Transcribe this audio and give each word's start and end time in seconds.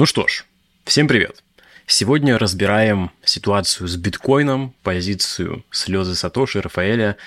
Ну 0.00 0.06
что 0.06 0.26
ж, 0.26 0.46
всем 0.86 1.06
привет. 1.06 1.44
Сегодня 1.86 2.38
разбираем 2.38 3.10
ситуацию 3.22 3.86
с 3.86 3.98
биткоином, 3.98 4.72
позицию 4.82 5.62
слезы 5.70 6.14
Сатоши 6.14 6.62
Рафаэля 6.62 7.18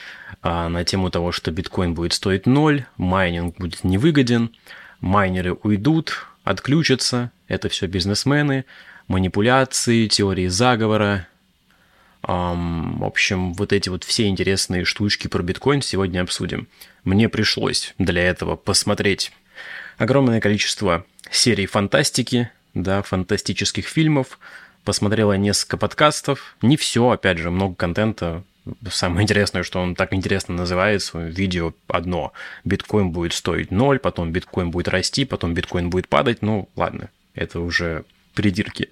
а, 0.42 0.70
на 0.70 0.83
тему 0.83 1.12
того, 1.12 1.31
что 1.31 1.51
биткоин 1.51 1.94
будет 1.94 2.13
стоить 2.13 2.47
ноль, 2.47 2.86
майнинг 2.97 3.57
будет 3.57 3.83
невыгоден, 3.83 4.55
майнеры 5.01 5.54
уйдут, 5.54 6.25
отключатся, 6.44 7.29
это 7.47 7.70
все 7.70 7.86
бизнесмены, 7.86 8.66
манипуляции, 9.08 10.08
теории 10.08 10.48
заговора. 10.48 11.28
В 12.24 13.04
общем, 13.05 13.54
вот 13.54 13.71
эти 13.71 13.90
вот 13.90 14.04
все 14.04 14.26
интересные 14.26 14.84
штучки 14.84 15.28
про 15.28 15.44
биткоин 15.44 15.84
сегодня 15.84 16.21
обсудим. 16.21 16.68
Мне 17.04 17.30
пришлось 17.30 17.94
для 18.00 18.24
этого 18.24 18.55
посмотреть 18.55 19.32
огромное 20.00 20.42
количество 20.42 21.05
серий 21.30 21.68
фантастики, 21.68 22.50
да, 22.74 23.02
фантастических 23.02 23.88
фильмов, 23.88 24.40
посмотрела 24.84 25.34
несколько 25.34 25.77
подкастов. 25.77 26.55
Не 26.62 26.77
все, 26.77 27.09
опять 27.09 27.38
же, 27.38 27.52
много 27.52 27.76
контента. 27.76 28.44
Самое 28.90 29.23
интересное, 29.23 29.64
что 29.64 29.81
он 29.81 29.94
так 29.95 30.14
интересно 30.14 30.55
называется, 30.55 31.20
видео 31.20 31.73
одно. 31.88 32.31
Биткоин 32.64 33.12
будет 33.12 33.34
стоить 33.34 33.72
ноль, 33.72 34.00
потом 34.00 34.31
биткоин 34.31 34.72
будет 34.72 34.88
расти, 34.88 35.26
потом 35.26 35.54
биткоин 35.54 35.90
будет 35.90 36.08
падать. 36.08 36.41
Ну, 36.41 36.70
ладно, 36.76 37.09
это 37.36 37.59
уже 37.59 38.05
придирки. 38.34 38.90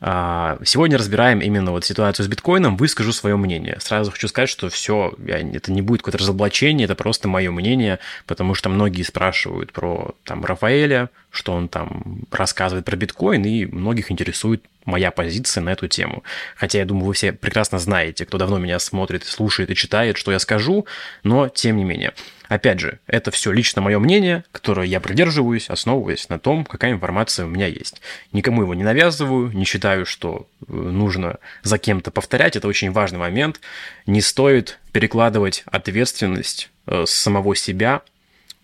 А, 0.00 0.58
сегодня 0.64 0.98
разбираем 0.98 1.40
именно 1.40 1.70
вот 1.70 1.84
ситуацию 1.84 2.24
с 2.26 2.28
биткоином, 2.28 2.76
выскажу 2.76 3.12
свое 3.12 3.36
мнение. 3.36 3.78
Сразу 3.80 4.10
хочу 4.10 4.28
сказать, 4.28 4.48
что 4.48 4.68
все, 4.68 5.14
это 5.26 5.72
не 5.72 5.82
будет 5.82 6.02
какое-то 6.02 6.18
разоблачение, 6.18 6.84
это 6.84 6.94
просто 6.94 7.28
мое 7.28 7.50
мнение, 7.50 7.98
потому 8.26 8.54
что 8.54 8.68
многие 8.68 9.02
спрашивают 9.02 9.72
про 9.72 10.14
там 10.24 10.44
Рафаэля, 10.44 11.10
что 11.30 11.52
он 11.52 11.68
там 11.68 12.24
рассказывает 12.30 12.84
про 12.84 12.96
биткоин, 12.96 13.44
и 13.44 13.64
многих 13.64 14.10
интересует 14.10 14.62
моя 14.86 15.10
позиция 15.10 15.62
на 15.62 15.70
эту 15.70 15.88
тему. 15.88 16.22
Хотя 16.56 16.78
я 16.78 16.84
думаю, 16.84 17.06
вы 17.06 17.12
все 17.12 17.32
прекрасно 17.32 17.78
знаете, 17.78 18.24
кто 18.24 18.38
давно 18.38 18.58
меня 18.58 18.78
смотрит, 18.78 19.24
слушает 19.24 19.70
и 19.70 19.74
читает, 19.74 20.16
что 20.16 20.32
я 20.32 20.38
скажу, 20.38 20.86
но 21.22 21.48
тем 21.48 21.76
не 21.76 21.84
менее. 21.84 22.14
Опять 22.48 22.78
же, 22.78 23.00
это 23.06 23.30
все 23.30 23.50
лично 23.50 23.82
мое 23.82 23.98
мнение, 23.98 24.44
которое 24.52 24.86
я 24.86 25.00
придерживаюсь, 25.00 25.68
основываясь 25.68 26.28
на 26.28 26.38
том, 26.38 26.64
какая 26.64 26.92
информация 26.92 27.44
у 27.44 27.48
меня 27.48 27.66
есть. 27.66 28.00
Никому 28.32 28.62
его 28.62 28.74
не 28.74 28.84
навязываю, 28.84 29.50
не 29.50 29.64
считаю, 29.64 30.06
что 30.06 30.46
э, 30.68 30.72
нужно 30.72 31.38
за 31.62 31.78
кем-то 31.78 32.12
повторять. 32.12 32.54
Это 32.54 32.68
очень 32.68 32.92
важный 32.92 33.18
момент. 33.18 33.60
Не 34.06 34.20
стоит 34.20 34.78
перекладывать 34.92 35.64
ответственность 35.66 36.70
э, 36.86 37.04
с 37.04 37.10
самого 37.10 37.56
себя 37.56 38.02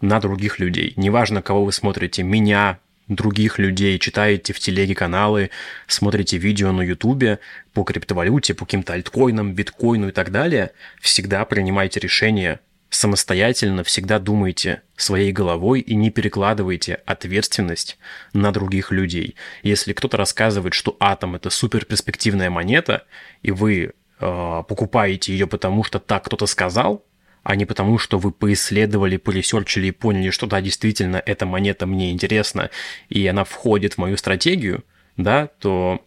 на 0.00 0.20
других 0.20 0.58
людей. 0.58 0.92
Неважно, 0.96 1.42
кого 1.42 1.64
вы 1.64 1.72
смотрите, 1.72 2.22
меня, 2.22 2.78
других 3.08 3.58
людей, 3.58 3.98
читаете 3.98 4.52
в 4.52 4.58
телеге 4.58 4.94
каналы, 4.94 5.50
смотрите 5.86 6.38
видео 6.38 6.72
на 6.72 6.82
ютубе 6.82 7.38
по 7.72 7.84
криптовалюте, 7.84 8.54
по 8.54 8.64
каким-то 8.64 8.92
альткоинам, 8.94 9.54
биткоину 9.54 10.08
и 10.08 10.12
так 10.12 10.30
далее, 10.30 10.72
всегда 11.00 11.44
принимайте 11.44 12.00
решение 12.00 12.60
самостоятельно, 12.90 13.84
всегда 13.84 14.18
думайте 14.18 14.82
своей 14.96 15.32
головой 15.32 15.80
и 15.80 15.94
не 15.94 16.10
перекладывайте 16.10 17.00
ответственность 17.06 17.98
на 18.34 18.52
других 18.52 18.92
людей. 18.92 19.34
Если 19.62 19.94
кто-то 19.94 20.18
рассказывает, 20.18 20.74
что 20.74 20.96
атом 21.00 21.34
это 21.34 21.48
супер 21.48 21.86
перспективная 21.86 22.50
монета, 22.50 23.06
и 23.42 23.50
вы 23.50 23.92
э, 24.20 24.62
покупаете 24.68 25.32
ее 25.32 25.46
потому, 25.46 25.84
что 25.84 25.98
так 26.00 26.24
кто-то 26.24 26.44
сказал, 26.44 27.02
а 27.42 27.56
не 27.56 27.64
потому, 27.64 27.98
что 27.98 28.18
вы 28.18 28.30
поисследовали, 28.30 29.16
поресерчили 29.16 29.88
и 29.88 29.92
поняли, 29.92 30.30
что 30.30 30.46
да, 30.46 30.60
действительно, 30.60 31.22
эта 31.24 31.46
монета 31.46 31.86
мне 31.86 32.12
интересна, 32.12 32.70
и 33.08 33.26
она 33.26 33.44
входит 33.44 33.94
в 33.94 33.98
мою 33.98 34.16
стратегию, 34.16 34.84
да, 35.16 35.48
то 35.58 36.00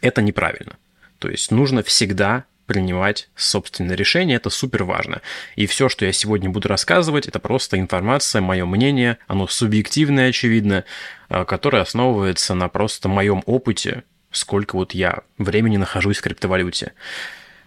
это 0.00 0.22
неправильно. 0.22 0.76
То 1.18 1.28
есть 1.28 1.50
нужно 1.50 1.82
всегда 1.82 2.44
принимать 2.66 3.28
собственное 3.34 3.96
решение, 3.96 4.36
это 4.36 4.50
супер 4.50 4.84
важно. 4.84 5.20
И 5.56 5.66
все, 5.66 5.88
что 5.88 6.04
я 6.04 6.12
сегодня 6.12 6.48
буду 6.48 6.68
рассказывать, 6.68 7.26
это 7.26 7.38
просто 7.38 7.78
информация, 7.78 8.40
мое 8.40 8.64
мнение, 8.64 9.18
оно 9.26 9.46
субъективное, 9.46 10.28
очевидно, 10.30 10.84
а, 11.28 11.44
которое 11.44 11.82
основывается 11.82 12.54
на 12.54 12.68
просто 12.68 13.08
моем 13.08 13.42
опыте, 13.46 14.04
сколько 14.30 14.76
вот 14.76 14.92
я 14.92 15.22
времени 15.38 15.76
нахожусь 15.76 16.18
в 16.18 16.22
криптовалюте. 16.22 16.92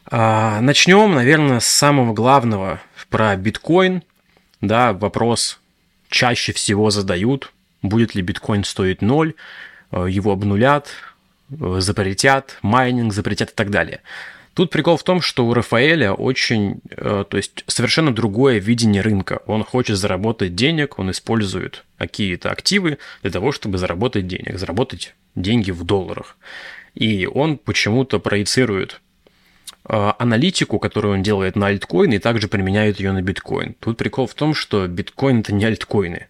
А, 0.08 0.62
начнем, 0.62 1.16
наверное, 1.16 1.60
с 1.60 1.66
самого 1.66 2.14
главного 2.14 2.82
про 3.10 3.36
биткоин. 3.36 4.04
Да, 4.62 4.94
вопрос 4.94 5.60
чаще 6.10 6.54
всего 6.54 6.92
задают, 6.92 7.52
будет 7.82 8.16
ли 8.16 8.22
биткоин 8.22 8.64
стоить 8.64 9.02
ноль, 9.02 9.34
э, 9.92 10.08
его 10.10 10.32
обнулят, 10.32 10.90
э, 11.50 11.78
запретят, 11.80 12.58
майнинг 12.62 13.14
запретят 13.14 13.52
и 13.52 13.54
так 13.54 13.70
далее. 13.70 14.02
Тут 14.54 14.70
прикол 14.70 14.96
в 14.96 15.04
том, 15.04 15.22
что 15.22 15.46
у 15.46 15.54
Рафаэля 15.54 16.14
очень, 16.14 16.80
э, 16.90 17.26
то 17.28 17.36
есть 17.36 17.64
совершенно 17.68 18.14
другое 18.14 18.60
видение 18.60 19.02
рынка. 19.02 19.42
Он 19.48 19.64
хочет 19.64 19.98
заработать 19.98 20.56
денег, 20.56 20.98
он 20.98 21.12
использует 21.12 21.84
какие-то 21.98 22.52
активы 22.52 23.00
для 23.22 23.32
того, 23.32 23.52
чтобы 23.52 23.78
заработать 23.78 24.28
денег, 24.28 24.58
заработать 24.58 25.14
деньги 25.36 25.72
в 25.72 25.84
долларах. 25.84 26.38
И 26.94 27.28
он 27.28 27.58
почему-то 27.58 28.20
проецирует 28.20 29.02
аналитику, 29.88 30.80
которую 30.80 31.16
он 31.16 31.24
делает 31.24 31.56
на 31.56 31.68
альткоины, 31.68 32.16
и 32.16 32.20
также 32.20 32.48
применяет 32.48 33.00
ее 33.00 33.12
на 33.12 33.22
биткоин. 33.22 33.76
Тут 33.80 33.98
прикол 33.98 34.28
в 34.28 34.34
том, 34.34 34.54
что 34.54 34.88
биткоин 34.88 35.42
это 35.42 35.54
не 35.54 35.66
альткоины. 35.66 36.28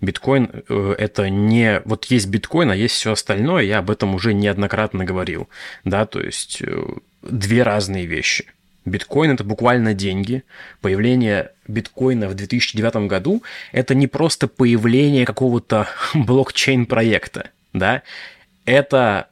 Биткоин 0.00 0.50
э, 0.68 0.94
это 0.98 1.30
не... 1.30 1.80
Вот 1.84 2.04
есть 2.06 2.28
биткоин, 2.28 2.70
а 2.70 2.76
есть 2.76 2.94
все 2.94 3.12
остальное, 3.12 3.62
я 3.62 3.78
об 3.78 3.90
этом 3.90 4.14
уже 4.14 4.34
неоднократно 4.34 5.04
говорил. 5.04 5.48
Да, 5.84 6.04
то 6.04 6.20
есть 6.20 6.62
э, 6.62 6.84
две 7.22 7.62
разные 7.62 8.06
вещи. 8.06 8.46
Биткоин 8.84 9.32
это 9.32 9.44
буквально 9.44 9.94
деньги. 9.94 10.42
Появление 10.80 11.52
биткоина 11.66 12.28
в 12.28 12.34
2009 12.34 13.08
году 13.08 13.42
это 13.72 13.94
не 13.94 14.06
просто 14.06 14.48
появление 14.48 15.24
какого-то 15.24 15.88
блокчейн-проекта. 16.14 17.50
Да? 17.72 18.02
Это 18.64 19.28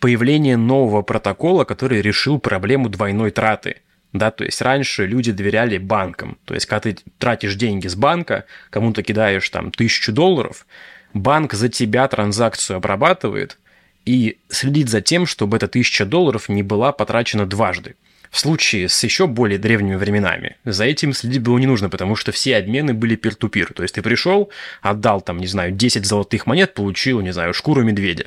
появление 0.00 0.56
нового 0.56 1.02
протокола, 1.02 1.64
который 1.64 2.02
решил 2.02 2.38
проблему 2.38 2.88
двойной 2.88 3.30
траты. 3.30 3.76
Да, 4.12 4.30
то 4.30 4.44
есть 4.44 4.62
раньше 4.62 5.06
люди 5.06 5.32
доверяли 5.32 5.78
банкам. 5.78 6.38
То 6.44 6.54
есть, 6.54 6.66
когда 6.66 6.80
ты 6.80 6.98
тратишь 7.18 7.56
деньги 7.56 7.86
с 7.86 7.94
банка, 7.94 8.44
кому-то 8.70 9.02
кидаешь 9.02 9.48
там 9.50 9.70
тысячу 9.70 10.12
долларов, 10.12 10.66
банк 11.12 11.52
за 11.52 11.68
тебя 11.68 12.08
транзакцию 12.08 12.78
обрабатывает 12.78 13.58
и 14.06 14.38
следит 14.48 14.88
за 14.88 15.00
тем, 15.00 15.26
чтобы 15.26 15.56
эта 15.58 15.68
тысяча 15.68 16.06
долларов 16.06 16.48
не 16.48 16.62
была 16.62 16.92
потрачена 16.92 17.46
дважды. 17.46 17.96
В 18.30 18.38
случае 18.38 18.88
с 18.88 19.04
еще 19.04 19.26
более 19.26 19.58
древними 19.58 19.96
временами 19.96 20.56
за 20.64 20.84
этим 20.84 21.12
следить 21.12 21.42
было 21.42 21.58
не 21.58 21.66
нужно, 21.66 21.88
потому 21.88 22.16
что 22.16 22.32
все 22.32 22.56
обмены 22.56 22.92
были 22.92 23.16
пир-ту-пир. 23.16 23.72
То 23.72 23.82
есть 23.82 23.94
ты 23.94 24.02
пришел, 24.02 24.50
отдал 24.82 25.20
там, 25.20 25.38
не 25.38 25.46
знаю, 25.46 25.72
10 25.72 26.04
золотых 26.04 26.46
монет, 26.46 26.74
получил, 26.74 27.20
не 27.20 27.32
знаю, 27.32 27.54
шкуру 27.54 27.82
медведя 27.82 28.26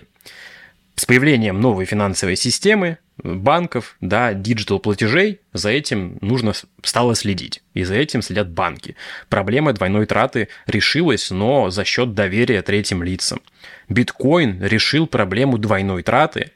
с 1.00 1.06
появлением 1.06 1.62
новой 1.62 1.86
финансовой 1.86 2.36
системы, 2.36 2.98
банков, 3.24 3.96
да, 4.02 4.34
digital 4.34 4.80
платежей, 4.80 5.40
за 5.54 5.70
этим 5.70 6.18
нужно 6.20 6.52
стало 6.84 7.16
следить. 7.16 7.64
И 7.74 7.86
за 7.86 7.96
этим 7.96 8.22
следят 8.22 8.50
банки. 8.50 8.98
Проблема 9.30 9.72
двойной 9.72 10.06
траты 10.08 10.50
решилась, 10.68 11.32
но 11.32 11.70
за 11.70 11.86
счет 11.86 12.16
доверия 12.16 12.62
третьим 12.64 13.02
лицам. 13.02 13.40
Биткоин 13.88 14.62
решил 14.62 15.08
проблему 15.08 15.58
двойной 15.58 16.04
траты, 16.04 16.52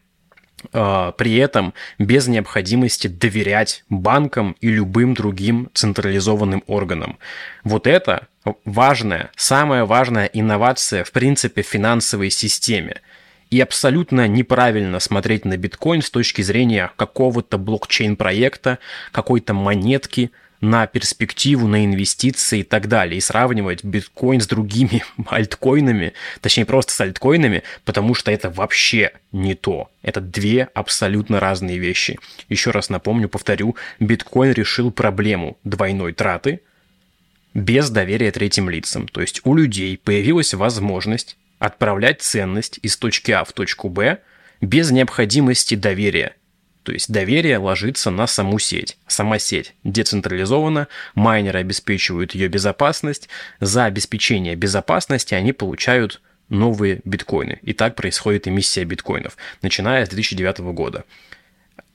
а, 0.74 1.14
при 1.14 1.38
этом 1.38 1.74
без 1.98 2.28
необходимости 2.28 3.08
доверять 3.08 3.86
банкам 3.88 4.58
и 4.60 4.68
любым 4.68 5.14
другим 5.14 5.70
централизованным 5.74 6.66
органам. 6.68 7.18
Вот 7.64 7.88
это 7.88 8.28
важная, 8.66 9.32
самая 9.38 9.86
важная 9.86 10.26
инновация 10.26 11.06
в 11.06 11.14
принципе 11.14 11.64
в 11.64 11.68
финансовой 11.68 12.30
системе– 12.30 13.00
и 13.54 13.62
абсолютно 13.62 14.28
неправильно 14.28 15.00
смотреть 15.00 15.46
на 15.46 15.58
биткоин 15.58 16.02
с 16.02 16.10
точки 16.10 16.42
зрения 16.42 16.92
какого-то 16.96 17.60
блокчейн-проекта, 17.60 18.80
какой-то 19.12 19.54
монетки, 19.54 20.32
на 20.60 20.88
перспективу, 20.88 21.68
на 21.68 21.86
инвестиции 21.86 22.62
и 22.62 22.64
так 22.64 22.88
далее, 22.88 23.20
и 23.20 23.22
сравнивать 23.22 23.84
биткоин 23.84 24.42
с 24.42 24.48
другими 24.48 25.04
альткоинами, 25.28 26.14
точнее 26.42 26.66
просто 26.66 26.94
с 26.94 27.02
альткоинами, 27.02 27.62
потому 27.86 28.16
что 28.16 28.32
это 28.32 28.50
вообще 28.50 29.12
не 29.32 29.54
то. 29.54 29.92
Это 30.02 30.20
две 30.20 30.70
абсолютно 30.74 31.40
разные 31.40 31.78
вещи. 31.78 32.18
Еще 32.50 32.72
раз 32.72 32.90
напомню, 32.90 33.30
повторю, 33.30 33.76
биткоин 34.00 34.54
решил 34.54 34.90
проблему 34.90 35.58
двойной 35.64 36.14
траты 36.14 36.62
без 37.54 37.92
доверия 37.92 38.32
третьим 38.32 38.68
лицам. 38.68 39.08
То 39.08 39.22
есть 39.22 39.42
у 39.44 39.54
людей 39.54 40.00
появилась 40.04 40.56
возможность 40.56 41.38
отправлять 41.60 42.22
ценность 42.22 42.80
из 42.82 42.98
точки 42.98 43.32
А 43.32 43.44
в 43.44 43.54
точку 43.54 43.90
Б 43.90 44.20
без 44.62 44.92
необходимости 44.92 45.76
доверия. 45.76 46.36
То 46.84 46.92
есть 46.92 47.12
доверие 47.12 47.58
ложится 47.58 48.12
на 48.12 48.28
саму 48.28 48.60
сеть. 48.60 48.98
Сама 49.08 49.40
сеть 49.40 49.74
децентрализована, 49.84 50.88
майнеры 51.16 51.60
обеспечивают 51.60 52.36
ее 52.36 52.50
безопасность. 52.50 53.30
За 53.60 53.86
обеспечение 53.86 54.56
безопасности 54.56 55.34
они 55.34 55.54
получают 55.54 56.22
новые 56.50 57.02
биткоины. 57.06 57.60
И 57.62 57.74
так 57.74 57.96
происходит 57.96 58.48
эмиссия 58.48 58.84
биткоинов, 58.84 59.38
начиная 59.62 60.06
с 60.06 60.10
2009 60.10 60.60
года 60.74 61.06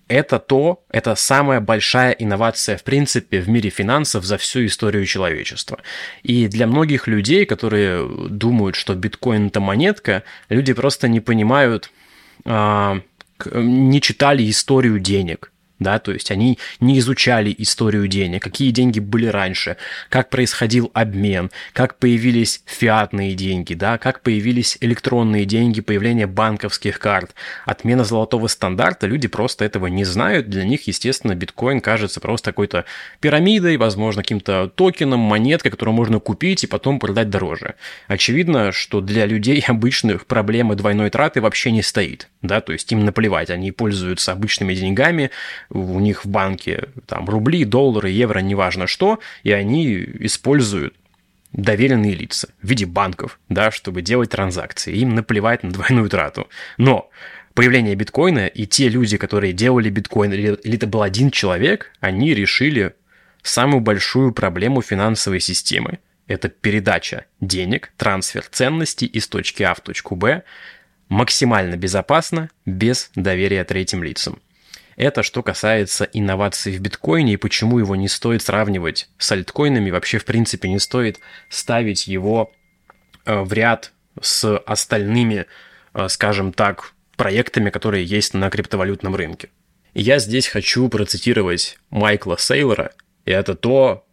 это 0.09 0.39
то, 0.39 0.83
это 0.91 1.15
самая 1.15 1.61
большая 1.61 2.13
инновация, 2.13 2.77
в 2.77 2.83
принципе, 2.83 3.41
в 3.41 3.49
мире 3.49 3.71
финансов 3.71 4.25
за 4.25 4.39
всю 4.39 4.67
историю 4.67 5.07
человечества. 5.07 5.79
И 6.23 6.49
для 6.49 6.67
многих 6.67 7.07
людей, 7.07 7.45
которые 7.45 8.09
думают, 8.29 8.75
что 8.75 8.95
биткоин 8.95 9.49
это 9.49 9.61
монетка, 9.61 10.23
люди 10.49 10.73
просто 10.73 11.09
не 11.09 11.21
понимают, 11.21 11.91
а, 12.45 13.01
не 13.55 14.01
читали 14.01 14.49
историю 14.49 14.99
денег 14.99 15.53
да, 15.79 15.99
то 15.99 16.13
есть 16.13 16.31
они 16.31 16.59
не 16.81 16.99
изучали 16.99 17.55
историю 17.59 18.09
денег, 18.09 18.43
какие 18.43 18.71
деньги 18.71 19.01
были 19.01 19.27
раньше, 19.27 19.77
как 20.09 20.31
происходил 20.31 20.91
обмен, 20.95 21.51
как 21.73 21.99
появились 21.99 22.63
фиатные 22.67 23.35
деньги, 23.35 23.75
да, 23.75 23.99
как 23.99 24.23
появились 24.23 24.79
электронные 24.81 25.45
деньги, 25.45 25.81
появление 25.81 26.27
банковских 26.27 26.99
карт, 26.99 27.35
отмена 27.65 28.05
золотого 28.05 28.49
стандарта, 28.49 29.07
люди 29.07 29.29
просто 29.29 29.65
этого 29.65 29.87
не 29.87 30.05
знают, 30.05 30.49
для 30.49 30.65
них, 30.65 30.87
естественно, 30.87 31.35
биткоин 31.35 31.81
кажется 31.81 32.21
просто 32.21 32.51
какой-то 32.51 32.85
пирамидой, 33.21 33.77
возможно, 33.77 34.23
каким-то 34.23 34.69
токеном, 34.75 35.21
монеткой, 35.21 35.71
которую 35.71 35.95
можно 35.95 36.21
купить 36.21 36.65
и 36.65 36.67
потом 36.67 36.99
продать 36.99 37.31
дороже. 37.31 37.75
Очевидно, 38.09 38.73
что 38.73 39.01
для 39.01 39.27
людей 39.27 39.65
обычных 39.67 40.27
проблемы 40.27 40.75
двойной 40.75 41.11
траты 41.11 41.41
вообще 41.41 41.71
не 41.71 41.83
стоит, 41.83 42.29
да, 42.43 42.61
то 42.61 42.73
есть 42.73 42.91
им 42.93 43.05
наплевать, 43.05 43.51
они 43.51 43.73
пользуются 43.73 44.33
обычными 44.33 44.75
деньгами, 44.75 45.31
у 45.71 46.01
них 46.01 46.25
в 46.25 46.29
банке 46.29 46.89
там 47.07 47.29
рубли, 47.29 47.65
доллары, 47.65 48.11
евро, 48.11 48.41
неважно 48.41 48.87
что, 48.87 49.21
и 49.43 49.53
они 49.53 49.97
используют 50.21 50.95
доверенные 51.53 52.15
лица 52.15 52.49
в 52.63 52.69
виде 52.69 52.87
банков, 52.87 53.39
да, 53.49 53.71
чтобы 53.71 54.03
делать 54.03 54.31
транзакции. 54.31 54.95
Им 54.97 55.15
наплевать 55.15 55.63
на 55.63 55.71
двойную 55.71 56.09
трату. 56.09 56.49
Но 56.77 57.11
появление 57.55 57.95
биткоина 57.95 58.47
и 58.47 58.67
те 58.67 58.89
люди, 58.89 59.17
которые 59.17 59.53
делали 59.53 59.91
биткоин, 59.91 60.33
или, 60.33 60.75
это 60.75 60.87
был 60.87 61.03
один 61.03 61.31
человек, 61.31 61.93
они 62.01 62.35
решили 62.35 62.95
самую 63.43 63.81
большую 63.81 64.33
проблему 64.33 64.83
финансовой 64.83 65.41
системы. 65.41 65.99
Это 66.27 66.49
передача 66.49 67.25
денег, 67.41 67.93
трансфер 67.97 68.45
ценностей 68.51 69.07
из 69.07 69.29
точки 69.29 69.63
А 69.63 69.75
в 69.75 69.81
точку 69.81 70.15
Б 70.15 70.43
максимально 71.09 71.77
безопасно, 71.77 72.51
без 72.67 73.11
доверия 73.15 73.65
третьим 73.65 74.03
лицам. 74.03 74.39
Это 74.99 75.23
что 75.23 75.45
касается 75.45 76.09
инноваций 76.13 76.77
в 76.77 76.81
биткоине 76.81 77.35
и 77.35 77.37
почему 77.37 77.79
его 77.79 77.95
не 77.95 78.09
стоит 78.09 78.43
сравнивать 78.43 79.09
с 79.17 79.31
альткоинами. 79.31 79.93
Вообще, 79.93 80.19
в 80.19 80.25
принципе, 80.25 80.69
не 80.69 80.81
стоит 80.81 81.21
ставить 81.49 82.09
его 82.09 82.53
э, 83.25 83.41
в 83.41 83.53
ряд 83.53 83.93
с 84.21 84.59
остальными, 84.59 85.47
э, 85.95 86.09
скажем 86.09 86.53
так, 86.53 86.95
проектами, 87.17 87.71
которые 87.71 88.05
есть 88.05 88.35
на 88.35 88.51
криптовалютном 88.51 89.15
рынке. 89.15 89.51
Я 89.95 90.19
здесь 90.19 90.49
хочу 90.49 90.89
процитировать 90.89 91.79
Майкла 91.91 92.37
Сейлора, 92.37 92.91
и 93.25 93.31
это 93.31 93.55
то, 93.55 94.05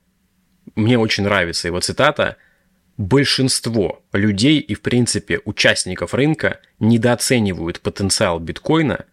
мне 0.76 1.00
очень 1.00 1.24
нравится 1.24 1.68
его 1.68 1.80
цитата, 1.80 2.38
большинство 2.98 4.04
людей 4.14 4.60
и, 4.60 4.76
в 4.76 4.84
принципе, 4.84 5.42
участников 5.46 6.14
рынка 6.14 6.60
недооценивают 6.78 7.80
потенциал 7.80 8.40
биткоина 8.40 9.06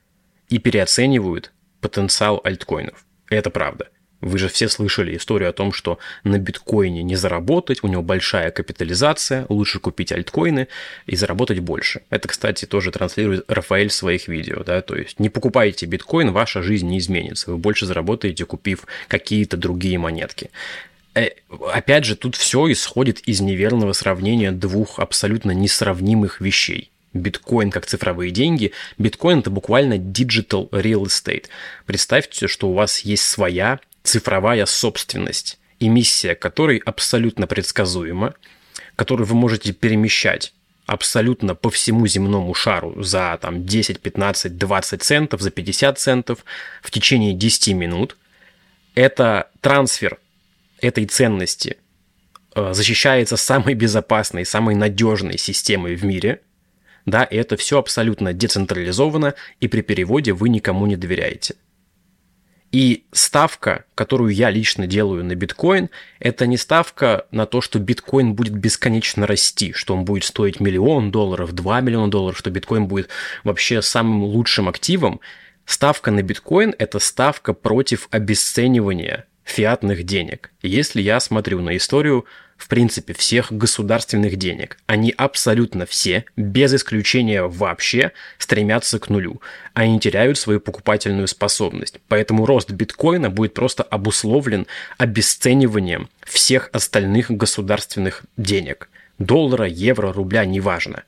и 0.50 0.58
переоценивают 0.58 1.50
потенциал 1.82 2.40
альткоинов. 2.43 3.05
Это 3.29 3.50
правда. 3.50 3.88
Вы 4.23 4.38
же 4.38 4.49
все 4.49 4.69
слышали 4.69 5.17
историю 5.17 5.50
о 5.50 5.52
том, 5.52 5.73
что 5.73 5.99
на 6.23 6.38
биткоине 6.38 7.02
не 7.02 7.17
заработать, 7.17 7.82
у 7.82 7.88
него 7.88 8.02
большая 8.02 8.52
капитализация, 8.52 9.46
лучше 9.49 9.81
купить 9.81 10.12
альткоины 10.12 10.69
и 11.06 11.17
заработать 11.17 11.58
больше. 11.58 12.02
Это, 12.08 12.29
кстати, 12.29 12.64
тоже 12.64 12.93
транслирует 12.93 13.50
Рафаэль 13.50 13.88
в 13.88 13.93
своих 13.93 14.29
видео, 14.29 14.62
да, 14.62 14.81
то 14.81 14.94
есть 14.94 15.19
не 15.19 15.29
покупайте 15.29 15.87
биткоин, 15.87 16.31
ваша 16.31 16.62
жизнь 16.62 16.87
не 16.87 16.99
изменится, 16.99 17.50
вы 17.50 17.58
больше 17.58 17.84
заработаете, 17.84 18.46
купив 18.46 18.87
какие-то 19.08 19.56
другие 19.56 19.99
монетки. 19.99 20.50
Э, 21.14 21.31
опять 21.73 22.05
же, 22.05 22.14
тут 22.14 22.37
все 22.37 22.70
исходит 22.70 23.19
из 23.26 23.40
неверного 23.40 23.93
сравнения 23.93 24.52
двух 24.52 25.00
абсолютно 25.00 25.50
несравнимых 25.50 26.40
вещей 26.40 26.91
биткоин 27.14 27.70
как 27.70 27.86
цифровые 27.86 28.30
деньги. 28.30 28.72
Биткоин 28.98 29.40
это 29.40 29.50
буквально 29.50 29.94
digital 29.94 30.68
real 30.70 31.04
estate. 31.04 31.46
Представьте, 31.86 32.48
что 32.48 32.68
у 32.68 32.74
вас 32.74 33.00
есть 33.00 33.24
своя 33.24 33.80
цифровая 34.02 34.66
собственность, 34.66 35.58
эмиссия 35.78 36.34
которой 36.34 36.78
абсолютно 36.78 37.46
предсказуема, 37.46 38.34
которую 38.96 39.26
вы 39.26 39.34
можете 39.34 39.72
перемещать 39.72 40.52
абсолютно 40.86 41.54
по 41.54 41.70
всему 41.70 42.06
земному 42.06 42.52
шару 42.54 43.02
за 43.02 43.38
там, 43.40 43.64
10, 43.64 44.00
15, 44.00 44.58
20 44.58 45.02
центов, 45.02 45.40
за 45.40 45.50
50 45.50 45.98
центов 45.98 46.44
в 46.82 46.90
течение 46.90 47.34
10 47.34 47.74
минут. 47.74 48.16
Это 48.94 49.48
трансфер 49.60 50.18
этой 50.80 51.06
ценности 51.06 51.76
э, 52.54 52.74
защищается 52.74 53.36
самой 53.36 53.74
безопасной, 53.74 54.44
самой 54.44 54.74
надежной 54.74 55.38
системой 55.38 55.94
в 55.94 56.04
мире– 56.04 56.40
да, 57.06 57.26
это 57.28 57.56
все 57.56 57.78
абсолютно 57.78 58.32
децентрализовано, 58.32 59.34
и 59.60 59.69
при 59.69 59.81
переводе 59.81 60.32
вы 60.32 60.49
никому 60.49 60.87
не 60.87 60.96
доверяете. 60.96 61.54
И 62.72 63.04
ставка, 63.12 63.84
которую 63.94 64.32
я 64.34 64.49
лично 64.49 64.87
делаю 64.87 65.22
на 65.25 65.34
биткоин, 65.34 65.90
это 66.20 66.46
не 66.46 66.56
ставка 66.56 67.26
на 67.31 67.44
то, 67.44 67.60
что 67.60 67.78
биткоин 67.78 68.32
будет 68.32 68.54
бесконечно 68.54 69.26
расти, 69.26 69.75
что 69.75 69.94
он 69.94 70.06
будет 70.06 70.25
стоить 70.25 70.58
миллион 70.58 71.10
долларов, 71.10 71.52
2 71.52 71.81
миллиона 71.82 72.10
долларов, 72.10 72.38
что 72.38 72.50
биткоин 72.50 72.87
будет 72.87 73.10
вообще 73.44 73.82
самым 73.82 74.22
лучшим 74.22 74.70
активом. 74.70 75.20
Ставка 75.66 76.10
на 76.10 76.22
биткоин– 76.22 76.75
это 76.78 76.98
ставка 76.98 77.52
против 77.52 78.08
обесценивания 78.10 79.26
фиатных 79.44 80.05
денег. 80.05 80.50
Если 80.62 81.02
я 81.02 81.20
смотрю 81.20 81.60
на 81.60 81.76
историю 81.76 82.25
в 82.62 82.68
принципе, 82.68 83.12
всех 83.12 83.50
государственных 83.50 84.36
денег. 84.36 84.78
Они 84.86 85.12
абсолютно 85.16 85.84
все, 85.84 86.24
без 86.36 86.72
исключения 86.72 87.42
вообще, 87.42 88.12
стремятся 88.38 89.00
к 89.00 89.08
нулю. 89.08 89.42
Они 89.74 89.98
теряют 89.98 90.38
свою 90.38 90.60
покупательную 90.60 91.26
способность. 91.26 91.98
Поэтому 92.06 92.46
рост 92.46 92.70
биткоина 92.70 93.30
будет 93.30 93.52
просто 93.52 93.82
обусловлен 93.82 94.68
обесцениванием 94.96 96.08
всех 96.24 96.70
остальных 96.72 97.32
государственных 97.32 98.22
денег. 98.36 98.88
Доллара, 99.18 99.66
евро, 99.66 100.12
рубля, 100.12 100.44
неважно 100.44 101.02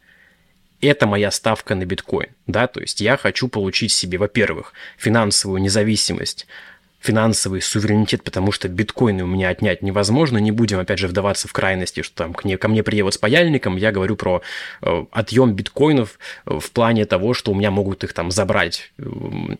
это 0.80 1.06
моя 1.06 1.30
ставка 1.30 1.74
на 1.74 1.86
биткоин, 1.86 2.28
да, 2.46 2.66
то 2.66 2.80
есть 2.80 3.00
я 3.00 3.16
хочу 3.16 3.48
получить 3.48 3.90
себе, 3.90 4.18
во-первых, 4.18 4.74
финансовую 4.98 5.62
независимость 5.62 6.46
финансовый 7.04 7.60
суверенитет, 7.60 8.22
потому 8.22 8.50
что 8.50 8.66
биткоины 8.66 9.24
у 9.24 9.26
меня 9.26 9.50
отнять 9.50 9.82
невозможно. 9.82 10.38
Не 10.38 10.52
будем, 10.52 10.78
опять 10.78 10.98
же, 10.98 11.06
вдаваться 11.06 11.48
в 11.48 11.52
крайности, 11.52 12.00
что 12.00 12.16
там 12.16 12.32
ко 12.32 12.46
мне, 12.46 12.56
ко 12.56 12.66
мне 12.68 12.82
приедут 12.82 13.12
с 13.12 13.18
паяльником. 13.18 13.76
Я 13.76 13.92
говорю 13.92 14.16
про 14.16 14.40
э, 14.80 15.04
отъем 15.12 15.52
биткоинов 15.52 16.18
э, 16.46 16.58
в 16.58 16.70
плане 16.70 17.04
того, 17.04 17.34
что 17.34 17.52
у 17.52 17.54
меня 17.54 17.70
могут 17.70 18.04
их 18.04 18.14
там 18.14 18.30
забрать 18.30 18.90
э, 18.96 19.04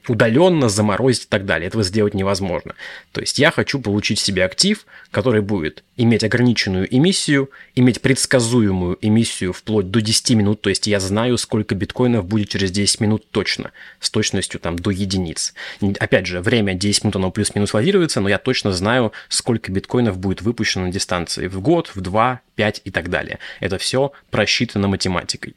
удаленно, 0.08 0.70
заморозить 0.70 1.24
и 1.24 1.28
так 1.28 1.44
далее. 1.44 1.68
Этого 1.68 1.84
сделать 1.84 2.14
невозможно. 2.14 2.74
То 3.12 3.20
есть 3.20 3.38
я 3.38 3.50
хочу 3.50 3.78
получить 3.78 4.18
себе 4.18 4.42
актив, 4.44 4.86
который 5.10 5.42
будет 5.42 5.84
иметь 5.96 6.24
ограниченную 6.24 6.92
эмиссию, 6.94 7.50
иметь 7.74 8.00
предсказуемую 8.00 8.98
эмиссию 9.00 9.52
вплоть 9.52 9.90
до 9.90 10.00
10 10.00 10.30
минут, 10.30 10.60
то 10.60 10.70
есть 10.70 10.86
я 10.86 10.98
знаю, 10.98 11.38
сколько 11.38 11.74
биткоинов 11.74 12.24
будет 12.24 12.48
через 12.48 12.70
10 12.70 13.00
минут 13.00 13.30
точно, 13.30 13.72
с 14.00 14.10
точностью 14.10 14.58
там 14.60 14.76
до 14.76 14.90
единиц. 14.90 15.54
Опять 16.00 16.26
же, 16.26 16.40
время 16.40 16.74
10 16.74 17.04
минут, 17.04 17.16
оно 17.16 17.30
плюс-минус 17.34 17.72
варьируется, 17.72 18.20
но 18.20 18.28
я 18.28 18.38
точно 18.38 18.72
знаю, 18.72 19.12
сколько 19.28 19.70
биткоинов 19.70 20.18
будет 20.18 20.42
выпущено 20.42 20.86
на 20.86 20.92
дистанции 20.92 21.46
в 21.46 21.60
год, 21.60 21.90
в 21.94 22.00
2, 22.00 22.40
5 22.54 22.80
и 22.84 22.90
так 22.90 23.10
далее. 23.10 23.38
Это 23.60 23.78
все 23.78 24.12
просчитано 24.30 24.88
математикой. 24.88 25.54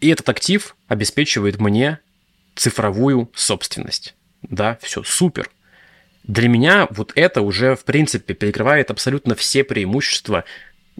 И 0.00 0.08
этот 0.08 0.28
актив 0.28 0.76
обеспечивает 0.88 1.58
мне 1.58 1.98
цифровую 2.54 3.30
собственность. 3.34 4.14
Да, 4.42 4.78
все 4.82 5.02
супер. 5.02 5.50
Для 6.24 6.48
меня 6.48 6.86
вот 6.90 7.12
это 7.14 7.40
уже, 7.40 7.76
в 7.76 7.84
принципе, 7.84 8.34
перекрывает 8.34 8.90
абсолютно 8.90 9.34
все 9.34 9.64
преимущества 9.64 10.44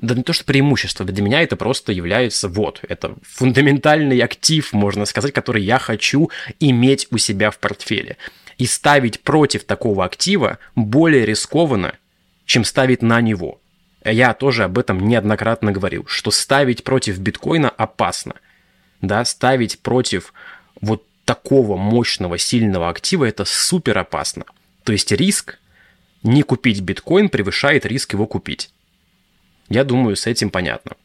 да 0.00 0.14
не 0.14 0.22
то, 0.22 0.32
что 0.32 0.44
преимущество, 0.44 1.04
для 1.04 1.22
меня 1.22 1.42
это 1.42 1.56
просто 1.56 1.92
является 1.92 2.48
вот, 2.48 2.80
это 2.88 3.14
фундаментальный 3.22 4.18
актив, 4.20 4.72
можно 4.72 5.04
сказать, 5.04 5.32
который 5.32 5.62
я 5.62 5.78
хочу 5.78 6.30
иметь 6.58 7.06
у 7.10 7.18
себя 7.18 7.50
в 7.50 7.58
портфеле. 7.58 8.16
И 8.60 8.66
ставить 8.66 9.22
против 9.22 9.64
такого 9.64 10.04
актива 10.04 10.58
более 10.76 11.24
рискованно, 11.24 11.94
чем 12.44 12.64
ставить 12.64 13.00
на 13.00 13.22
него. 13.22 13.58
Я 14.04 14.34
тоже 14.34 14.64
об 14.64 14.76
этом 14.76 15.08
неоднократно 15.08 15.72
говорил, 15.72 16.04
что 16.06 16.30
ставить 16.30 16.84
против 16.84 17.18
биткоина 17.18 17.70
опасно. 17.70 18.34
Да, 19.00 19.24
ставить 19.24 19.78
против 19.78 20.34
вот 20.78 21.06
такого 21.24 21.78
мощного, 21.78 22.36
сильного 22.36 22.90
актива 22.90 23.24
это 23.24 23.46
супер 23.46 23.96
опасно. 23.96 24.44
То 24.84 24.92
есть 24.92 25.10
риск 25.10 25.58
не 26.22 26.42
купить 26.42 26.82
биткоин 26.82 27.30
превышает 27.30 27.86
риск 27.86 28.12
его 28.12 28.26
купить. 28.26 28.70
Я 29.70 29.84
думаю, 29.84 30.16
с 30.16 30.26
этим 30.26 30.50
понятно. 30.50 30.98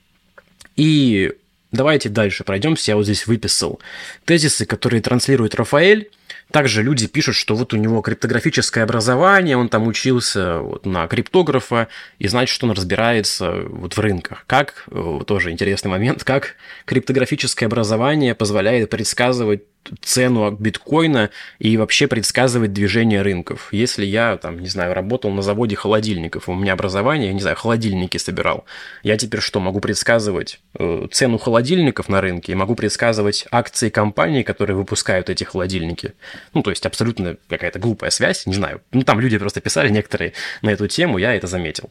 И 0.76 1.32
Давайте 1.76 2.08
дальше 2.08 2.44
пройдемся. 2.46 2.92
Я 2.92 2.96
вот 2.96 3.04
здесь 3.04 3.28
выписал 3.28 3.82
тезисы, 4.24 4.66
которые 4.66 5.02
транслирует 5.02 5.56
Рафаэль. 5.56 6.10
Также 6.52 6.84
люди 6.84 7.08
пишут, 7.08 7.36
что 7.36 7.56
вот 7.56 7.74
у 7.74 7.78
него 7.78 8.02
криптографическое 8.02 8.84
образование, 8.84 9.58
он 9.58 9.68
там 9.68 9.88
учился 9.88 10.60
вот 10.60 10.86
на 10.86 11.08
криптографа, 11.08 11.88
и 12.20 12.28
значит, 12.28 12.54
что 12.54 12.68
он 12.68 12.74
разбирается 12.74 13.64
вот 13.68 13.98
в 13.98 14.00
рынках. 14.00 14.44
Как, 14.48 14.86
э, 14.92 15.20
тоже 15.26 15.52
интересный 15.52 15.90
момент, 15.90 16.24
как 16.26 16.56
криптографическое 16.86 17.68
образование 17.68 18.36
позволяет 18.36 18.90
предсказывать 18.90 19.64
цену 20.02 20.52
биткоина 20.52 21.30
и 21.60 21.78
вообще 21.78 22.08
предсказывать 22.08 22.74
движение 22.74 23.22
рынков. 23.22 23.70
Если 23.72 24.06
я, 24.06 24.38
там, 24.38 24.60
не 24.60 24.68
знаю, 24.68 24.94
работал 24.94 25.32
на 25.32 25.42
заводе 25.42 25.76
холодильников, 25.76 26.50
у 26.50 26.54
меня 26.54 26.74
образование, 26.74 27.28
я 27.28 27.34
не 27.34 27.42
знаю, 27.42 27.56
холодильники 27.56 28.18
собирал, 28.18 28.66
я 29.04 29.18
теперь 29.18 29.42
что, 29.42 29.60
могу 29.60 29.80
предсказывать 29.80 30.60
э, 30.78 31.08
цену 31.12 31.38
холодильников 31.38 32.10
на 32.10 32.22
рынке 32.22 32.52
и 32.52 32.56
могу 32.56 32.76
предсказывать 32.76 33.46
акции 33.52 33.90
компаний, 33.90 34.44
которые 34.44 34.78
выпускают 34.78 35.30
эти 35.30 35.44
холодильники. 35.44 36.14
Ну, 36.54 36.64
то 36.64 36.70
есть 36.70 36.86
абсолютно 36.86 37.38
какая-то 37.50 37.80
глупая 37.80 38.10
связь, 38.10 38.46
не 38.46 38.54
знаю. 38.54 38.82
Ну, 38.92 39.04
там 39.04 39.20
люди 39.20 39.38
просто 39.38 39.62
писали 39.62 39.90
некоторые 39.90 40.34
на 40.62 40.70
эту 40.70 40.88
тему, 40.88 41.18
я 41.18 41.34
это 41.34 41.48
заметил. 41.48 41.90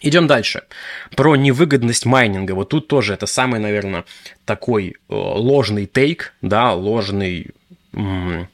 Идем 0.00 0.26
дальше. 0.26 0.64
Про 1.16 1.36
невыгодность 1.36 2.04
майнинга. 2.04 2.52
Вот 2.52 2.68
тут 2.68 2.86
тоже 2.86 3.14
это 3.14 3.26
самый, 3.26 3.60
наверное, 3.60 4.04
такой 4.44 4.90
э, 4.90 4.94
ложный 5.08 5.86
тейк, 5.86 6.34
да, 6.42 6.74
ложный 6.74 7.54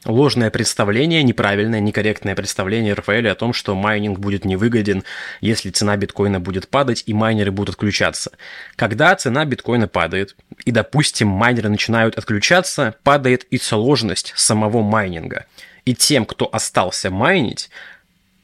ложное 0.05 0.49
представление, 0.49 1.21
неправильное, 1.21 1.81
некорректное 1.81 2.33
представление 2.33 2.93
Рафаэля 2.93 3.31
о 3.31 3.35
том, 3.35 3.51
что 3.51 3.75
майнинг 3.75 4.19
будет 4.19 4.45
невыгоден, 4.45 5.03
если 5.41 5.69
цена 5.69 5.97
биткоина 5.97 6.39
будет 6.39 6.69
падать 6.69 7.03
и 7.07 7.13
майнеры 7.13 7.51
будут 7.51 7.75
отключаться. 7.75 8.31
Когда 8.77 9.13
цена 9.15 9.43
биткоина 9.43 9.89
падает, 9.89 10.37
и, 10.63 10.71
допустим, 10.71 11.27
майнеры 11.27 11.67
начинают 11.67 12.17
отключаться, 12.17 12.95
падает 13.03 13.43
и 13.49 13.57
сложность 13.57 14.31
самого 14.37 14.81
майнинга. 14.81 15.45
И 15.83 15.93
тем, 15.93 16.25
кто 16.25 16.47
остался 16.49 17.09
майнить, 17.09 17.69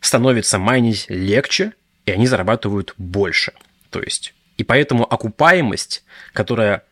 становится 0.01 0.59
майнить 0.59 1.05
легче, 1.07 1.71
и 2.09 2.11
они 2.11 2.27
зарабатывают 2.27 2.93
больше. 2.97 3.53
То 3.89 4.01
есть, 4.01 4.33
и 4.57 4.63
поэтому 4.63 5.05
окупаемость, 5.05 6.03
которая, 6.33 6.83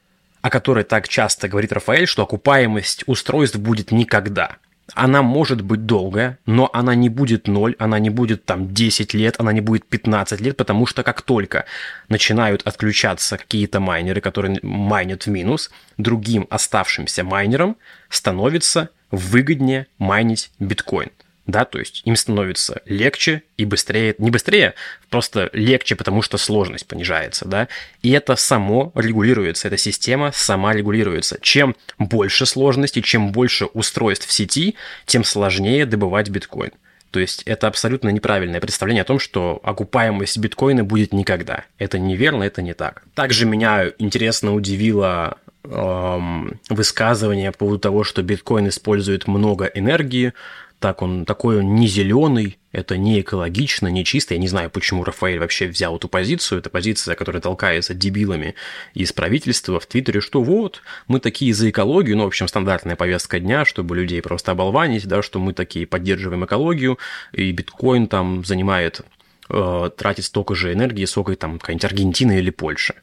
о 0.41 0.49
которой 0.49 0.83
так 0.83 1.07
часто 1.07 1.47
говорит 1.47 1.73
Рафаэль, 1.73 2.07
что 2.07 2.23
окупаемость 2.23 3.03
устройств 3.07 3.57
будет 3.57 3.91
никогда. 3.91 4.57
Она 4.93 5.21
может 5.21 5.61
быть 5.61 5.85
долгая, 5.85 6.37
но 6.45 6.69
она 6.71 6.95
не 6.95 7.09
будет 7.09 7.47
0, 7.47 7.75
она 7.77 7.99
не 7.99 8.09
будет 8.09 8.45
там 8.45 8.73
10 8.73 9.13
лет, 9.15 9.35
она 9.37 9.51
не 9.51 9.59
будет 9.59 9.85
15 9.85 10.39
лет, 10.39 10.55
потому 10.55 10.85
что 10.85 11.03
как 11.03 11.21
только 11.23 11.65
начинают 12.07 12.61
отключаться 12.65 13.37
какие-то 13.37 13.81
майнеры, 13.81 14.21
которые 14.21 14.59
майнят 14.61 15.25
в 15.25 15.29
минус, 15.29 15.71
другим 15.97 16.47
оставшимся 16.49 17.25
майнерам 17.25 17.75
становится 18.09 18.89
выгоднее 19.11 19.87
майнить 19.97 20.51
биткоин 20.59 21.09
да, 21.47 21.65
то 21.65 21.79
есть 21.79 22.01
им 22.05 22.15
становится 22.15 22.81
легче 22.85 23.41
и 23.55 23.65
быстрее, 23.65 24.13
не 24.17 24.29
быстрее, 24.29 24.75
просто 25.09 25.49
легче, 25.53 25.95
потому 25.95 26.21
что 26.21 26.37
сложность 26.37 26.85
понижается, 26.85 27.47
да, 27.47 27.69
и 28.01 28.11
это 28.11 28.35
само 28.35 28.91
регулируется, 28.95 29.67
эта 29.69 29.77
система 29.77 30.31
сама 30.33 30.73
регулируется. 30.73 31.39
Чем 31.41 31.75
больше 31.97 32.45
сложности, 32.45 33.01
чем 33.01 33.31
больше 33.31 33.65
устройств 33.65 34.27
в 34.27 34.31
сети, 34.31 34.75
тем 35.05 35.23
сложнее 35.23 35.85
добывать 35.85 36.29
биткоин. 36.29 36.71
То 37.11 37.21
есть 37.21 37.43
это 37.43 37.67
абсолютно 37.67 38.09
неправильное 38.09 38.59
представление 38.59 39.01
о 39.01 39.05
том, 39.05 39.17
что 39.17 39.61
окупаемость 39.63 40.37
биткоина 40.37 40.83
будет 40.83 41.13
никогда. 41.13 41.63
Это 41.77 41.97
неверно, 41.97 42.43
это 42.43 42.61
не 42.61 42.73
так. 42.73 43.03
Также 43.15 43.45
меня 43.45 43.85
интересно 43.97 44.53
удивило 44.53 45.37
эм, 45.63 46.59
высказывание 46.69 47.51
по 47.53 47.59
поводу 47.59 47.79
того, 47.79 48.03
что 48.03 48.21
биткоин 48.23 48.67
использует 48.67 49.27
много 49.27 49.65
энергии 49.65 50.33
так 50.79 51.01
он 51.01 51.25
такой 51.25 51.59
он 51.59 51.75
не 51.75 51.87
зеленый, 51.87 52.59
это 52.71 52.97
не 52.97 53.21
экологично, 53.21 53.87
не 53.87 54.05
чисто. 54.05 54.35
Я 54.35 54.39
не 54.39 54.47
знаю, 54.47 54.69
почему 54.69 55.03
Рафаэль 55.03 55.39
вообще 55.39 55.67
взял 55.67 55.95
эту 55.95 56.07
позицию. 56.07 56.59
Это 56.59 56.69
позиция, 56.69 57.15
которая 57.15 57.41
толкается 57.41 57.95
дебилами 57.95 58.53
из 58.93 59.11
правительства 59.11 59.79
в 59.79 59.87
Твиттере, 59.87 60.21
что 60.21 60.43
вот, 60.43 60.83
мы 61.07 61.19
такие 61.19 61.53
за 61.55 61.71
экологию, 61.71 62.17
ну, 62.17 62.25
в 62.25 62.27
общем, 62.27 62.47
стандартная 62.47 62.95
повестка 62.95 63.39
дня, 63.39 63.65
чтобы 63.65 63.95
людей 63.95 64.21
просто 64.21 64.51
оболванить, 64.51 65.07
да, 65.07 65.23
что 65.23 65.39
мы 65.39 65.53
такие 65.53 65.87
поддерживаем 65.87 66.45
экологию, 66.45 66.99
и 67.31 67.51
биткоин 67.51 68.07
там 68.07 68.45
занимает 68.45 69.01
э, 69.49 69.89
тратит 69.97 70.25
столько 70.25 70.53
же 70.53 70.73
энергии, 70.73 71.05
сколько 71.05 71.35
там 71.35 71.57
какая-нибудь 71.57 71.85
Аргентина 71.85 72.37
или 72.37 72.51
Польша. 72.51 72.93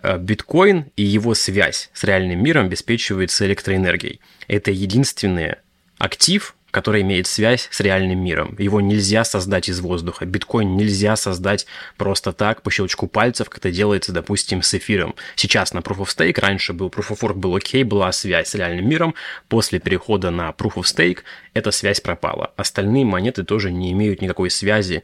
Э, 0.00 0.18
биткоин 0.18 0.86
и 0.94 1.02
его 1.02 1.34
связь 1.34 1.90
с 1.92 2.04
реальным 2.04 2.40
миром 2.40 2.66
обеспечивается 2.66 3.44
электроэнергией. 3.46 4.20
Это 4.46 4.70
единственный 4.70 5.56
актив, 5.98 6.54
который 6.76 7.00
имеет 7.00 7.26
связь 7.26 7.68
с 7.70 7.80
реальным 7.80 8.22
миром. 8.22 8.54
Его 8.58 8.82
нельзя 8.82 9.24
создать 9.24 9.70
из 9.70 9.80
воздуха. 9.80 10.26
Биткоин 10.26 10.76
нельзя 10.76 11.16
создать 11.16 11.64
просто 11.96 12.34
так, 12.34 12.60
по 12.60 12.70
щелчку 12.70 13.06
пальцев, 13.06 13.48
как 13.48 13.60
это 13.60 13.70
делается, 13.70 14.12
допустим, 14.12 14.60
с 14.60 14.74
эфиром. 14.74 15.14
Сейчас 15.36 15.72
на 15.72 15.78
Proof 15.78 16.00
of 16.00 16.08
Stake, 16.14 16.38
раньше 16.38 16.74
был 16.74 16.88
Proof 16.88 17.16
of 17.16 17.20
Work 17.20 17.36
был 17.36 17.56
окей, 17.56 17.82
была 17.82 18.12
связь 18.12 18.48
с 18.48 18.54
реальным 18.54 18.86
миром. 18.86 19.14
После 19.48 19.78
перехода 19.78 20.30
на 20.30 20.50
Proof 20.50 20.74
of 20.74 20.82
Stake 20.82 21.20
эта 21.54 21.70
связь 21.70 22.02
пропала. 22.02 22.52
Остальные 22.56 23.06
монеты 23.06 23.42
тоже 23.42 23.72
не 23.72 23.92
имеют 23.92 24.20
никакой 24.20 24.50
связи 24.50 25.02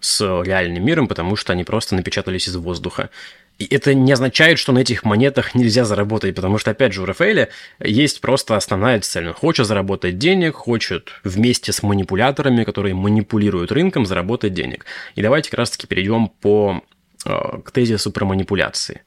с 0.00 0.42
реальным 0.42 0.84
миром, 0.84 1.08
потому 1.08 1.36
что 1.36 1.54
они 1.54 1.64
просто 1.64 1.94
напечатались 1.94 2.48
из 2.48 2.56
воздуха. 2.56 3.08
И 3.58 3.66
это 3.72 3.94
не 3.94 4.10
означает, 4.12 4.58
что 4.58 4.72
на 4.72 4.80
этих 4.80 5.04
монетах 5.04 5.54
нельзя 5.54 5.84
заработать, 5.84 6.34
потому 6.34 6.58
что, 6.58 6.72
опять 6.72 6.92
же, 6.92 7.02
у 7.02 7.04
Рафаэля 7.04 7.50
есть 7.78 8.20
просто 8.20 8.56
основная 8.56 9.00
цель. 9.00 9.28
Он 9.28 9.34
хочет 9.34 9.66
заработать 9.66 10.18
денег, 10.18 10.54
хочет 10.54 11.10
вместе 11.22 11.72
с 11.72 11.82
манипуляторами, 11.82 12.64
которые 12.64 12.94
манипулируют 12.94 13.70
рынком, 13.70 14.06
заработать 14.06 14.54
денег. 14.54 14.86
И 15.14 15.22
давайте 15.22 15.50
как 15.50 15.58
раз-таки 15.58 15.86
перейдем 15.86 16.28
по, 16.28 16.82
э, 17.24 17.30
к 17.64 17.70
тезису 17.70 18.10
про 18.10 18.24
манипуляции. 18.24 19.02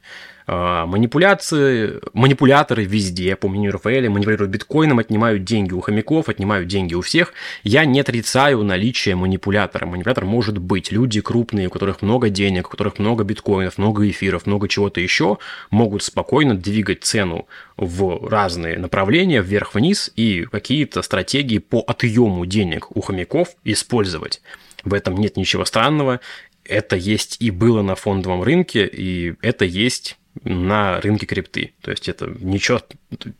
А, 0.49 0.85
манипуляции, 0.85 1.99
манипуляторы 2.13 2.85
везде, 2.85 3.35
по 3.35 3.49
мнению 3.49 3.73
Рафаэля, 3.73 4.09
манипулируют 4.09 4.49
биткоином, 4.49 4.99
отнимают 4.99 5.43
деньги 5.43 5.73
у 5.73 5.81
хомяков, 5.81 6.29
отнимают 6.29 6.69
деньги 6.69 6.93
у 6.93 7.01
всех. 7.01 7.33
Я 7.63 7.83
не 7.83 7.99
отрицаю 7.99 8.63
наличие 8.63 9.15
манипулятора. 9.15 9.85
Манипулятор 9.85 10.23
может 10.23 10.57
быть. 10.57 10.89
Люди 10.89 11.19
крупные, 11.19 11.67
у 11.67 11.69
которых 11.69 12.01
много 12.01 12.29
денег, 12.29 12.67
у 12.67 12.71
которых 12.71 12.97
много 12.97 13.25
биткоинов, 13.25 13.77
много 13.77 14.09
эфиров, 14.09 14.45
много 14.45 14.69
чего-то 14.69 15.01
еще, 15.01 15.37
могут 15.69 16.03
спокойно 16.03 16.55
двигать 16.55 17.03
цену 17.03 17.45
в 17.75 18.29
разные 18.29 18.77
направления, 18.77 19.41
вверх-вниз, 19.41 20.11
и 20.15 20.47
какие-то 20.49 21.01
стратегии 21.01 21.57
по 21.57 21.83
отъему 21.85 22.45
денег 22.45 22.95
у 22.95 23.01
хомяков 23.01 23.49
использовать. 23.65 24.41
В 24.85 24.93
этом 24.93 25.17
нет 25.17 25.35
ничего 25.35 25.65
странного. 25.65 26.21
Это 26.63 26.95
есть 26.95 27.37
и 27.41 27.51
было 27.51 27.81
на 27.81 27.95
фондовом 27.95 28.43
рынке, 28.43 28.85
и 28.85 29.35
это 29.41 29.65
есть 29.65 30.17
на 30.43 30.99
рынке 31.01 31.25
крипты. 31.25 31.73
То 31.81 31.91
есть 31.91 32.09
это 32.09 32.27
ничего, 32.39 32.81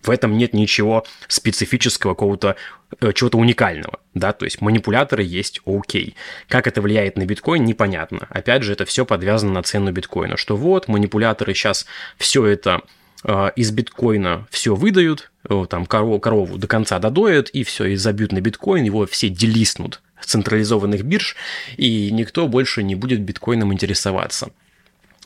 в 0.02 0.10
этом 0.10 0.38
нет 0.38 0.54
ничего 0.54 1.06
специфического, 1.28 2.14
какого-то 2.14 2.56
э, 3.00 3.14
чего-то 3.14 3.38
уникального, 3.38 4.00
да, 4.14 4.34
то 4.34 4.46
есть 4.46 4.62
манипуляторы 4.62 5.24
есть 5.24 5.62
окей. 5.66 6.16
Как 6.48 6.68
это 6.68 6.82
влияет 6.82 7.18
на 7.18 7.26
биткоин, 7.26 7.66
непонятно. 7.66 8.28
Опять 8.30 8.64
же, 8.64 8.74
это 8.74 8.86
все 8.86 9.06
подвязано 9.06 9.54
на 9.54 9.64
цену 9.64 9.92
биткоина, 9.92 10.38
что 10.38 10.56
вот 10.56 10.88
манипуляторы 10.88 11.54
сейчас 11.54 11.86
все 12.18 12.46
это 12.46 12.82
э, 13.24 13.52
из 13.56 13.72
биткоина 13.72 14.48
все 14.50 14.76
выдают, 14.76 15.32
э, 15.50 15.66
там 15.70 15.86
корову, 15.86 16.20
корову 16.20 16.58
до 16.58 16.68
конца 16.68 17.00
додоят, 17.00 17.50
и 17.50 17.64
все, 17.64 17.86
и 17.86 17.96
забьют 17.96 18.32
на 18.32 18.42
биткоин, 18.42 18.84
его 18.84 19.06
все 19.06 19.30
делиснут 19.30 20.02
централизованных 20.28 21.04
бирж, 21.04 21.36
и 21.78 22.12
никто 22.12 22.48
больше 22.48 22.84
не 22.84 22.96
будет 22.96 23.22
биткоином 23.22 23.74
интересоваться. 23.74 24.50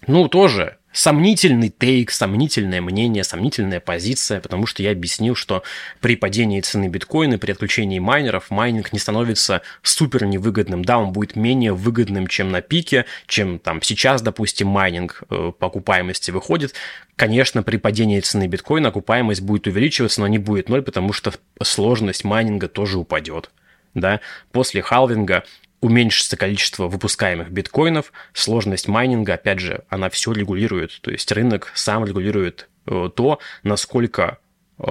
Ну, 0.07 0.27
тоже 0.27 0.77
сомнительный 0.93 1.69
take, 1.69 2.11
сомнительное 2.11 2.81
мнение, 2.81 3.23
сомнительная 3.23 3.79
позиция, 3.79 4.41
потому 4.41 4.65
что 4.65 4.83
я 4.83 4.91
объяснил, 4.91 5.35
что 5.35 5.63
при 5.99 6.15
падении 6.15 6.61
цены 6.61 6.87
биткоина, 6.87 7.37
при 7.37 7.51
отключении 7.51 7.99
майнеров, 7.99 8.49
майнинг 8.49 8.93
не 8.93 8.99
становится 8.99 9.61
супер 9.83 10.25
невыгодным. 10.25 10.83
Да, 10.83 10.99
он 10.99 11.11
будет 11.11 11.35
менее 11.35 11.73
выгодным, 11.73 12.27
чем 12.27 12.51
на 12.51 12.61
пике, 12.61 13.05
чем 13.27 13.59
там 13.59 13.81
сейчас, 13.81 14.21
допустим, 14.21 14.67
майнинг 14.67 15.23
э, 15.29 15.51
по 15.57 15.67
окупаемости 15.67 16.31
выходит. 16.31 16.73
Конечно, 17.15 17.63
при 17.63 17.77
падении 17.77 18.19
цены 18.19 18.47
биткоина 18.47 18.89
окупаемость 18.89 19.41
будет 19.41 19.67
увеличиваться, 19.67 20.21
но 20.21 20.27
не 20.27 20.37
будет 20.37 20.69
ноль, 20.69 20.81
потому 20.81 21.13
что 21.13 21.33
сложность 21.61 22.23
майнинга 22.23 22.67
тоже 22.67 22.97
упадет. 22.97 23.51
Да? 23.93 24.21
После 24.51 24.81
халвинга 24.81 25.43
уменьшится 25.81 26.37
количество 26.37 26.87
выпускаемых 26.87 27.51
биткоинов, 27.51 28.13
сложность 28.33 28.87
майнинга, 28.87 29.33
опять 29.33 29.59
же, 29.59 29.83
она 29.89 30.09
все 30.09 30.31
регулирует. 30.31 30.99
То 31.01 31.11
есть 31.11 31.31
рынок 31.31 31.71
сам 31.75 32.05
регулирует 32.05 32.69
э, 32.85 33.09
то, 33.13 33.39
насколько 33.63 34.37
э, 34.77 34.83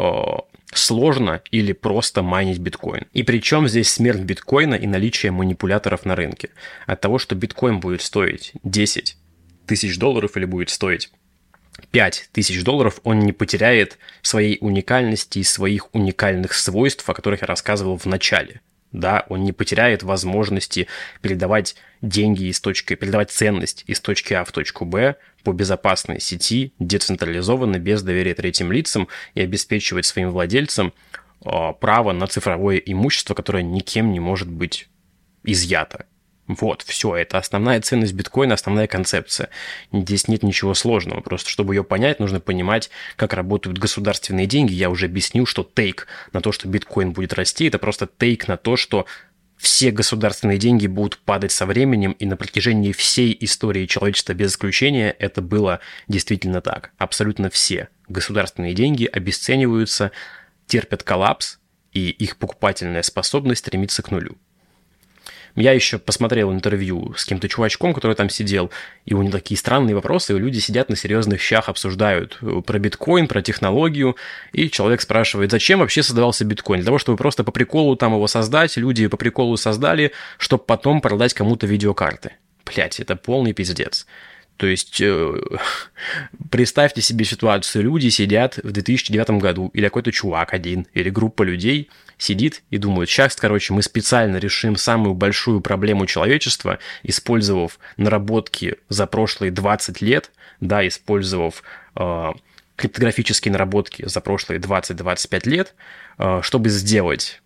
сложно 0.72 1.42
или 1.50 1.72
просто 1.72 2.22
майнить 2.22 2.58
биткоин. 2.58 3.06
И 3.12 3.22
причем 3.22 3.68
здесь 3.68 3.90
смерть 3.90 4.20
биткоина 4.20 4.74
и 4.74 4.86
наличие 4.86 5.32
манипуляторов 5.32 6.04
на 6.04 6.16
рынке. 6.16 6.50
От 6.86 7.00
того, 7.00 7.18
что 7.18 7.34
биткоин 7.34 7.80
будет 7.80 8.02
стоить 8.02 8.52
10 8.64 9.16
тысяч 9.66 9.98
долларов 9.98 10.36
или 10.36 10.44
будет 10.44 10.70
стоить 10.70 11.10
5000 11.92 12.62
долларов, 12.62 13.00
он 13.04 13.20
не 13.20 13.32
потеряет 13.32 13.98
своей 14.22 14.58
уникальности 14.60 15.38
и 15.38 15.44
своих 15.44 15.94
уникальных 15.94 16.52
свойств, 16.52 17.08
о 17.08 17.14
которых 17.14 17.42
я 17.42 17.46
рассказывал 17.46 17.96
в 17.96 18.06
начале. 18.06 18.60
Да, 18.92 19.24
он 19.28 19.44
не 19.44 19.52
потеряет 19.52 20.02
возможности 20.02 20.88
передавать 21.22 21.76
деньги 22.02 22.44
из 22.44 22.60
точки, 22.60 22.94
передавать 22.94 23.30
ценность 23.30 23.84
из 23.86 24.00
точки 24.00 24.34
А 24.34 24.44
в 24.44 24.50
точку 24.50 24.84
Б 24.84 25.16
по 25.44 25.52
безопасной 25.52 26.20
сети, 26.20 26.72
децентрализованно, 26.78 27.78
без 27.78 28.02
доверия 28.02 28.34
третьим 28.34 28.72
лицам 28.72 29.08
и 29.34 29.40
обеспечивать 29.40 30.06
своим 30.06 30.30
владельцам 30.30 30.92
э, 31.44 31.72
право 31.80 32.12
на 32.12 32.26
цифровое 32.26 32.78
имущество, 32.78 33.34
которое 33.34 33.62
никем 33.62 34.12
не 34.12 34.20
может 34.20 34.50
быть 34.50 34.88
изъято. 35.44 36.06
Вот, 36.58 36.82
все, 36.82 37.14
это 37.14 37.38
основная 37.38 37.80
ценность 37.80 38.12
биткоина, 38.12 38.54
основная 38.54 38.88
концепция. 38.88 39.50
Здесь 39.92 40.26
нет 40.26 40.42
ничего 40.42 40.74
сложного, 40.74 41.20
просто 41.20 41.48
чтобы 41.48 41.76
ее 41.76 41.84
понять, 41.84 42.18
нужно 42.18 42.40
понимать, 42.40 42.90
как 43.14 43.34
работают 43.34 43.78
государственные 43.78 44.46
деньги. 44.46 44.72
Я 44.72 44.90
уже 44.90 45.06
объяснил, 45.06 45.46
что 45.46 45.62
тейк 45.62 46.08
на 46.32 46.40
то, 46.40 46.50
что 46.50 46.66
биткоин 46.66 47.12
будет 47.12 47.34
расти, 47.34 47.66
это 47.66 47.78
просто 47.78 48.08
тейк 48.18 48.48
на 48.48 48.56
то, 48.56 48.76
что 48.76 49.06
все 49.58 49.92
государственные 49.92 50.58
деньги 50.58 50.88
будут 50.88 51.18
падать 51.18 51.52
со 51.52 51.66
временем, 51.66 52.12
и 52.12 52.26
на 52.26 52.36
протяжении 52.36 52.90
всей 52.90 53.36
истории 53.40 53.86
человечества 53.86 54.32
без 54.32 54.52
исключения 54.52 55.14
это 55.18 55.42
было 55.42 55.78
действительно 56.08 56.60
так. 56.62 56.90
Абсолютно 56.98 57.48
все 57.48 57.90
государственные 58.08 58.74
деньги 58.74 59.04
обесцениваются, 59.04 60.10
терпят 60.66 61.04
коллапс, 61.04 61.58
и 61.92 62.10
их 62.10 62.38
покупательная 62.38 63.02
способность 63.02 63.60
стремится 63.60 64.02
к 64.02 64.10
нулю. 64.10 64.36
Я 65.56 65.72
еще 65.72 65.98
посмотрел 65.98 66.52
интервью 66.52 67.14
с 67.16 67.24
кем-то 67.24 67.48
чувачком, 67.48 67.92
который 67.92 68.14
там 68.14 68.30
сидел, 68.30 68.70
и 69.04 69.14
у 69.14 69.22
него 69.22 69.32
такие 69.32 69.58
странные 69.58 69.94
вопросы, 69.94 70.34
и 70.34 70.38
люди 70.38 70.58
сидят 70.58 70.88
на 70.88 70.96
серьезных 70.96 71.40
щах, 71.40 71.68
обсуждают 71.68 72.38
э, 72.42 72.62
про 72.64 72.78
биткоин, 72.78 73.26
про 73.26 73.42
технологию, 73.42 74.16
и 74.52 74.70
человек 74.70 75.00
спрашивает, 75.00 75.50
зачем 75.50 75.80
вообще 75.80 76.02
создавался 76.02 76.44
биткоин? 76.44 76.80
Для 76.80 76.86
того, 76.86 76.98
чтобы 76.98 77.18
просто 77.18 77.44
по 77.44 77.52
приколу 77.52 77.96
там 77.96 78.14
его 78.14 78.26
создать, 78.26 78.76
люди 78.76 79.06
по 79.06 79.16
приколу 79.16 79.56
создали, 79.56 80.12
чтобы 80.38 80.64
потом 80.64 81.00
продать 81.00 81.34
кому-то 81.34 81.66
видеокарты. 81.66 82.32
Блять, 82.64 83.00
это 83.00 83.16
полный 83.16 83.52
пиздец. 83.52 84.06
То 84.60 84.66
есть 84.66 85.00
э, 85.00 85.40
представьте 86.50 87.00
себе 87.00 87.24
ситуацию, 87.24 87.82
люди 87.82 88.10
сидят 88.10 88.58
в 88.58 88.70
2009 88.70 89.30
году, 89.42 89.70
или 89.72 89.84
какой-то 89.84 90.12
чувак 90.12 90.52
один, 90.52 90.86
или 90.92 91.10
группа 91.10 91.42
людей– 91.42 91.88
сидит 92.20 92.62
и 92.70 92.78
думает, 92.78 93.08
сейчас, 93.08 93.34
короче, 93.34 93.72
мы 93.72 93.82
специально 93.82 94.36
решим 94.36 94.76
самую 94.76 95.14
большую 95.14 95.60
проблему 95.60 96.06
человечества, 96.06 96.78
использовав 97.02 97.78
наработки 97.96 98.76
за 98.88 99.06
прошлые 99.06 99.50
20 99.50 100.00
лет, 100.02 100.30
да, 100.60 100.86
использовав 100.86 101.62
э, 101.96 102.32
криптографические 102.76 103.52
наработки 103.52 104.06
за 104.06 104.20
прошлые 104.20 104.60
20-25 104.60 105.48
лет, 105.48 105.74
э, 106.18 106.40
чтобы 106.42 106.68
сделать 106.68 107.40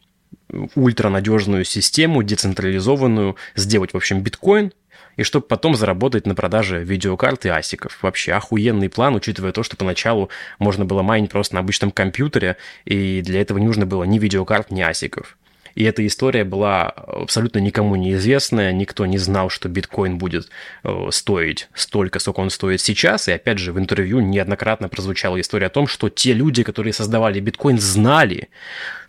ультранадежную 0.74 1.64
систему, 1.64 2.22
децентрализованную, 2.22 3.36
сделать, 3.54 3.92
в 3.92 3.96
общем, 3.96 4.20
биткоин, 4.20 4.72
и 5.16 5.22
чтобы 5.22 5.46
потом 5.46 5.74
заработать 5.74 6.26
на 6.26 6.34
продаже 6.34 6.82
видеокарт 6.82 7.46
и 7.46 7.48
асиков. 7.48 7.98
Вообще 8.02 8.32
охуенный 8.32 8.88
план, 8.88 9.14
учитывая 9.14 9.52
то, 9.52 9.62
что 9.62 9.76
поначалу 9.76 10.30
можно 10.58 10.84
было 10.84 11.02
майнить 11.02 11.30
просто 11.30 11.54
на 11.54 11.60
обычном 11.60 11.90
компьютере, 11.90 12.56
и 12.84 13.22
для 13.22 13.40
этого 13.40 13.58
не 13.58 13.66
нужно 13.66 13.86
было 13.86 14.04
ни 14.04 14.18
видеокарт, 14.18 14.70
ни 14.70 14.82
асиков. 14.82 15.36
И 15.74 15.82
эта 15.84 16.06
история 16.06 16.44
была 16.44 16.88
абсолютно 16.88 17.58
никому 17.58 17.96
неизвестная, 17.96 18.72
никто 18.72 19.06
не 19.06 19.18
знал, 19.18 19.50
что 19.50 19.68
биткоин 19.68 20.18
будет 20.18 20.48
э, 20.84 21.08
стоить 21.10 21.68
столько, 21.74 22.20
сколько 22.20 22.40
он 22.40 22.50
стоит 22.50 22.80
сейчас. 22.80 23.28
И 23.28 23.32
опять 23.32 23.58
же, 23.58 23.72
в 23.72 23.78
интервью 23.78 24.20
неоднократно 24.20 24.88
прозвучала 24.88 25.40
история 25.40 25.66
о 25.66 25.70
том, 25.70 25.86
что 25.86 26.08
те 26.08 26.32
люди, 26.32 26.62
которые 26.62 26.92
создавали 26.92 27.40
биткоин, 27.40 27.78
знали, 27.80 28.48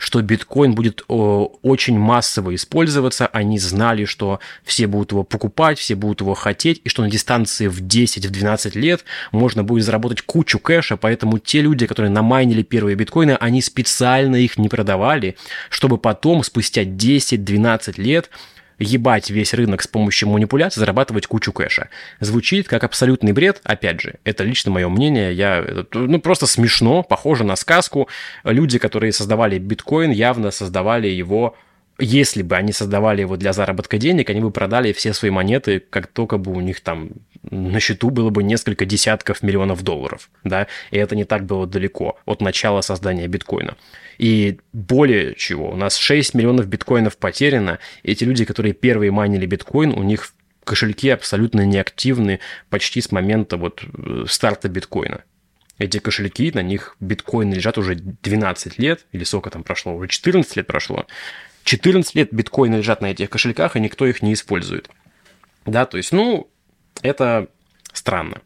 что 0.06 0.22
биткоин 0.22 0.76
будет 0.76 1.02
очень 1.08 1.98
массово 1.98 2.54
использоваться, 2.54 3.26
они 3.26 3.58
знали, 3.58 4.06
что 4.06 4.40
все 4.64 4.86
будут 4.86 5.14
его 5.14 5.24
покупать, 5.24 5.80
все 5.80 5.96
будут 5.96 6.22
его 6.22 6.36
хотеть, 6.36 6.80
и 6.84 6.90
что 6.90 7.02
на 7.02 7.10
дистанции 7.10 7.66
в 7.66 7.82
10-12 7.82 8.78
лет 8.78 9.04
можно 9.32 9.64
будет 9.64 9.84
заработать 9.84 10.22
кучу 10.22 10.60
кэша, 10.60 10.96
поэтому 10.96 11.40
те 11.40 11.62
люди, 11.62 11.88
которые 11.88 12.12
намайнили 12.12 12.62
первые 12.62 12.96
биткоины, 12.96 13.32
они 13.40 13.64
специально 13.64 14.36
их 14.36 14.60
не 14.60 14.70
продавали, 14.70 15.38
чтобы 15.72 15.98
потом, 15.98 16.44
спустя 16.44 16.84
10-12 16.84 18.00
лет, 18.00 18.30
ебать 18.80 19.30
весь 19.30 19.54
рынок 19.54 19.82
с 19.82 19.88
помощью 19.88 20.30
манипуляций, 20.30 20.80
зарабатывать 20.80 21.28
кучу 21.28 21.52
кэша. 21.52 21.90
Звучит 22.20 22.68
как 22.68 22.84
абсолютный 22.84 23.32
бред, 23.32 23.62
опять 23.64 24.02
же, 24.02 24.16
это 24.24 24.44
лично 24.44 24.72
мое 24.72 24.90
мнение, 24.90 25.34
я, 25.34 25.86
ну, 25.94 26.20
просто 26.20 26.48
смешно, 26.48 27.04
похоже 27.04 27.44
на 27.44 27.56
сказку. 27.56 28.10
Люди, 28.44 28.80
которые 28.80 29.12
создавали 29.12 29.60
биткоин, 29.60 30.12
явно 30.12 30.52
создавали 30.52 31.08
его 31.08 31.56
если 31.98 32.42
бы 32.42 32.58
они 32.58 32.74
создавали 32.74 33.22
его 33.22 33.38
для 33.38 33.54
заработка 33.54 33.98
денег, 33.98 34.30
они 34.30 34.42
бы 34.42 34.52
продали 34.52 34.92
все 34.92 35.14
свои 35.14 35.32
монеты, 35.32 35.80
как 35.80 36.08
только 36.08 36.38
бы 36.38 36.52
у 36.52 36.60
них 36.60 36.82
там 36.82 37.12
на 37.52 37.80
счету 37.80 38.10
было 38.10 38.30
бы 38.30 38.44
несколько 38.44 38.86
десятков 38.86 39.44
миллионов 39.44 39.84
долларов, 39.84 40.30
да, 40.44 40.68
и 40.92 40.98
это 40.98 41.16
не 41.16 41.24
так 41.24 41.46
было 41.46 41.68
далеко 41.68 42.18
от 42.26 42.42
начала 42.42 42.82
создания 42.82 43.28
биткоина. 43.28 43.78
И 44.18 44.60
более 44.74 45.36
чего, 45.36 45.70
у 45.70 45.76
нас 45.76 45.98
6 45.98 46.34
миллионов 46.34 46.68
биткоинов 46.68 47.18
потеряно, 47.18 47.80
эти 48.04 48.24
люди, 48.24 48.46
которые 48.46 48.74
первые 48.74 49.12
майнили 49.12 49.46
биткоин, 49.46 49.92
у 49.92 50.04
них 50.04 50.34
кошельки 50.64 51.10
абсолютно 51.10 51.66
неактивны 51.66 52.40
почти 52.70 53.02
с 53.02 53.12
момента 53.12 53.58
вот 53.58 53.84
э, 53.84 54.26
старта 54.28 54.68
биткоина. 54.68 55.24
Эти 55.78 56.00
кошельки, 56.00 56.52
на 56.54 56.62
них 56.62 56.96
биткоины 57.00 57.56
лежат 57.56 57.78
уже 57.78 57.96
12 57.96 58.80
лет, 58.80 59.06
или 59.12 59.24
сколько 59.26 59.50
там 59.50 59.64
прошло, 59.64 59.94
уже 59.96 60.08
14 60.08 60.56
лет 60.56 60.68
прошло. 60.68 61.06
14 61.66 62.16
лет 62.16 62.30
биткоины 62.32 62.76
лежат 62.76 63.02
на 63.02 63.08
этих 63.08 63.30
кошельках, 63.30 63.76
и 63.76 63.80
никто 63.80 64.06
их 64.06 64.22
не 64.22 64.34
использует. 64.34 64.90
Да, 65.66 65.86
то 65.86 65.98
есть, 65.98 66.12
ну, 66.12 66.50
это 67.06 67.48
странно. 67.94 68.42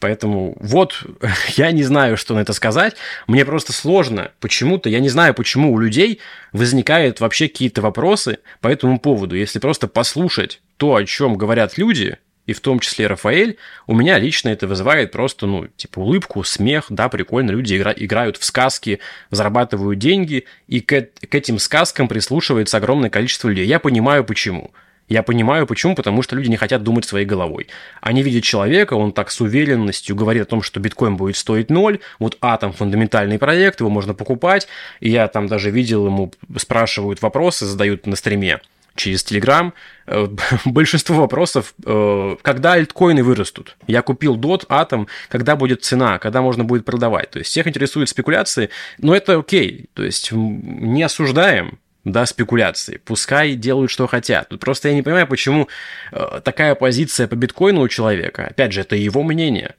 Поэтому 0.00 0.56
вот, 0.60 1.04
я 1.56 1.72
не 1.72 1.82
знаю, 1.82 2.16
что 2.16 2.34
на 2.34 2.40
это 2.40 2.52
сказать. 2.52 2.96
Мне 3.26 3.44
просто 3.44 3.72
сложно. 3.72 4.32
Почему-то, 4.40 4.88
я 4.88 5.00
не 5.00 5.08
знаю, 5.08 5.34
почему 5.34 5.72
у 5.72 5.78
людей 5.78 6.20
возникают 6.52 7.20
вообще 7.20 7.48
какие-то 7.48 7.82
вопросы 7.82 8.38
по 8.60 8.68
этому 8.68 8.98
поводу. 8.98 9.36
Если 9.36 9.58
просто 9.58 9.88
послушать 9.88 10.60
то, 10.76 10.94
о 10.94 11.04
чем 11.04 11.36
говорят 11.36 11.78
люди, 11.78 12.18
и 12.46 12.52
в 12.52 12.60
том 12.60 12.78
числе 12.78 13.08
Рафаэль, 13.08 13.56
у 13.86 13.94
меня 13.94 14.18
лично 14.18 14.50
это 14.50 14.68
вызывает 14.68 15.10
просто, 15.10 15.46
ну, 15.46 15.66
типа 15.76 15.98
улыбку, 15.98 16.44
смех, 16.44 16.86
да, 16.90 17.08
прикольно, 17.08 17.50
люди 17.50 17.74
игра- 17.74 17.94
играют 17.96 18.36
в 18.36 18.44
сказки, 18.44 19.00
зарабатывают 19.30 19.98
деньги, 19.98 20.44
и 20.68 20.80
к, 20.80 21.08
к 21.28 21.34
этим 21.34 21.58
сказкам 21.58 22.06
прислушивается 22.06 22.76
огромное 22.76 23.10
количество 23.10 23.48
людей. 23.48 23.66
Я 23.66 23.80
понимаю, 23.80 24.24
почему. 24.24 24.70
Я 25.08 25.22
понимаю, 25.22 25.66
почему, 25.66 25.94
потому 25.94 26.22
что 26.22 26.34
люди 26.34 26.48
не 26.48 26.56
хотят 26.56 26.82
думать 26.82 27.04
своей 27.04 27.26
головой. 27.26 27.68
Они 28.00 28.22
видят 28.22 28.42
человека, 28.42 28.94
он 28.94 29.12
так 29.12 29.30
с 29.30 29.40
уверенностью 29.40 30.16
говорит 30.16 30.42
о 30.42 30.46
том, 30.46 30.62
что 30.62 30.80
биткоин 30.80 31.16
будет 31.16 31.36
стоить 31.36 31.70
ноль, 31.70 32.00
вот 32.18 32.36
атом 32.40 32.72
фундаментальный 32.72 33.38
проект, 33.38 33.80
его 33.80 33.90
можно 33.90 34.14
покупать, 34.14 34.66
и 35.00 35.10
я 35.10 35.28
там 35.28 35.46
даже 35.46 35.70
видел, 35.70 36.06
ему 36.06 36.32
спрашивают 36.56 37.22
вопросы, 37.22 37.66
задают 37.66 38.06
на 38.06 38.16
стриме 38.16 38.60
через 38.96 39.24
Telegram. 39.24 39.72
Э, 40.06 40.26
большинство 40.64 41.16
вопросов, 41.16 41.74
э, 41.84 42.36
когда 42.42 42.72
альткоины 42.72 43.22
вырастут. 43.22 43.76
Я 43.86 44.02
купил 44.02 44.36
DOT, 44.36 44.64
атом, 44.68 45.06
когда 45.28 45.54
будет 45.54 45.84
цена, 45.84 46.18
когда 46.18 46.42
можно 46.42 46.64
будет 46.64 46.84
продавать. 46.84 47.30
То 47.30 47.38
есть 47.38 47.50
всех 47.50 47.68
интересуют 47.68 48.08
спекуляции, 48.08 48.70
но 48.98 49.14
это 49.14 49.38
окей. 49.38 49.86
То 49.94 50.02
есть 50.02 50.32
не 50.32 51.02
осуждаем, 51.02 51.78
да, 52.06 52.24
спекуляции. 52.24 53.00
Пускай 53.04 53.54
делают, 53.56 53.90
что 53.90 54.06
хотят. 54.06 54.48
Тут 54.48 54.60
просто 54.60 54.88
я 54.88 54.94
не 54.94 55.02
понимаю, 55.02 55.26
почему 55.26 55.68
э, 56.12 56.40
такая 56.44 56.76
позиция 56.76 57.26
по 57.26 57.34
биткоину 57.34 57.80
у 57.80 57.88
человека. 57.88 58.46
Опять 58.46 58.72
же, 58.72 58.82
это 58.82 58.94
его 58.94 59.24
мнение. 59.24 59.74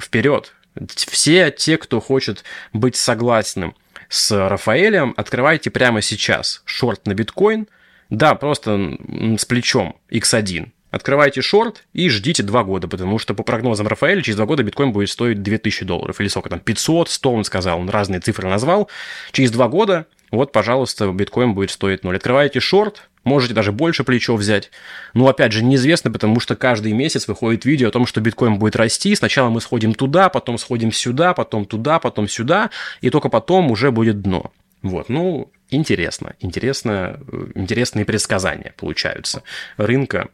Вперед. 0.00 0.54
Все 0.94 1.50
те, 1.50 1.76
кто 1.76 2.00
хочет 2.00 2.44
быть 2.72 2.94
согласным 2.94 3.74
с 4.08 4.48
Рафаэлем, 4.48 5.12
открывайте 5.16 5.70
прямо 5.70 6.02
сейчас 6.02 6.62
шорт 6.66 7.04
на 7.04 7.14
биткоин. 7.14 7.66
Да, 8.10 8.36
просто 8.36 8.96
с 9.36 9.44
плечом 9.44 9.96
X1. 10.08 10.68
Открывайте 10.92 11.42
шорт 11.42 11.84
и 11.92 12.08
ждите 12.08 12.44
два 12.44 12.62
года, 12.62 12.86
потому 12.86 13.18
что 13.18 13.34
по 13.34 13.42
прогнозам 13.42 13.88
Рафаэля 13.88 14.22
через 14.22 14.36
два 14.36 14.46
года 14.46 14.62
биткоин 14.62 14.92
будет 14.92 15.10
стоить 15.10 15.42
2000 15.42 15.84
долларов. 15.84 16.20
Или 16.20 16.28
сколько 16.28 16.48
там, 16.48 16.60
500, 16.60 17.08
100 17.08 17.32
он 17.32 17.44
сказал, 17.44 17.80
он 17.80 17.90
разные 17.90 18.20
цифры 18.20 18.48
назвал. 18.48 18.88
Через 19.32 19.50
два 19.50 19.66
года 19.66 20.06
вот, 20.30 20.52
пожалуйста, 20.52 21.10
биткоин 21.12 21.54
будет 21.54 21.70
стоить 21.70 22.02
0. 22.02 22.16
Открываете 22.16 22.60
шорт, 22.60 23.08
можете 23.24 23.54
даже 23.54 23.72
больше 23.72 24.04
плечо 24.04 24.36
взять. 24.36 24.70
Ну, 25.14 25.28
опять 25.28 25.52
же, 25.52 25.62
неизвестно, 25.64 26.10
потому 26.10 26.40
что 26.40 26.56
каждый 26.56 26.92
месяц 26.92 27.28
выходит 27.28 27.64
видео 27.64 27.88
о 27.88 27.92
том, 27.92 28.06
что 28.06 28.20
биткоин 28.20 28.58
будет 28.58 28.76
расти. 28.76 29.14
Сначала 29.14 29.50
мы 29.50 29.60
сходим 29.60 29.94
туда, 29.94 30.28
потом 30.28 30.58
сходим 30.58 30.92
сюда, 30.92 31.34
потом 31.34 31.64
туда, 31.64 31.98
потом 31.98 32.28
сюда, 32.28 32.70
и 33.00 33.10
только 33.10 33.28
потом 33.28 33.70
уже 33.70 33.90
будет 33.90 34.22
дно. 34.22 34.52
Вот, 34.82 35.08
ну, 35.08 35.50
интересно, 35.70 36.34
интересно, 36.40 37.18
э, 37.26 37.46
интересные 37.54 38.04
предсказания 38.04 38.74
получаются 38.76 39.42
рынка 39.76 40.28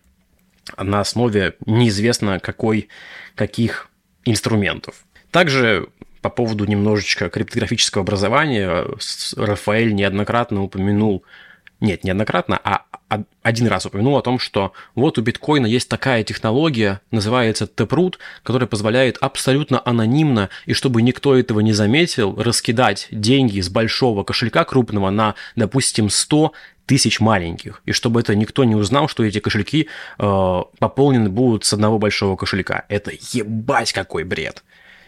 на 0.76 1.00
основе 1.00 1.54
неизвестно 1.64 2.40
какой, 2.40 2.88
каких 3.34 3.88
инструментов. 4.24 5.04
Также 5.30 5.88
по 6.22 6.30
поводу 6.30 6.64
немножечко 6.64 7.28
криптографического 7.28 8.02
образования 8.02 8.86
Рафаэль 9.36 9.92
неоднократно 9.92 10.62
упомянул, 10.62 11.24
нет, 11.80 12.04
неоднократно, 12.04 12.60
а 12.62 12.84
один 13.42 13.66
раз 13.66 13.84
упомянул 13.86 14.16
о 14.16 14.22
том, 14.22 14.38
что 14.38 14.72
вот 14.94 15.18
у 15.18 15.22
биткоина 15.22 15.66
есть 15.66 15.88
такая 15.88 16.22
технология, 16.24 17.00
называется 17.10 17.64
Taproot, 17.64 18.14
которая 18.42 18.68
позволяет 18.68 19.18
абсолютно 19.20 19.82
анонимно, 19.84 20.48
и 20.64 20.72
чтобы 20.72 21.02
никто 21.02 21.36
этого 21.36 21.60
не 21.60 21.72
заметил, 21.72 22.34
раскидать 22.40 23.08
деньги 23.10 23.60
с 23.60 23.68
большого 23.68 24.22
кошелька 24.24 24.64
крупного 24.64 25.10
на, 25.10 25.34
допустим, 25.56 26.08
100 26.08 26.52
тысяч 26.86 27.20
маленьких, 27.20 27.82
и 27.84 27.92
чтобы 27.92 28.20
это 28.20 28.34
никто 28.34 28.64
не 28.64 28.74
узнал, 28.74 29.08
что 29.08 29.24
эти 29.24 29.40
кошельки 29.40 29.88
э, 30.18 30.62
пополнены 30.78 31.28
будут 31.28 31.64
с 31.64 31.72
одного 31.72 31.98
большого 31.98 32.36
кошелька. 32.36 32.84
Это 32.88 33.12
ебать 33.32 33.92
какой 33.92 34.24
бред! 34.24 34.62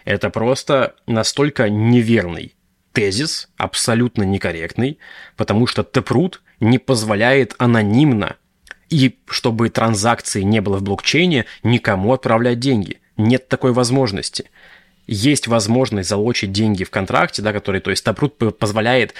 Это 0.04 0.30
просто 0.30 0.94
настолько 1.06 1.68
неверный 1.68 2.54
тезис, 2.92 3.48
абсолютно 3.56 4.22
некорректный, 4.22 4.98
потому 5.36 5.66
что 5.66 5.82
Taproot 5.82 6.36
не 6.60 6.78
позволяет 6.78 7.54
анонимно 7.58 8.36
и 8.90 9.18
чтобы 9.26 9.70
транзакции 9.70 10.42
не 10.42 10.60
было 10.60 10.78
в 10.78 10.82
блокчейне, 10.82 11.46
никому 11.62 12.12
отправлять 12.12 12.60
деньги. 12.60 13.00
Нет 13.16 13.48
такой 13.48 13.72
возможности. 13.72 14.50
Есть 15.06 15.48
возможность 15.48 16.08
залочить 16.08 16.52
деньги 16.52 16.84
в 16.84 16.90
контракте, 16.90 17.42
да, 17.42 17.52
который, 17.52 17.80
то 17.80 17.90
есть 17.90 18.06
Taproot 18.06 18.52
позволяет 18.52 19.14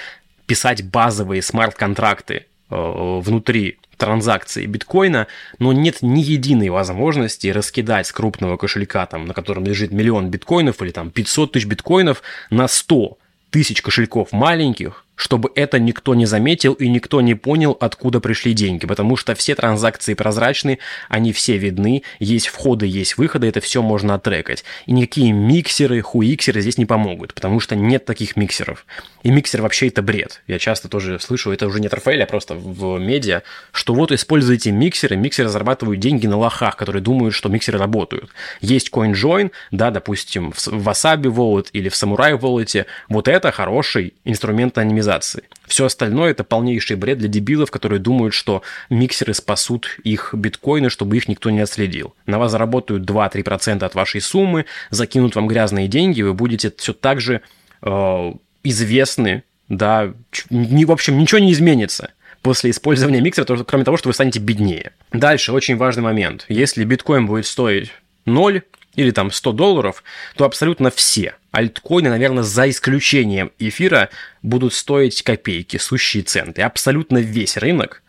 писать 0.45 0.83
базовые 0.83 1.41
смарт-контракты 1.41 2.45
э, 2.69 3.19
внутри 3.21 3.79
транзакции 3.97 4.65
биткоина, 4.65 5.27
но 5.59 5.73
нет 5.73 5.97
ни 6.01 6.21
единой 6.21 6.69
возможности 6.69 7.47
раскидать 7.47 8.07
с 8.07 8.11
крупного 8.11 8.57
кошелька, 8.57 9.05
там, 9.05 9.25
на 9.25 9.33
котором 9.33 9.65
лежит 9.65 9.91
миллион 9.91 10.29
биткоинов 10.29 10.81
или 10.81 10.91
там 10.91 11.11
500 11.11 11.51
тысяч 11.51 11.65
биткоинов 11.65 12.21
на 12.49 12.67
100 12.67 13.17
тысяч 13.49 13.81
кошельков 13.81 14.31
маленьких, 14.31 15.04
чтобы 15.15 15.51
это 15.55 15.79
никто 15.79 16.15
не 16.15 16.25
заметил 16.25 16.73
и 16.73 16.87
никто 16.87 17.21
не 17.21 17.35
понял, 17.35 17.75
откуда 17.79 18.19
пришли 18.19 18.53
деньги, 18.53 18.85
потому 18.85 19.15
что 19.15 19.35
все 19.35 19.55
транзакции 19.55 20.13
прозрачны, 20.13 20.79
они 21.09 21.31
все 21.33 21.57
видны, 21.57 22.03
есть 22.19 22.47
входы, 22.47 22.85
есть 22.85 23.17
выходы, 23.17 23.47
это 23.47 23.61
все 23.61 23.81
можно 23.81 24.15
оттрекать. 24.15 24.63
И 24.85 24.91
никакие 24.91 25.31
миксеры, 25.31 26.01
хуиксеры 26.01 26.61
здесь 26.61 26.77
не 26.77 26.85
помогут, 26.85 27.33
потому 27.33 27.59
что 27.59 27.75
нет 27.75 28.05
таких 28.05 28.35
миксеров. 28.35 28.85
И 29.23 29.31
миксер 29.31 29.61
вообще 29.61 29.87
это 29.87 30.01
бред. 30.01 30.41
Я 30.47 30.59
часто 30.59 30.89
тоже 30.89 31.19
слышу, 31.19 31.51
это 31.51 31.67
уже 31.67 31.79
не 31.79 31.87
от 31.87 31.93
Рафаэля, 31.93 32.23
а 32.23 32.27
просто 32.27 32.55
в 32.55 32.99
медиа, 32.99 33.43
что 33.71 33.93
вот 33.93 34.11
используйте 34.11 34.71
миксеры, 34.71 35.15
миксеры 35.15 35.49
зарабатывают 35.49 35.99
деньги 35.99 36.27
на 36.27 36.37
лохах, 36.37 36.75
которые 36.75 37.01
думают, 37.01 37.33
что 37.33 37.49
миксеры 37.49 37.79
работают. 37.79 38.29
Есть 38.61 38.89
CoinJoin, 38.91 39.51
да, 39.71 39.91
допустим, 39.91 40.51
в 40.51 40.87
Wasabi 40.87 41.33
Wallet 41.33 41.67
или 41.73 41.89
в 41.89 41.93
Samurai 41.93 42.37
Wallet, 42.37 42.85
вот 43.09 43.27
это 43.27 43.51
хороший 43.51 44.13
инструмент 44.25 44.77
анимизации 44.77 45.04
организации. 45.05 45.43
Все 45.67 45.85
остальное 45.85 46.31
это 46.31 46.43
полнейший 46.43 46.95
бред 46.95 47.17
для 47.17 47.27
дебилов, 47.27 47.71
которые 47.71 47.99
думают, 47.99 48.33
что 48.33 48.61
миксеры 48.89 49.33
спасут 49.33 49.97
их 50.03 50.33
биткоины, 50.33 50.89
чтобы 50.89 51.17
их 51.17 51.27
никто 51.27 51.49
не 51.49 51.61
отследил. 51.61 52.13
На 52.25 52.37
вас 52.37 52.51
заработают 52.51 53.09
2-3% 53.09 53.83
от 53.83 53.95
вашей 53.95 54.21
суммы, 54.21 54.65
закинут 54.91 55.35
вам 55.35 55.47
грязные 55.47 55.87
деньги, 55.87 56.21
вы 56.21 56.33
будете 56.33 56.71
все 56.77 56.93
так 56.93 57.19
же 57.21 57.41
э, 57.81 58.33
известны, 58.63 59.43
да, 59.69 60.13
не, 60.49 60.85
в 60.85 60.91
общем, 60.91 61.17
ничего 61.17 61.39
не 61.39 61.51
изменится 61.51 62.11
после 62.41 62.69
использования 62.69 63.21
миксера, 63.21 63.63
кроме 63.63 63.83
того, 63.83 63.97
что 63.97 64.09
вы 64.09 64.13
станете 64.13 64.39
беднее. 64.39 64.91
Дальше, 65.11 65.51
очень 65.51 65.77
важный 65.77 66.03
момент. 66.03 66.45
Если 66.47 66.83
биткоин 66.83 67.25
будет 67.25 67.47
стоить 67.47 67.91
0, 68.25 68.61
или 68.95 69.11
там 69.11 69.31
100 69.31 69.51
долларов, 69.53 70.03
то 70.35 70.45
абсолютно 70.45 70.91
все 70.91 71.35
альткоины, 71.51 72.09
наверное, 72.09 72.43
за 72.43 72.69
исключением 72.69 73.51
эфира, 73.59 74.09
будут 74.41 74.73
стоить 74.73 75.21
копейки, 75.23 75.77
сущие 75.77 76.23
центы. 76.23 76.61
Абсолютно 76.61 77.19
весь 77.19 77.57
рынок 77.57 78.03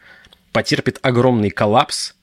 потерпит 0.52 0.98
огромный 1.02 1.50
коллапс 1.50 2.14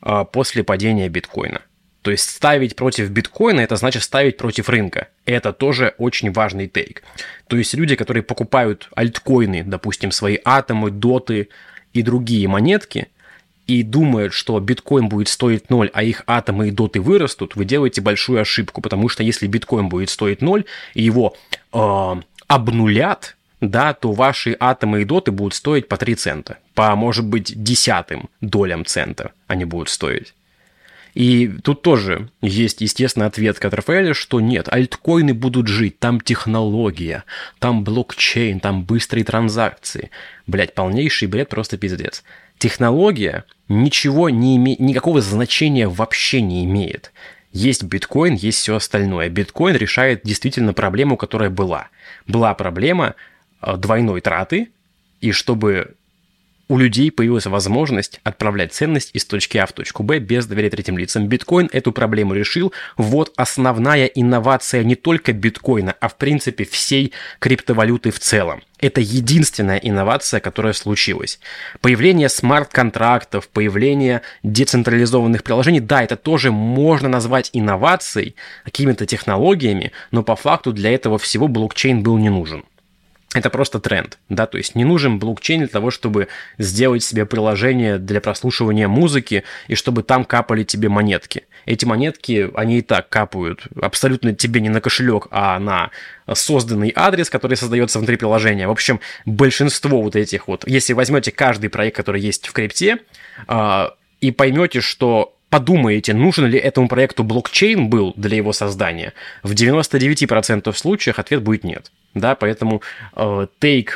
а, 0.00 0.24
после 0.24 0.62
падения 0.62 1.08
биткоина. 1.08 1.62
То 2.02 2.10
есть 2.10 2.30
ставить 2.30 2.76
против 2.76 3.10
биткоина, 3.10 3.60
это 3.60 3.76
значит 3.76 4.02
ставить 4.02 4.36
против 4.36 4.68
рынка. 4.68 5.08
Это 5.26 5.52
тоже 5.52 5.94
очень 5.98 6.32
важный 6.32 6.66
тейк. 6.66 7.02
То 7.46 7.56
есть 7.56 7.74
люди, 7.74 7.96
которые 7.96 8.22
покупают 8.22 8.88
альткоины, 8.94 9.64
допустим, 9.64 10.10
свои 10.12 10.38
атомы, 10.44 10.90
доты 10.90 11.48
и 11.92 12.02
другие 12.02 12.48
монетки– 12.48 13.08
и 13.70 13.84
думают, 13.84 14.32
что 14.32 14.58
биткоин 14.58 15.08
будет 15.08 15.28
стоить 15.28 15.70
0, 15.70 15.90
а 15.94 16.02
их 16.02 16.24
атомы 16.26 16.68
и 16.68 16.70
доты 16.72 17.00
вырастут, 17.00 17.54
вы 17.54 17.64
делаете 17.64 18.00
большую 18.00 18.40
ошибку, 18.40 18.80
потому 18.80 19.08
что 19.08 19.22
если 19.22 19.46
биткоин 19.46 19.88
будет 19.88 20.10
стоить 20.10 20.42
0, 20.42 20.64
и 20.94 21.02
его 21.02 21.36
э, 21.72 22.20
обнулят, 22.48 23.36
да, 23.60 23.94
то 23.94 24.10
ваши 24.10 24.56
атомы 24.58 25.02
и 25.02 25.04
доты 25.04 25.30
будут 25.30 25.54
стоить 25.54 25.86
по 25.86 25.96
3 25.96 26.16
цента, 26.16 26.58
по, 26.74 26.96
может 26.96 27.24
быть, 27.24 27.62
десятым 27.62 28.28
долям 28.40 28.84
цента 28.84 29.30
они 29.46 29.64
будут 29.64 29.88
стоить. 29.88 30.34
И 31.14 31.48
тут 31.62 31.82
тоже 31.82 32.28
есть, 32.42 32.80
естественно, 32.80 33.26
ответ 33.26 33.64
от 33.64 33.74
Рафаэля, 33.74 34.14
что 34.14 34.40
нет, 34.40 34.68
альткоины 34.68 35.32
будут 35.32 35.68
жить, 35.68 36.00
там 36.00 36.20
технология, 36.20 37.22
там 37.60 37.84
блокчейн, 37.84 38.58
там 38.58 38.82
быстрые 38.82 39.24
транзакции. 39.24 40.10
Блять, 40.48 40.74
полнейший 40.74 41.28
бред, 41.28 41.48
просто 41.48 41.78
пиздец 41.78 42.24
технология 42.60 43.44
ничего 43.68 44.30
не 44.30 44.56
имеет, 44.56 44.78
никакого 44.78 45.20
значения 45.20 45.88
вообще 45.88 46.40
не 46.40 46.64
имеет. 46.64 47.12
Есть 47.52 47.82
биткоин, 47.82 48.34
есть 48.34 48.58
все 48.58 48.76
остальное. 48.76 49.28
Биткоин 49.28 49.74
решает 49.74 50.20
действительно 50.22 50.72
проблему, 50.72 51.16
которая 51.16 51.50
была. 51.50 51.88
Была 52.28 52.54
проблема 52.54 53.16
э, 53.60 53.76
двойной 53.76 54.20
траты, 54.20 54.68
и 55.20 55.32
чтобы 55.32 55.94
у 56.70 56.78
людей 56.78 57.10
появилась 57.10 57.46
возможность 57.46 58.20
отправлять 58.22 58.72
ценность 58.72 59.10
из 59.12 59.24
точки 59.24 59.58
А 59.58 59.66
в 59.66 59.72
точку 59.72 60.04
Б 60.04 60.20
без 60.20 60.46
доверия 60.46 60.70
третьим 60.70 60.96
лицам. 60.96 61.26
Биткоин 61.26 61.68
эту 61.72 61.90
проблему 61.90 62.32
решил. 62.32 62.72
Вот 62.96 63.32
основная 63.36 64.06
инновация 64.06 64.84
не 64.84 64.94
только 64.94 65.32
биткоина, 65.32 65.96
а 66.00 66.08
в 66.08 66.16
принципе 66.16 66.64
всей 66.64 67.12
криптовалюты 67.40 68.12
в 68.12 68.20
целом. 68.20 68.62
Это 68.78 69.00
единственная 69.00 69.78
инновация, 69.78 70.38
которая 70.38 70.72
случилась. 70.72 71.40
Появление 71.80 72.28
смарт-контрактов, 72.28 73.48
появление 73.48 74.22
децентрализованных 74.44 75.42
приложений, 75.42 75.80
да, 75.80 76.04
это 76.04 76.14
тоже 76.14 76.52
можно 76.52 77.08
назвать 77.08 77.50
инновацией, 77.52 78.36
какими-то 78.64 79.06
технологиями, 79.06 79.90
но 80.12 80.22
по 80.22 80.36
факту 80.36 80.72
для 80.72 80.94
этого 80.94 81.18
всего 81.18 81.48
блокчейн 81.48 82.04
был 82.04 82.16
не 82.16 82.28
нужен 82.28 82.64
это 83.32 83.48
просто 83.48 83.78
тренд, 83.78 84.18
да, 84.28 84.46
то 84.46 84.58
есть 84.58 84.74
не 84.74 84.84
нужен 84.84 85.20
блокчейн 85.20 85.60
для 85.60 85.68
того, 85.68 85.92
чтобы 85.92 86.26
сделать 86.58 87.04
себе 87.04 87.26
приложение 87.26 87.98
для 87.98 88.20
прослушивания 88.20 88.88
музыки 88.88 89.44
и 89.68 89.76
чтобы 89.76 90.02
там 90.02 90.24
капали 90.24 90.64
тебе 90.64 90.88
монетки. 90.88 91.44
Эти 91.64 91.84
монетки, 91.84 92.50
они 92.54 92.78
и 92.78 92.82
так 92.82 93.08
капают 93.08 93.68
абсолютно 93.80 94.34
тебе 94.34 94.60
не 94.60 94.68
на 94.68 94.80
кошелек, 94.80 95.28
а 95.30 95.60
на 95.60 95.90
созданный 96.32 96.92
адрес, 96.96 97.30
который 97.30 97.56
создается 97.56 97.98
внутри 97.98 98.16
приложения. 98.16 98.66
В 98.66 98.72
общем, 98.72 98.98
большинство 99.26 100.02
вот 100.02 100.16
этих 100.16 100.48
вот, 100.48 100.66
если 100.66 100.92
возьмете 100.92 101.30
каждый 101.30 101.70
проект, 101.70 101.96
который 101.96 102.20
есть 102.20 102.48
в 102.48 102.52
крипте, 102.52 102.98
а, 103.46 103.94
и 104.20 104.32
поймете, 104.32 104.80
что 104.80 105.36
подумаете, 105.50 106.14
нужен 106.14 106.46
ли 106.46 106.58
этому 106.58 106.88
проекту 106.88 107.24
блокчейн 107.24 107.88
был 107.88 108.14
для 108.16 108.36
его 108.36 108.52
создания, 108.52 109.12
в 109.42 109.52
99% 109.52 110.72
случаях 110.72 111.18
ответ 111.18 111.42
будет 111.42 111.64
нет. 111.64 111.90
Да, 112.14 112.34
поэтому 112.34 112.82
э, 113.14 113.46
take 113.60 113.88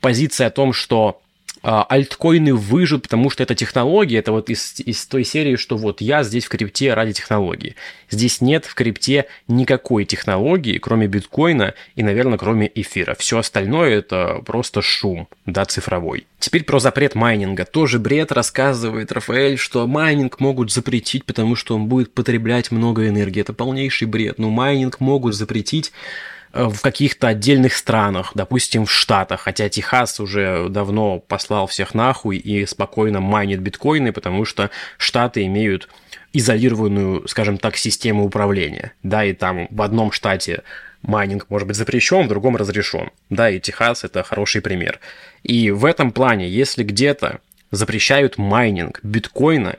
позиция 0.00 0.48
о 0.48 0.50
том, 0.50 0.72
что 0.72 1.20
альткоины 1.62 2.54
выживут, 2.54 3.04
потому 3.04 3.30
что 3.30 3.42
это 3.42 3.54
технология, 3.54 4.18
это 4.18 4.32
вот 4.32 4.50
из, 4.50 4.80
из 4.80 5.06
той 5.06 5.24
серии, 5.24 5.56
что 5.56 5.76
вот 5.76 6.00
я 6.00 6.22
здесь 6.22 6.46
в 6.46 6.48
крипте 6.48 6.94
ради 6.94 7.12
технологии. 7.12 7.76
Здесь 8.10 8.40
нет 8.40 8.64
в 8.64 8.74
крипте 8.74 9.26
никакой 9.48 10.04
технологии, 10.04 10.78
кроме 10.78 11.06
биткоина 11.06 11.74
и, 11.94 12.02
наверное, 12.02 12.38
кроме 12.38 12.70
эфира. 12.74 13.14
Все 13.18 13.38
остальное 13.38 13.98
это 13.98 14.42
просто 14.44 14.82
шум, 14.82 15.28
да, 15.46 15.64
цифровой. 15.64 16.26
Теперь 16.38 16.64
про 16.64 16.80
запрет 16.80 17.14
майнинга. 17.14 17.64
Тоже 17.64 18.00
бред 18.00 18.32
рассказывает 18.32 19.12
Рафаэль, 19.12 19.56
что 19.56 19.86
майнинг 19.86 20.40
могут 20.40 20.72
запретить, 20.72 21.24
потому 21.24 21.54
что 21.54 21.76
он 21.76 21.86
будет 21.86 22.12
потреблять 22.12 22.72
много 22.72 23.06
энергии. 23.06 23.40
Это 23.40 23.52
полнейший 23.52 24.08
бред. 24.08 24.38
Но 24.38 24.50
майнинг 24.50 24.98
могут 24.98 25.36
запретить 25.36 25.92
в 26.52 26.80
каких-то 26.80 27.28
отдельных 27.28 27.74
странах, 27.74 28.32
допустим, 28.34 28.84
в 28.84 28.90
Штатах, 28.90 29.40
хотя 29.40 29.68
Техас 29.68 30.20
уже 30.20 30.68
давно 30.68 31.18
послал 31.18 31.66
всех 31.66 31.94
нахуй 31.94 32.36
и 32.36 32.66
спокойно 32.66 33.20
майнит 33.20 33.60
биткоины, 33.60 34.12
потому 34.12 34.44
что 34.44 34.70
Штаты 34.98 35.46
имеют 35.46 35.88
изолированную, 36.32 37.26
скажем 37.28 37.58
так, 37.58 37.76
систему 37.76 38.24
управления, 38.24 38.92
да, 39.02 39.24
и 39.24 39.32
там 39.32 39.68
в 39.70 39.82
одном 39.82 40.12
штате 40.12 40.62
майнинг 41.02 41.46
может 41.48 41.68
быть 41.68 41.76
запрещен, 41.76 42.24
в 42.24 42.28
другом 42.28 42.56
разрешен, 42.56 43.10
да, 43.30 43.50
и 43.50 43.60
Техас 43.60 44.04
это 44.04 44.22
хороший 44.22 44.60
пример. 44.62 45.00
И 45.42 45.70
в 45.70 45.84
этом 45.84 46.12
плане, 46.12 46.48
если 46.48 46.84
где-то 46.84 47.40
запрещают 47.70 48.38
майнинг 48.38 49.00
биткоина, 49.02 49.76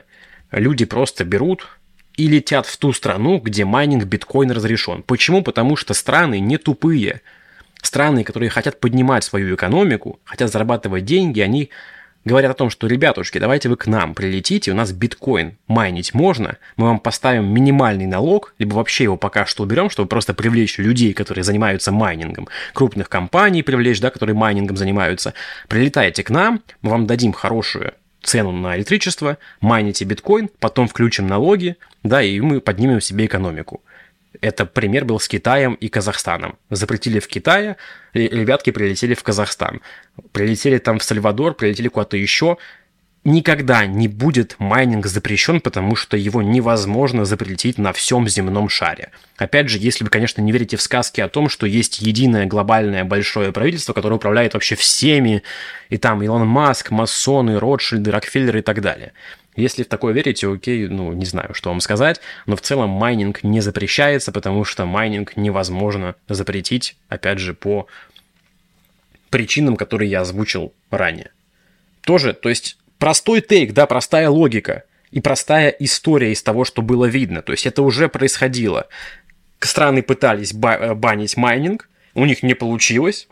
люди 0.50 0.84
просто 0.84 1.24
берут 1.24 1.68
и 2.16 2.28
летят 2.28 2.66
в 2.66 2.76
ту 2.76 2.92
страну, 2.92 3.38
где 3.38 3.64
майнинг 3.64 4.04
биткоин 4.04 4.50
разрешен. 4.50 5.02
Почему? 5.02 5.42
Потому 5.42 5.76
что 5.76 5.94
страны 5.94 6.40
не 6.40 6.58
тупые. 6.58 7.22
Страны, 7.82 8.24
которые 8.24 8.50
хотят 8.50 8.80
поднимать 8.80 9.24
свою 9.24 9.54
экономику, 9.54 10.18
хотят 10.24 10.50
зарабатывать 10.50 11.04
деньги, 11.04 11.40
они 11.40 11.70
говорят 12.24 12.52
о 12.52 12.54
том, 12.54 12.70
что, 12.70 12.86
ребятушки, 12.86 13.38
давайте 13.38 13.68
вы 13.68 13.76
к 13.76 13.86
нам 13.86 14.14
прилетите, 14.14 14.70
у 14.70 14.74
нас 14.74 14.92
биткоин 14.92 15.58
майнить 15.66 16.14
можно, 16.14 16.56
мы 16.76 16.86
вам 16.86 16.98
поставим 16.98 17.44
минимальный 17.52 18.06
налог, 18.06 18.54
либо 18.58 18.74
вообще 18.74 19.04
его 19.04 19.18
пока 19.18 19.44
что 19.44 19.64
уберем, 19.64 19.90
чтобы 19.90 20.08
просто 20.08 20.32
привлечь 20.32 20.78
людей, 20.78 21.12
которые 21.12 21.44
занимаются 21.44 21.92
майнингом, 21.92 22.48
крупных 22.72 23.10
компаний 23.10 23.62
привлечь, 23.62 24.00
да, 24.00 24.10
которые 24.10 24.34
майнингом 24.34 24.78
занимаются. 24.78 25.34
Прилетайте 25.68 26.22
к 26.22 26.30
нам, 26.30 26.62
мы 26.80 26.90
вам 26.90 27.06
дадим 27.06 27.32
хорошую 27.32 27.92
цену 28.24 28.52
на 28.52 28.76
электричество, 28.76 29.38
майните 29.60 30.04
биткоин, 30.04 30.50
потом 30.58 30.88
включим 30.88 31.26
налоги, 31.26 31.76
да, 32.02 32.22
и 32.22 32.40
мы 32.40 32.60
поднимем 32.60 33.00
себе 33.00 33.26
экономику. 33.26 33.82
Это 34.40 34.66
пример 34.66 35.04
был 35.04 35.20
с 35.20 35.28
Китаем 35.28 35.74
и 35.74 35.88
Казахстаном. 35.88 36.58
Запретили 36.70 37.20
в 37.20 37.28
Китае, 37.28 37.76
ребятки 38.12 38.70
прилетели 38.70 39.14
в 39.14 39.22
Казахстан. 39.22 39.80
Прилетели 40.32 40.78
там 40.78 40.98
в 40.98 41.04
Сальвадор, 41.04 41.54
прилетели 41.54 41.88
куда-то 41.88 42.16
еще 42.16 42.58
никогда 43.24 43.86
не 43.86 44.06
будет 44.06 44.56
майнинг 44.58 45.06
запрещен, 45.06 45.60
потому 45.60 45.96
что 45.96 46.16
его 46.16 46.42
невозможно 46.42 47.24
запретить 47.24 47.78
на 47.78 47.92
всем 47.92 48.28
земном 48.28 48.68
шаре. 48.68 49.10
Опять 49.36 49.68
же, 49.68 49.78
если 49.78 50.04
вы, 50.04 50.10
конечно, 50.10 50.42
не 50.42 50.52
верите 50.52 50.76
в 50.76 50.82
сказки 50.82 51.20
о 51.20 51.28
том, 51.28 51.48
что 51.48 51.66
есть 51.66 52.00
единое 52.00 52.46
глобальное 52.46 53.04
большое 53.04 53.50
правительство, 53.52 53.94
которое 53.94 54.16
управляет 54.16 54.54
вообще 54.54 54.74
всеми, 54.74 55.42
и 55.88 55.96
там 55.96 56.22
Илон 56.22 56.46
Маск, 56.46 56.90
масоны, 56.90 57.58
Ротшильды, 57.58 58.10
Рокфеллеры 58.10 58.60
и 58.60 58.62
так 58.62 58.80
далее. 58.80 59.12
Если 59.56 59.84
в 59.84 59.88
такое 59.88 60.12
верите, 60.12 60.52
окей, 60.52 60.88
ну, 60.88 61.12
не 61.12 61.24
знаю, 61.24 61.54
что 61.54 61.70
вам 61.70 61.80
сказать, 61.80 62.20
но 62.46 62.56
в 62.56 62.60
целом 62.60 62.90
майнинг 62.90 63.44
не 63.44 63.60
запрещается, 63.60 64.32
потому 64.32 64.64
что 64.64 64.84
майнинг 64.84 65.36
невозможно 65.36 66.16
запретить, 66.28 66.96
опять 67.08 67.38
же, 67.38 67.54
по 67.54 67.86
причинам, 69.30 69.76
которые 69.76 70.10
я 70.10 70.22
озвучил 70.22 70.72
ранее. 70.90 71.30
Тоже, 72.02 72.34
то 72.34 72.48
есть 72.48 72.78
простой 73.04 73.42
take, 73.42 73.74
да, 73.74 73.84
простая 73.84 74.30
логика 74.30 74.84
и 75.10 75.20
простая 75.20 75.68
история 75.68 76.32
из 76.32 76.42
того, 76.42 76.64
что 76.64 76.80
было 76.80 77.04
видно. 77.04 77.42
То 77.42 77.52
есть 77.52 77.66
это 77.66 77.82
уже 77.82 78.08
происходило. 78.08 78.88
Страны 79.60 80.02
пытались 80.02 80.54
э, 80.54 80.94
банить 80.94 81.36
майнинг, 81.36 81.90
у 82.14 82.24
них 82.24 82.42
не 82.42 82.54
получилось. 82.54 83.28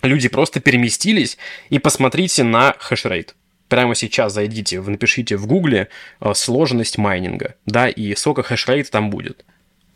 Люди 0.00 0.30
просто 0.30 0.58
переместились 0.60 1.36
и 1.68 1.78
посмотрите 1.78 2.44
на 2.44 2.74
хешрейт. 2.78 3.34
Прямо 3.68 3.94
сейчас 3.94 4.32
зайдите, 4.32 4.80
напишите 4.80 5.36
в 5.36 5.46
гугле 5.46 5.88
э, 6.22 6.32
сложность 6.34 6.96
майнинга, 6.96 7.56
да, 7.66 7.90
и 7.90 8.14
сколько 8.14 8.42
хешрейт 8.42 8.90
там 8.90 9.10
будет. 9.10 9.44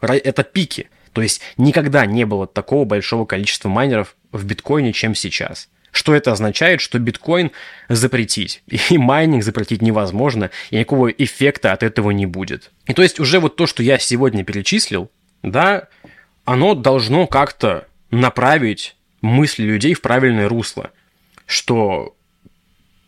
Это 0.02 0.42
пики. 0.42 0.90
То 1.14 1.22
есть 1.22 1.40
никогда 1.56 2.04
не 2.04 2.26
было 2.26 2.46
такого 2.46 2.84
большого 2.84 3.24
количества 3.24 3.70
майнеров 3.70 4.16
в 4.32 4.44
биткоине, 4.44 4.92
чем 4.92 5.14
сейчас. 5.14 5.70
Что 5.90 6.14
это 6.14 6.32
означает? 6.32 6.80
Что 6.80 6.98
биткоин 6.98 7.50
запретить. 7.88 8.62
И 8.90 8.98
майнинг 8.98 9.42
запретить 9.42 9.82
невозможно, 9.82 10.50
и 10.70 10.76
никакого 10.76 11.08
эффекта 11.08 11.72
от 11.72 11.82
этого 11.82 12.10
не 12.10 12.26
будет. 12.26 12.70
И 12.86 12.94
то 12.94 13.02
есть 13.02 13.20
уже 13.20 13.40
вот 13.40 13.56
то, 13.56 13.66
что 13.66 13.82
я 13.82 13.98
сегодня 13.98 14.44
перечислил, 14.44 15.10
да, 15.42 15.88
оно 16.44 16.74
должно 16.74 17.26
как-то 17.26 17.86
направить 18.10 18.96
мысли 19.20 19.64
людей 19.64 19.94
в 19.94 20.00
правильное 20.00 20.48
русло. 20.48 20.90
Что 21.46 22.14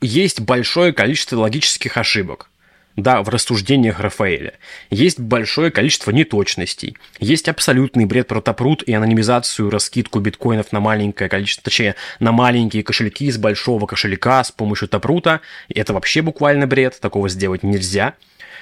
есть 0.01 0.41
большое 0.41 0.93
количество 0.93 1.37
логических 1.37 1.97
ошибок 1.97 2.51
да, 2.97 3.23
в 3.23 3.29
рассуждениях 3.29 4.01
Рафаэля. 4.01 4.55
Есть 4.91 5.21
большое 5.21 5.71
количество 5.71 6.11
неточностей. 6.11 6.97
Есть 7.19 7.49
абсолютный 7.49 8.05
бред 8.05 8.29
про 8.29 8.41
топрут 8.41 8.83
и 8.83 8.93
анонимизацию, 8.93 9.71
раскидку 9.71 10.21
биткоинов 10.21 10.73
на 10.73 10.81
маленькое 10.81 11.31
количество, 11.31 11.65
точнее, 11.65 11.95
на 12.19 12.33
маленькие 12.33 12.83
кошельки 12.83 13.27
из 13.27 13.39
большого 13.39 13.87
кошелька 13.87 14.43
с 14.43 14.51
помощью 14.51 14.89
топрута. 14.89 15.41
Это 15.69 15.93
вообще 15.93 16.23
буквально 16.23 16.67
бред, 16.67 16.99
такого 17.01 17.29
сделать 17.29 17.63
нельзя. 17.63 18.15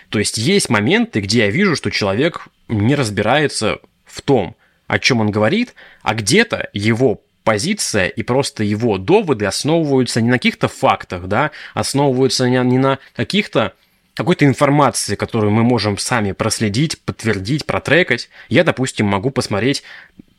То 0.08 0.18
есть 0.18 0.38
есть 0.38 0.68
моменты, 0.68 1.20
где 1.20 1.40
я 1.40 1.50
вижу, 1.50 1.76
что 1.76 1.90
человек 1.90 2.48
не 2.68 2.94
разбирается 2.94 3.80
в 4.04 4.22
том, 4.22 4.56
о 4.86 4.98
чем 4.98 5.20
он 5.20 5.30
говорит, 5.30 5.74
а 6.02 6.14
где-то 6.14 6.70
его 6.72 7.20
позиция 7.44 8.08
и 8.08 8.22
просто 8.22 8.62
его 8.62 8.98
доводы 8.98 9.46
основываются 9.46 10.20
не 10.20 10.28
на 10.28 10.36
каких-то 10.36 10.68
фактах, 10.68 11.28
да, 11.28 11.50
основываются 11.72 12.48
не 12.48 12.78
на 12.78 12.98
каких-то 13.14 13.72
какой-то 14.18 14.44
информации, 14.44 15.14
которую 15.14 15.52
мы 15.52 15.62
можем 15.62 15.96
сами 15.96 16.32
проследить, 16.32 17.00
подтвердить, 17.02 17.64
протрекать. 17.64 18.28
Я, 18.48 18.64
допустим, 18.64 19.06
могу 19.06 19.30
посмотреть 19.30 19.84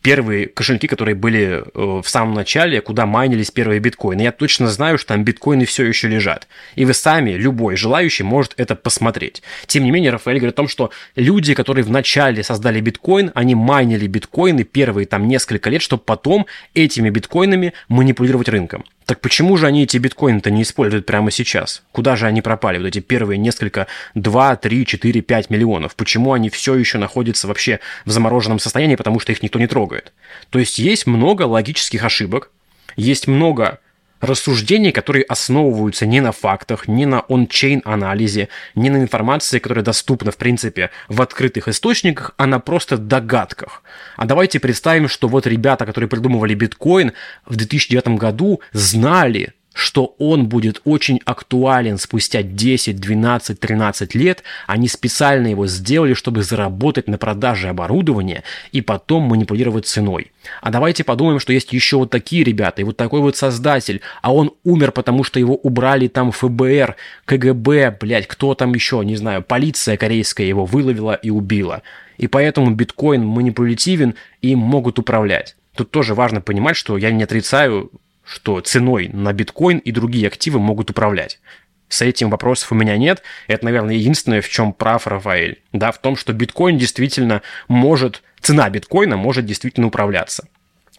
первые 0.02 0.48
кошельки, 0.48 0.86
которые 0.86 1.16
были 1.16 1.64
э, 1.64 2.02
в 2.04 2.10
самом 2.10 2.34
начале, 2.34 2.82
куда 2.82 3.06
майнились 3.06 3.52
первые 3.52 3.80
биткоины. 3.80 4.22
Я 4.22 4.34
точно 4.34 4.68
знаю, 4.68 4.98
что 4.98 5.10
там 5.10 5.24
биткоины 5.24 5.64
все 5.64 5.86
еще 5.86 6.10
лежат. 6.10 6.50
И 6.76 6.84
вы 6.84 6.94
сами, 6.94 7.32
любой 7.32 7.78
желающий, 7.78 8.24
может 8.24 8.54
это 8.58 8.76
посмотреть. 8.76 9.42
Тем 9.66 9.86
не 9.86 9.92
менее, 9.92 10.12
Рафаэль 10.12 10.40
говорит 10.40 10.56
о 10.56 10.58
том, 10.58 10.68
что 10.68 10.92
люди, 11.16 11.54
которые 11.54 11.86
в 11.86 11.90
начале 11.90 12.44
создали 12.44 12.82
биткоин, 12.82 13.32
они 13.34 13.56
майнили 13.56 14.08
биткоины 14.08 14.66
первые 14.66 15.06
там 15.06 15.26
несколько 15.26 15.70
лет, 15.70 15.82
чтобы 15.82 16.04
потом 16.06 16.48
этими 16.74 17.10
биткоинами 17.10 17.72
манипулировать 17.88 18.50
рынком. 18.50 18.84
Так 19.10 19.22
почему 19.22 19.58
же 19.58 19.66
они 19.66 19.86
эти 19.86 19.98
биткоины-то 19.98 20.52
не 20.52 20.62
используют 20.62 21.08
прямо 21.08 21.32
сейчас? 21.32 21.82
Куда 21.92 22.16
же 22.16 22.28
они 22.28 22.44
пропали, 22.44 22.78
вот 22.78 22.86
эти 22.86 23.00
первые 23.00 23.40
несколько, 23.40 23.88
2, 24.14 24.56
3, 24.58 24.86
4, 24.86 25.22
5 25.22 25.50
миллионов? 25.50 25.96
Почему 25.96 26.34
они 26.34 26.52
все 26.52 26.76
еще 26.76 27.00
находятся 27.00 27.48
вообще 27.48 27.80
в 28.06 28.12
замороженном 28.12 28.60
состоянии, 28.60 28.96
потому 28.96 29.20
что 29.20 29.32
их 29.32 29.42
никто 29.42 29.58
не 29.58 29.66
трогает? 29.66 30.14
То 30.52 30.60
есть 30.60 30.78
есть 30.78 31.08
много 31.08 31.42
логических 31.42 32.04
ошибок, 32.04 32.52
есть 32.98 33.28
много 33.28 33.80
рассуждений, 34.22 34.92
которые 34.92 35.24
основываются 35.24 36.06
не 36.06 36.22
на 36.22 36.32
фактах, 36.32 36.88
не 36.88 37.06
на 37.06 37.22
он-чейн 37.22 37.82
анализе, 37.86 38.50
не 38.76 38.90
на 38.90 38.98
информации, 38.98 39.60
которая 39.60 39.84
доступна, 39.84 40.32
в 40.32 40.38
принципе, 40.38 40.90
в 41.08 41.22
открытых 41.22 41.68
источниках, 41.68 42.32
а 42.38 42.46
на 42.46 42.60
просто 42.60 42.98
догадках. 42.98 43.84
А 44.18 44.26
давайте 44.26 44.60
представим, 44.60 45.08
что 45.08 45.28
вот 45.28 45.48
ребята, 45.48 45.86
которые 45.86 46.10
придумывали 46.10 46.54
биткоин 46.54 47.14
в 47.46 47.56
2009 47.56 48.20
году, 48.20 48.62
знали, 48.74 49.54
что 49.80 50.16
он 50.20 50.48
будет 50.48 50.82
очень 50.84 51.22
актуален 51.26 51.98
спустя 51.98 52.44
10, 52.44 53.00
12, 53.00 53.60
13 53.60 54.16
лет. 54.16 54.44
Они 54.68 54.88
специально 54.88 55.48
его 55.48 55.68
сделали, 55.68 56.14
чтобы 56.14 56.44
заработать 56.44 57.08
на 57.08 57.18
продаже 57.18 57.70
оборудования 57.70 58.44
и 58.72 58.82
потом 58.82 59.24
манипулировать 59.24 59.88
ценой. 59.88 60.32
А 60.62 60.70
давайте 60.70 61.04
подумаем, 61.04 61.40
что 61.40 61.54
есть 61.54 61.72
еще 61.72 61.98
вот 61.98 62.10
такие 62.10 62.44
ребята, 62.44 62.82
и 62.82 62.86
вот 62.86 62.98
такой 62.98 63.22
вот 63.22 63.38
создатель, 63.38 64.02
а 64.22 64.34
он 64.34 64.52
умер, 64.64 64.92
потому 64.92 65.24
что 65.24 65.40
его 65.40 65.56
убрали 65.56 66.08
там 66.08 66.32
ФБР, 66.32 66.96
КГБ, 67.26 67.98
блядь, 68.00 68.28
кто 68.28 68.56
там 68.56 68.74
еще, 68.74 69.02
не 69.06 69.16
знаю, 69.16 69.42
полиция 69.44 69.96
корейская 69.96 70.46
его 70.46 70.66
выловила 70.66 71.14
и 71.14 71.30
убила. 71.30 71.84
И 72.18 72.28
поэтому 72.28 72.72
биткоин 72.72 73.26
манипулятивен 73.26 74.16
и 74.42 74.56
могут 74.56 75.00
управлять. 75.00 75.56
Тут 75.76 75.92
тоже 75.92 76.16
важно 76.16 76.42
понимать, 76.42 76.76
что 76.76 76.98
я 76.98 77.12
не 77.12 77.24
отрицаю 77.24 77.92
что 78.30 78.62
ценой 78.62 79.10
на 79.12 79.34
биткоин 79.34 79.80
и 79.80 79.92
другие 79.92 80.28
активы 80.28 80.60
могут 80.60 80.92
управлять. 80.92 81.40
С 81.88 82.04
этим 82.04 82.30
вопросов 82.30 82.72
у 82.72 82.76
меня 82.76 82.96
нет. 82.96 83.24
Это, 83.48 83.66
наверное, 83.66 83.96
единственное, 83.96 84.42
в 84.42 84.50
чем 84.50 84.72
прав 84.72 85.08
Рафаэль. 85.08 85.64
Да, 85.74 85.92
в 85.92 85.98
том, 85.98 86.16
что 86.16 86.32
биткоин 86.32 86.78
действительно 86.78 87.42
может, 87.68 88.22
цена 88.40 88.70
биткоина 88.70 89.18
может 89.18 89.46
действительно 89.46 89.88
управляться. 89.88 90.48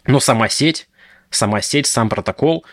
Но 0.05 0.19
сама 0.19 0.49
сеть, 0.49 0.89
сама 1.29 1.61
сеть, 1.61 1.87
сам 1.87 2.09
протокол, 2.09 2.65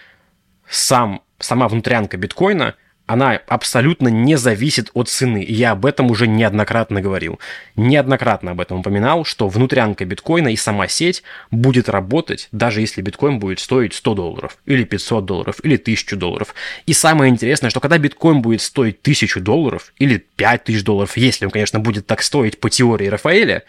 сам, 0.68 1.23
сама 1.38 1.68
внутрянка 1.68 2.16
биткоина– 2.16 2.75
она 3.09 3.40
абсолютно 3.47 4.09
не 4.09 4.37
зависит 4.37 4.90
от 4.92 5.09
цены. 5.09 5.44
Я 5.49 5.71
об 5.71 5.87
этом 5.87 6.11
уже 6.11 6.29
неоднократно 6.29 7.01
говорил. 7.01 7.40
Неоднократно 7.75 8.51
об 8.51 8.61
этом 8.61 8.81
упоминал, 8.81 9.25
что 9.25 9.49
внутрянка 9.49 10.05
биткоина 10.05 10.49
и 10.49 10.57
сама 10.57 10.88
сеть 10.88 11.23
будет 11.51 11.88
работать, 11.88 12.49
даже 12.53 12.83
если 12.83 13.01
биткоин 13.01 13.38
будет 13.38 13.61
стоить 13.61 13.94
100 13.94 14.14
долларов, 14.14 14.59
или 14.66 14.85
500 14.85 15.25
долларов, 15.25 15.57
или 15.62 15.77
1000 15.77 16.16
долларов. 16.16 16.55
И 16.85 16.92
самое 16.92 17.33
интересное, 17.33 17.71
что 17.71 17.81
когда 17.81 17.97
биткоин 17.97 18.42
будет 18.42 18.61
стоить 18.61 18.99
1000 19.01 19.40
долларов, 19.40 19.94
или 19.99 20.18
5000 20.37 20.85
долларов, 20.85 21.16
если 21.16 21.47
он, 21.47 21.51
конечно, 21.51 21.81
будет 21.81 22.07
так 22.07 22.23
стоить 22.23 22.61
по 22.61 22.68
теории 22.68 23.07
Рафаэля, 23.07 23.62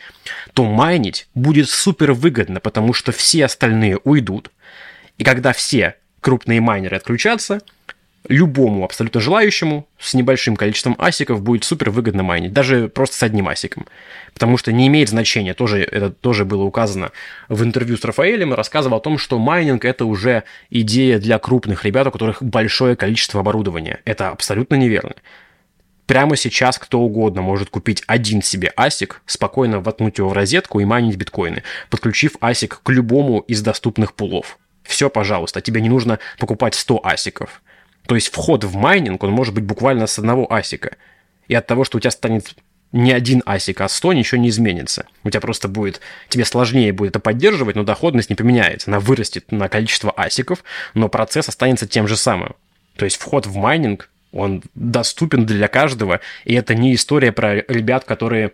то 0.54 0.66
майнить 0.66 1.30
будет 1.34 1.70
супер 1.70 2.12
выгодно, 2.12 2.60
потому 2.60 2.92
что 2.92 3.14
все 3.14 3.46
остальные 3.46 4.00
уйдут. 4.04 4.52
И 5.18 5.24
когда 5.24 5.54
все 5.54 5.96
крупные 6.20 6.60
майнеры 6.60 6.98
отключатся– 6.98 7.62
любому 8.28 8.84
абсолютно 8.84 9.22
желающему 9.22 9.88
с 9.98 10.14
небольшим 10.14 10.56
количеством 10.56 10.96
асиков 11.00 11.42
будет 11.42 11.64
супер 11.64 11.90
выгодно 11.90 12.24
майнить, 12.24 12.54
даже 12.54 12.90
просто 12.90 13.16
с 13.16 13.24
одним 13.24 13.48
асиком. 13.48 13.88
Потому 14.34 14.58
что 14.58 14.72
не 14.72 14.88
имеет 14.88 15.10
значения, 15.10 15.54
тоже, 15.54 15.82
это 15.84 16.10
тоже 16.10 16.46
было 16.46 16.64
указано 16.64 17.12
в 17.48 17.64
интервью 17.64 17.98
с 17.98 18.04
Рафаэлем, 18.04 18.54
рассказывал 18.54 18.98
о 18.98 19.02
том, 19.02 19.18
что 19.18 19.40
майнинг 19.40 19.86
это 19.86 20.06
уже 20.06 20.44
идея 20.70 21.20
для 21.20 21.40
крупных 21.40 21.86
ребят, 21.86 22.08
у 22.08 22.12
которых 22.12 22.44
большое 22.44 22.96
количество 22.96 23.40
оборудования. 23.40 24.00
Это 24.06 24.30
абсолютно 24.30 24.76
неверно. 24.76 25.14
Прямо 26.06 26.36
сейчас 26.36 26.80
кто 26.80 27.00
угодно 27.02 27.44
может 27.44 27.70
купить 27.70 28.04
один 28.08 28.42
себе 28.42 28.74
асик, 28.76 29.22
спокойно 29.28 29.80
воткнуть 29.80 30.18
его 30.18 30.30
в 30.30 30.34
розетку 30.34 30.80
и 30.80 30.86
майнить 30.86 31.18
биткоины, 31.18 31.62
подключив 31.92 32.36
асик 32.42 32.82
к 32.82 32.90
любому 32.90 33.42
из 33.42 33.62
доступных 33.62 34.16
пулов. 34.16 34.58
Все, 34.82 35.12
пожалуйста, 35.12 35.62
тебе 35.62 35.82
не 35.82 35.90
нужно 35.90 36.18
покупать 36.40 36.74
100 36.74 37.06
асиков. 37.06 37.62
То 38.10 38.16
есть 38.16 38.34
вход 38.34 38.64
в 38.64 38.76
майнинг, 38.76 39.24
он 39.24 39.30
может 39.30 39.54
быть 39.54 39.66
буквально 39.66 40.08
с 40.08 40.18
одного 40.18 40.52
асика. 40.52 40.98
И 41.48 41.54
от 41.54 41.68
того, 41.68 41.84
что 41.84 42.00
у 42.00 42.02
тебя 42.02 42.10
станет 42.10 42.56
не 42.92 43.12
один 43.12 43.44
асик, 43.46 43.82
а 43.82 43.88
100, 43.88 44.14
ничего 44.14 44.42
не 44.42 44.50
изменится. 44.50 45.06
У 45.24 45.30
тебя 45.30 45.42
просто 45.42 45.68
будет, 45.68 46.02
тебе 46.28 46.44
сложнее 46.44 46.92
будет 46.92 47.12
это 47.12 47.20
поддерживать, 47.20 47.76
но 47.76 47.84
доходность 47.84 48.32
не 48.32 48.36
поменяется. 48.36 48.90
Она 48.90 49.00
вырастет 49.00 49.52
на 49.52 49.70
количество 49.70 50.12
асиков, 50.18 50.64
но 50.96 51.08
процесс 51.08 51.50
останется 51.50 51.88
тем 51.88 52.08
же 52.08 52.18
самым. 52.18 52.56
То 52.96 53.06
есть 53.06 53.18
вход 53.18 53.46
в 53.46 53.56
майнинг, 53.56 54.10
он 54.32 54.64
доступен 54.74 55.46
для 55.46 55.68
каждого, 55.68 56.20
и 56.46 56.56
это 56.56 56.74
не 56.74 56.96
история 56.96 57.32
про 57.32 57.58
ребят, 57.58 58.06
которые 58.06 58.54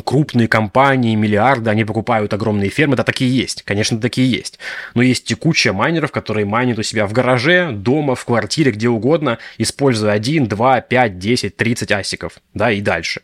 крупные 0.00 0.48
компании, 0.48 1.14
миллиарды, 1.14 1.70
они 1.70 1.84
покупают 1.84 2.32
огромные 2.32 2.70
фермы, 2.70 2.96
да 2.96 3.04
такие 3.04 3.34
есть, 3.34 3.62
конечно, 3.62 4.00
такие 4.00 4.30
есть. 4.30 4.58
Но 4.94 5.02
есть 5.02 5.30
и 5.30 5.34
куча 5.34 5.72
майнеров, 5.72 6.10
которые 6.10 6.46
майнят 6.46 6.78
у 6.78 6.82
себя 6.82 7.06
в 7.06 7.12
гараже, 7.12 7.70
дома, 7.72 8.14
в 8.14 8.24
квартире, 8.24 8.72
где 8.72 8.88
угодно, 8.88 9.38
используя 9.58 10.12
1, 10.12 10.46
2, 10.46 10.80
5, 10.80 11.18
10, 11.18 11.56
30 11.56 11.92
асиков, 11.92 12.38
да, 12.54 12.70
и 12.70 12.80
дальше. 12.80 13.22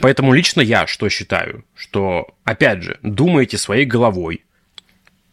Поэтому 0.00 0.32
лично 0.32 0.60
я 0.60 0.86
что 0.86 1.08
считаю, 1.08 1.64
что, 1.74 2.28
опять 2.44 2.82
же, 2.82 2.98
думайте 3.02 3.58
своей 3.58 3.84
головой, 3.84 4.44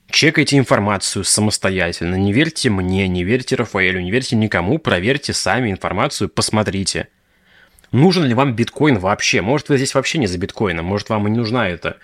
чекайте 0.10 0.58
информацию 0.58 1.24
самостоятельно, 1.24 2.16
не 2.16 2.34
верьте 2.34 2.70
мне, 2.70 3.08
не 3.08 3.24
верьте 3.24 3.56
Рафаэлю, 3.56 4.02
не 4.02 4.12
верьте 4.12 4.36
никому, 4.36 4.78
проверьте 4.78 5.34
сами 5.34 5.72
информацию, 5.72 6.30
посмотрите– 6.30 7.08
Нужен 7.92 8.26
ли 8.26 8.34
вам 8.34 8.54
биткоин 8.54 9.00
вообще? 9.00 9.42
Может, 9.42 9.70
вы 9.70 9.78
здесь 9.78 9.96
вообще 9.96 10.18
не 10.18 10.28
за 10.28 10.38
биткоином, 10.38 10.86
может, 10.86 11.10
вам 11.10 11.28
и 11.28 11.32
не 11.32 11.38
нужна 11.38 11.70
это, 11.70 11.98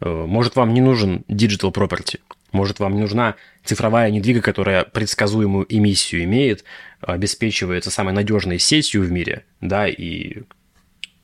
э, 0.00 0.08
может, 0.08 0.56
вам 0.56 0.74
не 0.74 0.80
нужен 0.80 1.24
digital 1.28 1.72
property, 1.72 2.20
может, 2.52 2.80
вам 2.80 2.94
не 2.94 3.00
нужна 3.00 3.36
цифровая 3.64 4.10
недвига, 4.10 4.42
которая 4.42 4.84
предсказуемую 4.84 5.66
эмиссию 5.68 6.24
имеет, 6.24 6.64
обеспечивается 7.00 7.90
самой 7.90 8.12
надежной 8.12 8.58
сетью 8.58 9.02
в 9.02 9.10
мире, 9.10 9.44
да, 9.60 9.88
и 9.88 10.42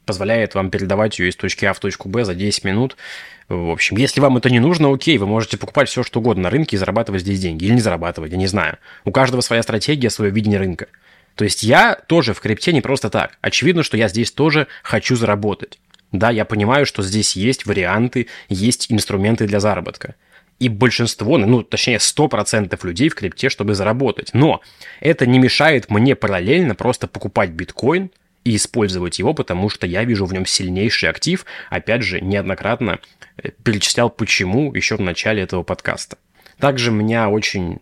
позволяет 0.09 0.55
вам 0.55 0.71
передавать 0.71 1.19
ее 1.19 1.29
из 1.29 1.37
точки 1.37 1.67
А 1.67 1.75
в 1.75 1.81
точку 1.81 2.09
Б 2.09 2.25
за 2.25 2.35
10 2.35 2.65
минут. 2.65 2.97
В 3.51 3.71
общем, 3.71 3.99
если 3.99 4.23
вам 4.23 4.39
это 4.39 4.49
не 4.49 4.59
нужно, 4.59 4.93
окей, 4.93 5.19
вы 5.19 5.27
можете 5.27 5.59
покупать 5.59 5.91
все, 5.91 6.03
что 6.03 6.21
угодно 6.21 6.45
на 6.45 6.51
рынке 6.51 6.77
и 6.77 6.79
зарабатывать 6.79 7.21
здесь 7.21 7.41
деньги. 7.41 7.67
Или 7.67 7.75
не 7.75 7.81
зарабатывать, 7.81 8.33
я 8.33 8.39
не 8.39 8.47
знаю. 8.47 8.79
У 9.05 9.13
каждого 9.13 9.43
своя 9.43 9.63
стратегия, 9.63 10.09
свое 10.09 10.31
видение 10.31 10.59
рынка. 10.59 10.87
То 11.39 11.45
есть 11.45 11.63
я 11.63 11.95
тоже 11.95 12.35
в 12.35 12.41
крипте 12.41 12.73
не 12.73 12.81
просто 12.81 13.11
так. 13.11 13.39
Очевидно, 13.41 13.85
что 13.85 13.97
я 13.97 14.09
здесь 14.09 14.33
тоже 14.33 14.67
хочу 14.83 15.15
заработать. 15.15 15.79
Да, 16.11 16.31
я 16.31 16.45
понимаю, 16.45 16.85
что 16.85 17.01
здесь 17.01 17.37
есть 17.37 17.65
варианты, 17.65 18.27
есть 18.49 18.91
инструменты 18.91 19.47
для 19.47 19.61
заработка. 19.61 20.17
И 20.59 20.69
большинство, 20.69 21.39
ну, 21.39 21.63
точнее, 21.63 21.99
100% 21.99 22.77
людей 22.85 23.09
в 23.09 23.15
крипте, 23.15 23.51
чтобы 23.51 23.77
заработать. 23.77 24.31
Но 24.33 24.63
это 24.99 25.27
не 25.27 25.39
мешает 25.39 25.91
мне 25.91 26.17
параллельно 26.17 26.75
просто 26.75 27.07
покупать 27.07 27.51
биткоин 27.51 28.11
и 28.43 28.57
использовать 28.57 29.21
его, 29.21 29.33
потому 29.33 29.69
что 29.69 29.87
я 29.87 30.03
вижу 30.03 30.27
в 30.27 30.33
нем 30.33 30.45
сильнейший 30.45 31.09
актив. 31.09 31.47
Опять 31.71 32.03
же, 32.03 32.21
неоднократно 32.21 32.99
э, 33.37 33.51
перечислял 33.63 34.11
почему 34.11 34.75
еще 34.75 34.97
в 34.97 35.03
начале 35.03 35.45
этого 35.45 35.63
подкаста. 35.63 36.19
Также 36.59 36.91
меня 36.91 37.29
очень 37.29 37.79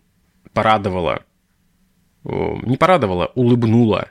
порадовало 0.52 1.22
не 2.62 2.76
порадовало, 2.76 3.32
улыбнуло 3.34 4.10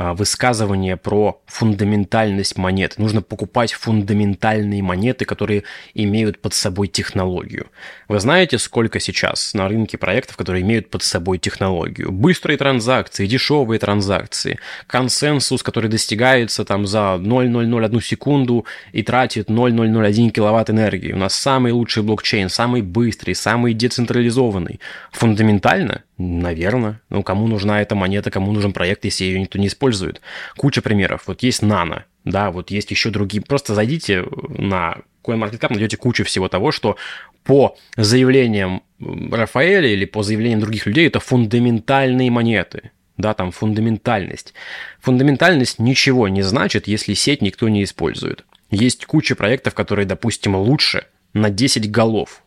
а, 0.00 0.14
высказывание 0.14 0.96
про 0.96 1.42
фундаментальность 1.46 2.56
монет. 2.56 2.98
Нужно 2.98 3.20
покупать 3.20 3.72
фундаментальные 3.72 4.80
монеты, 4.80 5.24
которые 5.24 5.64
имеют 5.92 6.40
под 6.40 6.54
собой 6.54 6.86
технологию. 6.86 7.66
Вы 8.06 8.20
знаете, 8.20 8.58
сколько 8.58 9.00
сейчас 9.00 9.54
на 9.54 9.66
рынке 9.66 9.98
проектов, 9.98 10.36
которые 10.36 10.62
имеют 10.62 10.88
под 10.88 11.02
собой 11.02 11.38
технологию? 11.38 12.12
Быстрые 12.12 12.56
транзакции, 12.56 13.26
дешевые 13.26 13.80
транзакции, 13.80 14.60
консенсус, 14.86 15.64
который 15.64 15.90
достигается 15.90 16.64
там 16.64 16.86
за 16.86 17.16
0,001 17.18 18.00
секунду 18.00 18.66
и 18.92 19.02
тратит 19.02 19.50
0,001 19.50 20.30
киловатт 20.30 20.70
энергии. 20.70 21.12
У 21.12 21.18
нас 21.18 21.34
самый 21.34 21.72
лучший 21.72 22.04
блокчейн, 22.04 22.50
самый 22.50 22.82
быстрый, 22.82 23.34
самый 23.34 23.74
децентрализованный. 23.74 24.78
Фундаментально 25.10 26.04
Наверное. 26.18 27.00
Ну, 27.10 27.22
кому 27.22 27.46
нужна 27.46 27.80
эта 27.80 27.94
монета, 27.94 28.32
кому 28.32 28.52
нужен 28.52 28.72
проект, 28.72 29.04
если 29.04 29.24
ее 29.24 29.38
никто 29.38 29.56
не 29.56 29.68
использует. 29.68 30.20
Куча 30.56 30.82
примеров. 30.82 31.22
Вот 31.26 31.44
есть 31.44 31.62
Nano, 31.62 32.02
да, 32.24 32.50
вот 32.50 32.72
есть 32.72 32.90
еще 32.90 33.10
другие. 33.10 33.40
Просто 33.40 33.74
зайдите 33.74 34.24
на 34.48 34.96
CoinMarketCap, 35.24 35.70
найдете 35.70 35.96
кучу 35.96 36.24
всего 36.24 36.48
того, 36.48 36.72
что 36.72 36.96
по 37.44 37.76
заявлениям 37.96 38.82
Рафаэля 39.00 39.88
или 39.88 40.04
по 40.06 40.24
заявлениям 40.24 40.60
других 40.60 40.86
людей 40.86 41.06
это 41.06 41.20
фундаментальные 41.20 42.32
монеты. 42.32 42.90
Да, 43.16 43.32
там 43.34 43.52
фундаментальность. 43.52 44.54
Фундаментальность 45.00 45.78
ничего 45.78 46.26
не 46.28 46.42
значит, 46.42 46.88
если 46.88 47.14
сеть 47.14 47.42
никто 47.42 47.68
не 47.68 47.84
использует. 47.84 48.44
Есть 48.70 49.06
куча 49.06 49.36
проектов, 49.36 49.74
которые, 49.74 50.04
допустим, 50.04 50.56
лучше 50.56 51.06
на 51.32 51.48
10 51.48 51.90
голов 51.90 52.42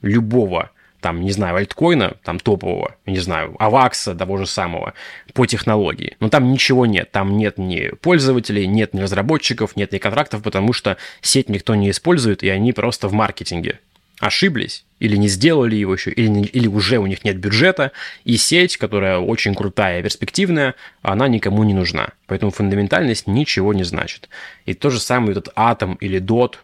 любого 0.00 0.70
там, 1.00 1.22
не 1.22 1.32
знаю, 1.32 1.56
альткоина, 1.56 2.16
там, 2.22 2.38
топового, 2.38 2.96
не 3.06 3.18
знаю, 3.18 3.56
авакса 3.58 4.14
того 4.14 4.36
же 4.36 4.46
самого 4.46 4.94
по 5.34 5.46
технологии. 5.46 6.16
Но 6.20 6.28
там 6.28 6.52
ничего 6.52 6.86
нет. 6.86 7.10
Там 7.10 7.36
нет 7.36 7.58
ни 7.58 7.88
пользователей, 8.00 8.66
нет 8.66 8.94
ни 8.94 9.00
разработчиков, 9.00 9.76
нет 9.76 9.92
ни 9.92 9.98
контрактов, 9.98 10.42
потому 10.42 10.72
что 10.72 10.96
сеть 11.22 11.48
никто 11.48 11.74
не 11.74 11.90
использует, 11.90 12.42
и 12.42 12.48
они 12.48 12.72
просто 12.72 13.08
в 13.08 13.12
маркетинге 13.12 13.80
ошиблись, 14.20 14.84
или 14.98 15.16
не 15.16 15.28
сделали 15.28 15.74
его 15.74 15.94
еще, 15.94 16.10
или, 16.10 16.40
или 16.42 16.68
уже 16.68 16.98
у 16.98 17.06
них 17.06 17.24
нет 17.24 17.38
бюджета, 17.38 17.92
и 18.24 18.36
сеть, 18.36 18.76
которая 18.76 19.18
очень 19.18 19.54
крутая 19.54 20.00
и 20.00 20.02
перспективная, 20.02 20.74
она 21.00 21.26
никому 21.26 21.64
не 21.64 21.72
нужна. 21.72 22.10
Поэтому 22.26 22.52
фундаментальность 22.52 23.26
ничего 23.26 23.72
не 23.72 23.82
значит. 23.82 24.28
И 24.66 24.74
то 24.74 24.90
же 24.90 25.00
самое 25.00 25.32
этот 25.32 25.48
атом 25.56 25.94
или 25.94 26.20
DOT, 26.20 26.56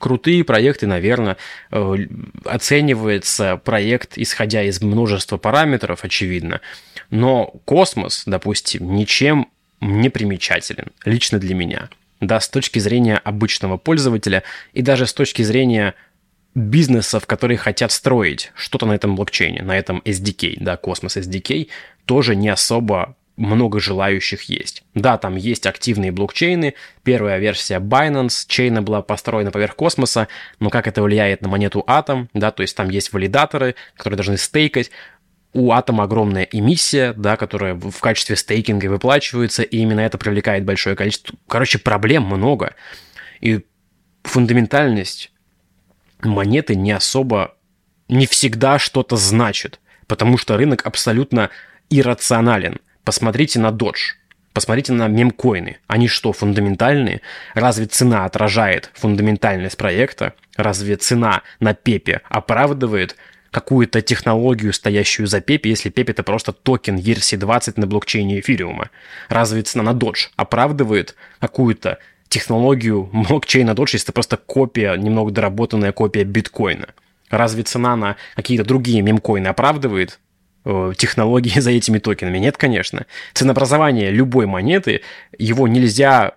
крутые 0.00 0.42
проекты, 0.44 0.86
наверное, 0.86 1.36
э, 1.70 1.96
оценивается 2.44 3.56
проект, 3.58 4.16
исходя 4.16 4.62
из 4.64 4.80
множества 4.80 5.36
параметров, 5.36 6.00
очевидно. 6.02 6.60
Но 7.10 7.46
космос, 7.66 8.24
допустим, 8.26 8.96
ничем 8.96 9.48
не 9.80 10.08
примечателен, 10.08 10.88
лично 11.04 11.38
для 11.38 11.54
меня. 11.54 11.90
Да, 12.20 12.40
с 12.40 12.48
точки 12.48 12.78
зрения 12.78 13.16
обычного 13.16 13.76
пользователя 13.76 14.42
и 14.72 14.82
даже 14.82 15.06
с 15.06 15.12
точки 15.14 15.42
зрения 15.42 15.94
бизнесов, 16.54 17.26
которые 17.26 17.58
хотят 17.58 17.92
строить 17.92 18.52
что-то 18.54 18.86
на 18.86 18.92
этом 18.92 19.14
блокчейне, 19.14 19.62
на 19.62 19.76
этом 19.76 20.02
SDK, 20.04 20.56
да, 20.60 20.76
Космос 20.76 21.16
SDK, 21.16 21.68
тоже 22.06 22.34
не 22.34 22.48
особо 22.48 23.16
много 23.40 23.80
желающих 23.80 24.42
есть. 24.42 24.84
Да, 24.94 25.16
там 25.16 25.36
есть 25.36 25.66
активные 25.66 26.12
блокчейны. 26.12 26.74
Первая 27.02 27.38
версия 27.38 27.78
Binance 27.78 28.44
чейна 28.46 28.82
была 28.82 29.00
построена 29.00 29.50
поверх 29.50 29.74
космоса, 29.74 30.28
но 30.60 30.68
как 30.68 30.86
это 30.86 31.02
влияет 31.02 31.40
на 31.40 31.48
монету 31.48 31.82
Атом, 31.86 32.28
да, 32.34 32.50
то 32.50 32.60
есть 32.60 32.76
там 32.76 32.90
есть 32.90 33.12
валидаторы, 33.12 33.76
которые 33.96 34.18
должны 34.18 34.36
стейкать. 34.36 34.90
У 35.54 35.72
Атома 35.72 36.04
огромная 36.04 36.44
эмиссия, 36.44 37.14
да, 37.14 37.36
которая 37.36 37.74
в 37.74 37.98
качестве 38.00 38.36
стейкинга 38.36 38.86
выплачивается, 38.86 39.62
и 39.62 39.78
именно 39.78 40.00
это 40.00 40.18
привлекает 40.18 40.64
большое 40.64 40.94
количество. 40.94 41.34
Короче, 41.48 41.78
проблем 41.78 42.24
много. 42.24 42.74
И 43.40 43.64
фундаментальность 44.22 45.32
монеты 46.20 46.76
не 46.76 46.92
особо, 46.92 47.56
не 48.08 48.26
всегда 48.26 48.78
что-то 48.78 49.16
значит, 49.16 49.80
потому 50.06 50.36
что 50.36 50.58
рынок 50.58 50.84
абсолютно 50.84 51.48
иррационален– 51.88 52.80
Посмотрите 53.10 53.58
на 53.58 53.70
Dodge. 53.72 54.14
Посмотрите 54.52 54.92
на 54.92 55.08
мемкоины. 55.08 55.78
Они 55.88 56.06
что, 56.06 56.32
фундаментальные? 56.32 57.22
Разве 57.54 57.86
цена 57.86 58.24
отражает 58.24 58.92
фундаментальность 58.94 59.76
проекта? 59.76 60.34
Разве 60.54 60.94
цена 60.94 61.42
на 61.58 61.74
Пепе 61.74 62.20
оправдывает 62.28 63.16
какую-то 63.50 64.00
технологию, 64.00 64.72
стоящую 64.72 65.26
за 65.26 65.40
Пепе, 65.40 65.70
если 65.70 65.90
Пепе 65.90 66.12
это 66.12 66.22
просто 66.22 66.52
токен 66.52 66.98
ERC-20 66.98 67.80
на 67.80 67.88
блокчейне 67.88 68.38
эфириума? 68.38 68.90
Разве 69.28 69.62
цена 69.62 69.82
на 69.82 69.98
Dodge 69.98 70.28
оправдывает 70.36 71.16
какую-то 71.40 71.98
технологию 72.28 73.10
блокчейна 73.12 73.72
Dodge, 73.72 73.94
если 73.94 74.04
это 74.04 74.12
просто 74.12 74.36
копия, 74.36 74.94
немного 74.94 75.32
доработанная 75.32 75.90
копия 75.90 76.22
биткоина? 76.22 76.90
Разве 77.28 77.64
цена 77.64 77.96
на 77.96 78.16
какие-то 78.36 78.62
другие 78.62 79.02
мемкоины 79.02 79.48
оправдывает 79.48 80.20
технологии 80.64 81.58
за 81.60 81.70
этими 81.70 81.98
токенами. 81.98 82.38
Нет, 82.38 82.56
конечно. 82.56 83.06
Ценообразование 83.34 84.10
любой 84.10 84.46
монеты, 84.46 85.02
его 85.38 85.68
нельзя 85.68 86.32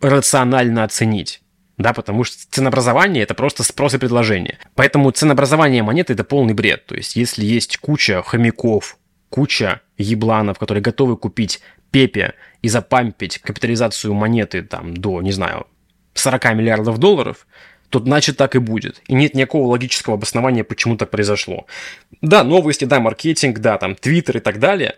рационально 0.00 0.84
оценить. 0.84 1.42
Да, 1.78 1.92
потому 1.92 2.24
что 2.24 2.38
ценообразование 2.50 3.22
это 3.22 3.34
просто 3.34 3.62
спрос 3.62 3.94
и 3.94 3.98
предложение. 3.98 4.58
Поэтому 4.74 5.10
ценообразование 5.10 5.82
монеты 5.82 6.14
это 6.14 6.24
полный 6.24 6.54
бред. 6.54 6.86
То 6.86 6.94
есть, 6.94 7.16
если 7.16 7.44
есть 7.44 7.76
куча 7.76 8.22
хомяков, 8.22 8.96
куча 9.28 9.82
ебланов, 9.98 10.58
которые 10.58 10.82
готовы 10.82 11.16
купить 11.16 11.60
Пепе 11.90 12.34
и 12.62 12.68
запампить 12.68 13.38
капитализацию 13.38 14.12
монеты 14.12 14.62
там 14.62 14.94
до, 14.94 15.22
не 15.22 15.32
знаю, 15.32 15.66
40 16.14 16.54
миллиардов 16.54 16.98
долларов, 16.98 17.46
то 18.00 18.04
значит 18.06 18.36
так 18.36 18.54
и 18.54 18.58
будет. 18.58 19.02
И 19.08 19.14
нет 19.14 19.34
никакого 19.34 19.68
логического 19.68 20.14
обоснования, 20.14 20.64
почему 20.64 20.96
так 20.96 21.10
произошло. 21.10 21.66
Да, 22.20 22.44
новости, 22.44 22.84
да, 22.84 23.00
маркетинг, 23.00 23.58
да, 23.58 23.78
там, 23.78 23.94
твиттер 23.94 24.38
и 24.38 24.40
так 24.40 24.58
далее, 24.58 24.96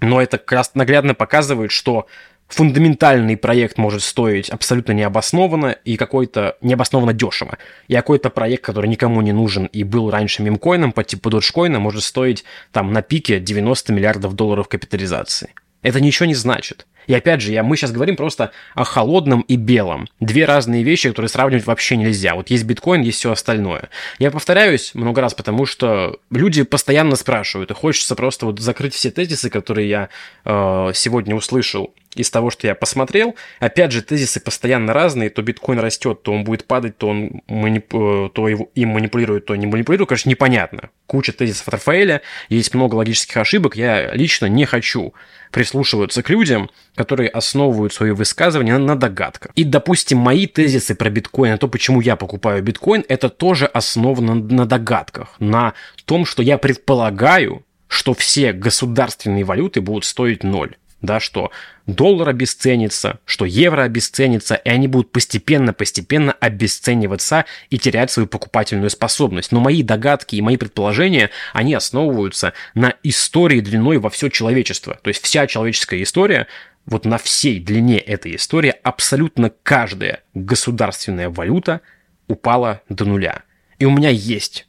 но 0.00 0.20
это 0.20 0.38
как 0.38 0.52
раз 0.52 0.70
наглядно 0.74 1.14
показывает, 1.14 1.70
что 1.70 2.06
фундаментальный 2.48 3.36
проект 3.36 3.78
может 3.78 4.02
стоить 4.02 4.48
абсолютно 4.48 4.92
необоснованно 4.92 5.76
и 5.84 5.96
какой-то 5.96 6.56
необоснованно 6.60 7.12
дешево. 7.12 7.58
И 7.88 7.94
какой-то 7.94 8.30
проект, 8.30 8.64
который 8.64 8.88
никому 8.88 9.20
не 9.20 9.32
нужен 9.32 9.66
и 9.66 9.84
был 9.84 10.10
раньше 10.10 10.42
мемкоином 10.42 10.92
по 10.92 11.04
типу 11.04 11.30
доджкоина, 11.30 11.78
может 11.78 12.04
стоить 12.04 12.44
там 12.72 12.92
на 12.92 13.02
пике 13.02 13.38
90 13.38 13.92
миллиардов 13.92 14.34
долларов 14.34 14.68
капитализации. 14.68 15.52
Это 15.82 16.00
ничего 16.00 16.26
не 16.26 16.34
значит. 16.34 16.86
И 17.08 17.14
опять 17.14 17.40
же, 17.40 17.52
я, 17.52 17.64
мы 17.64 17.76
сейчас 17.76 17.90
говорим 17.90 18.14
просто 18.14 18.52
о 18.74 18.84
холодном 18.84 19.40
и 19.40 19.56
белом. 19.56 20.06
Две 20.20 20.44
разные 20.44 20.84
вещи, 20.84 21.08
которые 21.08 21.28
сравнивать 21.28 21.66
вообще 21.66 21.96
нельзя. 21.96 22.34
Вот 22.34 22.50
есть 22.50 22.64
биткоин, 22.64 23.00
есть 23.00 23.18
все 23.18 23.32
остальное. 23.32 23.88
Я 24.18 24.30
повторяюсь 24.30 24.94
много 24.94 25.20
раз, 25.20 25.34
потому 25.34 25.66
что 25.66 26.18
люди 26.30 26.62
постоянно 26.62 27.16
спрашивают, 27.16 27.70
и 27.70 27.74
хочется 27.74 28.14
просто 28.14 28.46
вот 28.46 28.60
закрыть 28.60 28.94
все 28.94 29.10
тезисы, 29.10 29.48
которые 29.50 29.88
я 29.88 30.08
э, 30.44 30.92
сегодня 30.94 31.34
услышал 31.34 31.94
из 32.20 32.30
того, 32.30 32.50
что 32.50 32.66
я 32.66 32.74
посмотрел. 32.74 33.34
Опять 33.60 33.92
же, 33.92 34.02
тезисы 34.02 34.40
постоянно 34.40 34.92
разные. 34.92 35.30
То 35.30 35.42
биткоин 35.42 35.78
растет, 35.78 36.22
то 36.22 36.32
он 36.32 36.44
будет 36.44 36.66
падать, 36.66 36.96
то 36.98 37.08
он 37.08 37.42
манип... 37.48 37.88
То 37.88 38.48
его... 38.48 38.70
им 38.74 38.90
манипулирует, 38.90 39.46
то 39.46 39.56
не 39.56 39.66
манипулирует. 39.66 40.08
Конечно, 40.08 40.30
непонятно. 40.30 40.90
Куча 41.06 41.32
тезисов 41.32 41.68
Рафаэля, 41.68 42.22
есть 42.48 42.74
много 42.74 42.96
логических 42.96 43.36
ошибок. 43.36 43.76
Я 43.76 44.12
лично 44.12 44.46
не 44.46 44.64
хочу 44.64 45.14
прислушиваться 45.50 46.22
к 46.22 46.30
людям, 46.30 46.70
которые 46.94 47.30
основывают 47.30 47.92
свои 47.92 48.10
высказывания 48.10 48.76
на 48.78 48.96
догадках. 48.96 49.52
И, 49.54 49.64
допустим, 49.64 50.18
мои 50.18 50.46
тезисы 50.46 50.94
про 50.94 51.10
биткоин, 51.10 51.58
то, 51.58 51.68
почему 51.68 52.00
я 52.00 52.16
покупаю 52.16 52.62
биткоин, 52.62 53.04
это 53.08 53.28
тоже 53.28 53.66
основано 53.66 54.34
на 54.34 54.66
догадках, 54.66 55.34
на 55.38 55.74
том, 56.04 56.26
что 56.26 56.42
я 56.42 56.58
предполагаю, 56.58 57.64
что 57.86 58.12
все 58.12 58.52
государственные 58.52 59.44
валюты 59.44 59.80
будут 59.80 60.04
стоить 60.04 60.44
ноль 60.44 60.76
да, 61.00 61.20
что 61.20 61.50
доллар 61.86 62.30
обесценится, 62.30 63.20
что 63.24 63.44
евро 63.44 63.82
обесценится, 63.82 64.56
и 64.56 64.68
они 64.68 64.88
будут 64.88 65.12
постепенно-постепенно 65.12 66.32
обесцениваться 66.32 67.44
и 67.70 67.78
терять 67.78 68.10
свою 68.10 68.26
покупательную 68.26 68.90
способность. 68.90 69.52
Но 69.52 69.60
мои 69.60 69.82
догадки 69.82 70.36
и 70.36 70.42
мои 70.42 70.56
предположения, 70.56 71.30
они 71.52 71.74
основываются 71.74 72.52
на 72.74 72.94
истории 73.02 73.60
длиной 73.60 73.98
во 73.98 74.10
все 74.10 74.28
человечество. 74.28 74.98
То 75.02 75.08
есть 75.08 75.22
вся 75.22 75.46
человеческая 75.46 76.02
история, 76.02 76.46
вот 76.86 77.04
на 77.04 77.18
всей 77.18 77.60
длине 77.60 77.98
этой 77.98 78.36
истории 78.36 78.74
абсолютно 78.82 79.50
каждая 79.62 80.22
государственная 80.34 81.28
валюта 81.28 81.80
упала 82.28 82.82
до 82.88 83.04
нуля. 83.04 83.42
И 83.78 83.84
у 83.84 83.90
меня 83.90 84.10
есть 84.10 84.67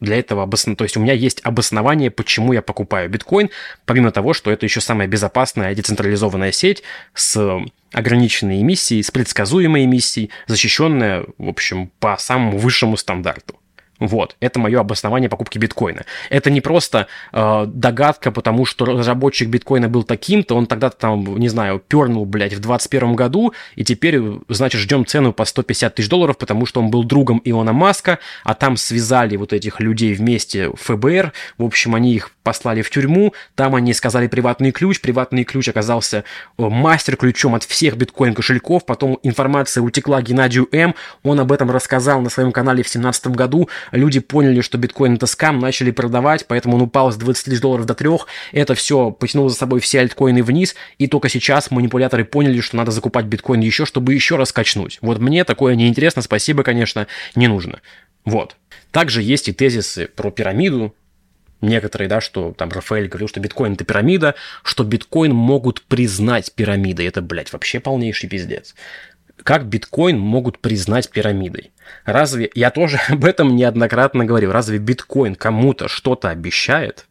для 0.00 0.16
этого 0.16 0.42
обоснов... 0.42 0.76
То 0.76 0.84
есть 0.84 0.96
у 0.96 1.00
меня 1.00 1.12
есть 1.12 1.40
обоснование, 1.44 2.10
почему 2.10 2.52
я 2.52 2.62
покупаю 2.62 3.08
биткоин, 3.08 3.50
помимо 3.84 4.10
того, 4.10 4.32
что 4.32 4.50
это 4.50 4.66
еще 4.66 4.80
самая 4.80 5.08
безопасная 5.08 5.74
децентрализованная 5.74 6.52
сеть 6.52 6.82
с 7.14 7.60
ограниченной 7.92 8.60
эмиссией, 8.62 9.02
с 9.02 9.10
предсказуемой 9.10 9.84
эмиссией, 9.84 10.30
защищенная, 10.46 11.24
в 11.38 11.48
общем, 11.48 11.90
по 12.00 12.16
самому 12.18 12.58
высшему 12.58 12.96
стандарту. 12.96 13.58
Вот, 14.00 14.36
это 14.40 14.60
мое 14.60 14.80
обоснование 14.80 15.28
покупки 15.28 15.58
биткоина. 15.58 16.04
Это 16.30 16.50
не 16.50 16.60
просто 16.60 17.08
э, 17.32 17.64
догадка, 17.66 18.30
потому 18.30 18.64
что 18.64 18.84
разработчик 18.84 19.48
биткоина 19.48 19.88
был 19.88 20.04
таким-то, 20.04 20.54
он 20.54 20.66
тогда-то 20.66 20.96
там, 20.96 21.36
не 21.38 21.48
знаю, 21.48 21.82
пернул, 21.86 22.24
блядь, 22.24 22.52
в 22.52 22.60
2021 22.60 23.16
году, 23.16 23.52
и 23.74 23.84
теперь, 23.84 24.20
значит, 24.48 24.80
ждем 24.80 25.04
цену 25.04 25.32
по 25.32 25.44
150 25.44 25.96
тысяч 25.96 26.08
долларов, 26.08 26.38
потому 26.38 26.64
что 26.64 26.80
он 26.80 26.90
был 26.90 27.02
другом 27.02 27.40
Илона 27.44 27.72
Маска, 27.72 28.20
а 28.44 28.54
там 28.54 28.76
связали 28.76 29.36
вот 29.36 29.52
этих 29.52 29.80
людей 29.80 30.14
вместе 30.14 30.70
ФБР, 30.76 31.32
в 31.58 31.64
общем, 31.64 31.94
они 31.96 32.14
их 32.14 32.30
послали 32.44 32.82
в 32.82 32.90
тюрьму, 32.90 33.34
там 33.56 33.74
они 33.74 33.92
сказали 33.92 34.26
приватный 34.26 34.70
ключ, 34.70 35.00
приватный 35.00 35.44
ключ 35.44 35.68
оказался 35.68 36.18
э, 36.56 36.62
мастер-ключом 36.62 37.54
от 37.54 37.64
всех 37.64 37.96
биткоин-кошельков, 37.96 38.86
потом 38.86 39.18
информация 39.22 39.82
утекла 39.82 40.22
Геннадию 40.22 40.68
М, 40.72 40.94
он 41.24 41.40
об 41.40 41.50
этом 41.50 41.70
рассказал 41.70 42.20
на 42.20 42.30
своем 42.30 42.52
канале 42.52 42.82
в 42.82 42.86
2017 42.86 43.26
году, 43.28 43.68
люди 43.92 44.20
поняли, 44.20 44.60
что 44.60 44.78
биткоин 44.78 45.14
это 45.14 45.26
скам, 45.26 45.58
начали 45.58 45.90
продавать, 45.90 46.46
поэтому 46.46 46.76
он 46.76 46.82
упал 46.82 47.12
с 47.12 47.16
20 47.16 47.44
тысяч 47.44 47.60
долларов 47.60 47.86
до 47.86 47.94
3, 47.94 48.10
это 48.52 48.74
все 48.74 49.10
потянуло 49.10 49.50
за 49.50 49.56
собой 49.56 49.80
все 49.80 50.00
альткоины 50.00 50.42
вниз, 50.42 50.74
и 50.98 51.06
только 51.06 51.28
сейчас 51.28 51.70
манипуляторы 51.70 52.24
поняли, 52.24 52.60
что 52.60 52.76
надо 52.76 52.90
закупать 52.90 53.26
биткоин 53.26 53.60
еще, 53.60 53.84
чтобы 53.84 54.14
еще 54.14 54.36
раз 54.36 54.52
качнуть. 54.52 54.98
Вот 55.00 55.18
мне 55.18 55.44
такое 55.44 55.74
неинтересно, 55.74 56.22
спасибо, 56.22 56.62
конечно, 56.62 57.06
не 57.34 57.48
нужно. 57.48 57.80
Вот. 58.24 58.56
Также 58.90 59.22
есть 59.22 59.48
и 59.48 59.52
тезисы 59.52 60.06
про 60.06 60.30
пирамиду, 60.30 60.94
некоторые, 61.60 62.08
да, 62.08 62.20
что 62.20 62.52
там 62.52 62.70
Рафаэль 62.70 63.08
говорил, 63.08 63.28
что 63.28 63.40
биткоин 63.40 63.74
это 63.74 63.84
пирамида, 63.84 64.34
что 64.62 64.84
биткоин 64.84 65.34
могут 65.34 65.82
признать 65.82 66.52
пирамидой. 66.54 67.06
Это, 67.06 67.20
блядь, 67.20 67.52
вообще 67.52 67.80
полнейший 67.80 68.28
пиздец 68.28 68.74
как 69.42 69.66
биткоин 69.66 70.18
могут 70.18 70.58
признать 70.58 71.10
пирамидой? 71.10 71.72
Разве, 72.04 72.50
я 72.54 72.70
тоже 72.70 73.00
об 73.08 73.24
этом 73.24 73.56
неоднократно 73.56 74.24
говорил, 74.24 74.52
разве 74.52 74.78
биткоин 74.78 75.34
кому-то 75.34 75.88
что-то 75.88 76.30
обещает? 76.30 77.06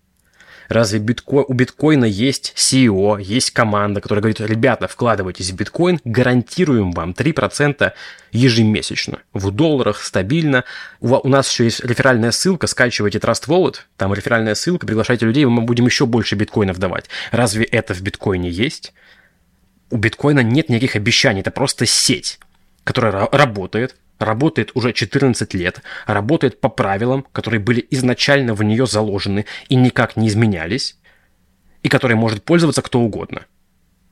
Разве 0.70 1.00
битко... 1.00 1.46
у 1.48 1.54
биткоина 1.54 2.06
есть 2.06 2.54
CEO, 2.56 3.22
есть 3.22 3.52
команда, 3.52 4.02
которая 4.02 4.22
говорит, 4.22 4.42
ребята, 4.42 4.88
вкладывайтесь 4.88 5.52
в 5.52 5.56
биткоин, 5.56 6.00
гарантируем 6.04 6.92
вам 6.92 7.12
3% 7.12 7.94
ежемесячно. 8.32 9.20
В 9.34 9.52
долларах 9.52 10.02
стабильно. 10.02 10.66
У, 11.00 11.28
нас 11.28 11.50
еще 11.50 11.66
есть 11.66 11.84
реферальная 11.84 12.32
ссылка, 12.32 12.68
скачивайте 12.68 13.18
Trust 13.20 13.48
Wallet, 13.48 13.76
там 13.96 14.14
реферальная 14.14 14.56
ссылка, 14.56 14.86
приглашайте 14.86 15.26
людей, 15.26 15.46
мы 15.46 15.62
будем 15.62 15.86
еще 15.86 16.06
больше 16.06 16.36
биткоинов 16.36 16.78
давать. 16.80 17.06
Разве 17.32 17.64
это 17.66 17.94
в 17.94 18.02
биткоине 18.02 18.50
есть? 18.50 18.94
У 19.90 19.98
биткоина 19.98 20.42
нет 20.42 20.70
никаких 20.70 20.96
обещаний, 20.96 21.42
это 21.42 21.52
просто 21.52 21.86
сеть, 21.86 22.40
которая 22.84 23.28
работает, 23.32 23.96
работает 24.20 24.72
уже 24.74 24.94
14 24.94 25.54
лет, 25.54 25.82
работает 26.06 26.60
по 26.60 26.70
правилам, 26.70 27.26
которые 27.32 27.60
были 27.60 27.86
изначально 27.92 28.54
в 28.54 28.64
нее 28.64 28.86
заложены 28.88 29.46
и 29.70 29.76
никак 29.76 30.18
не 30.18 30.28
изменялись, 30.28 30.98
и 31.84 31.90
которой 31.90 32.14
может 32.14 32.44
пользоваться 32.44 32.82
кто 32.82 33.00
угодно– 33.00 33.46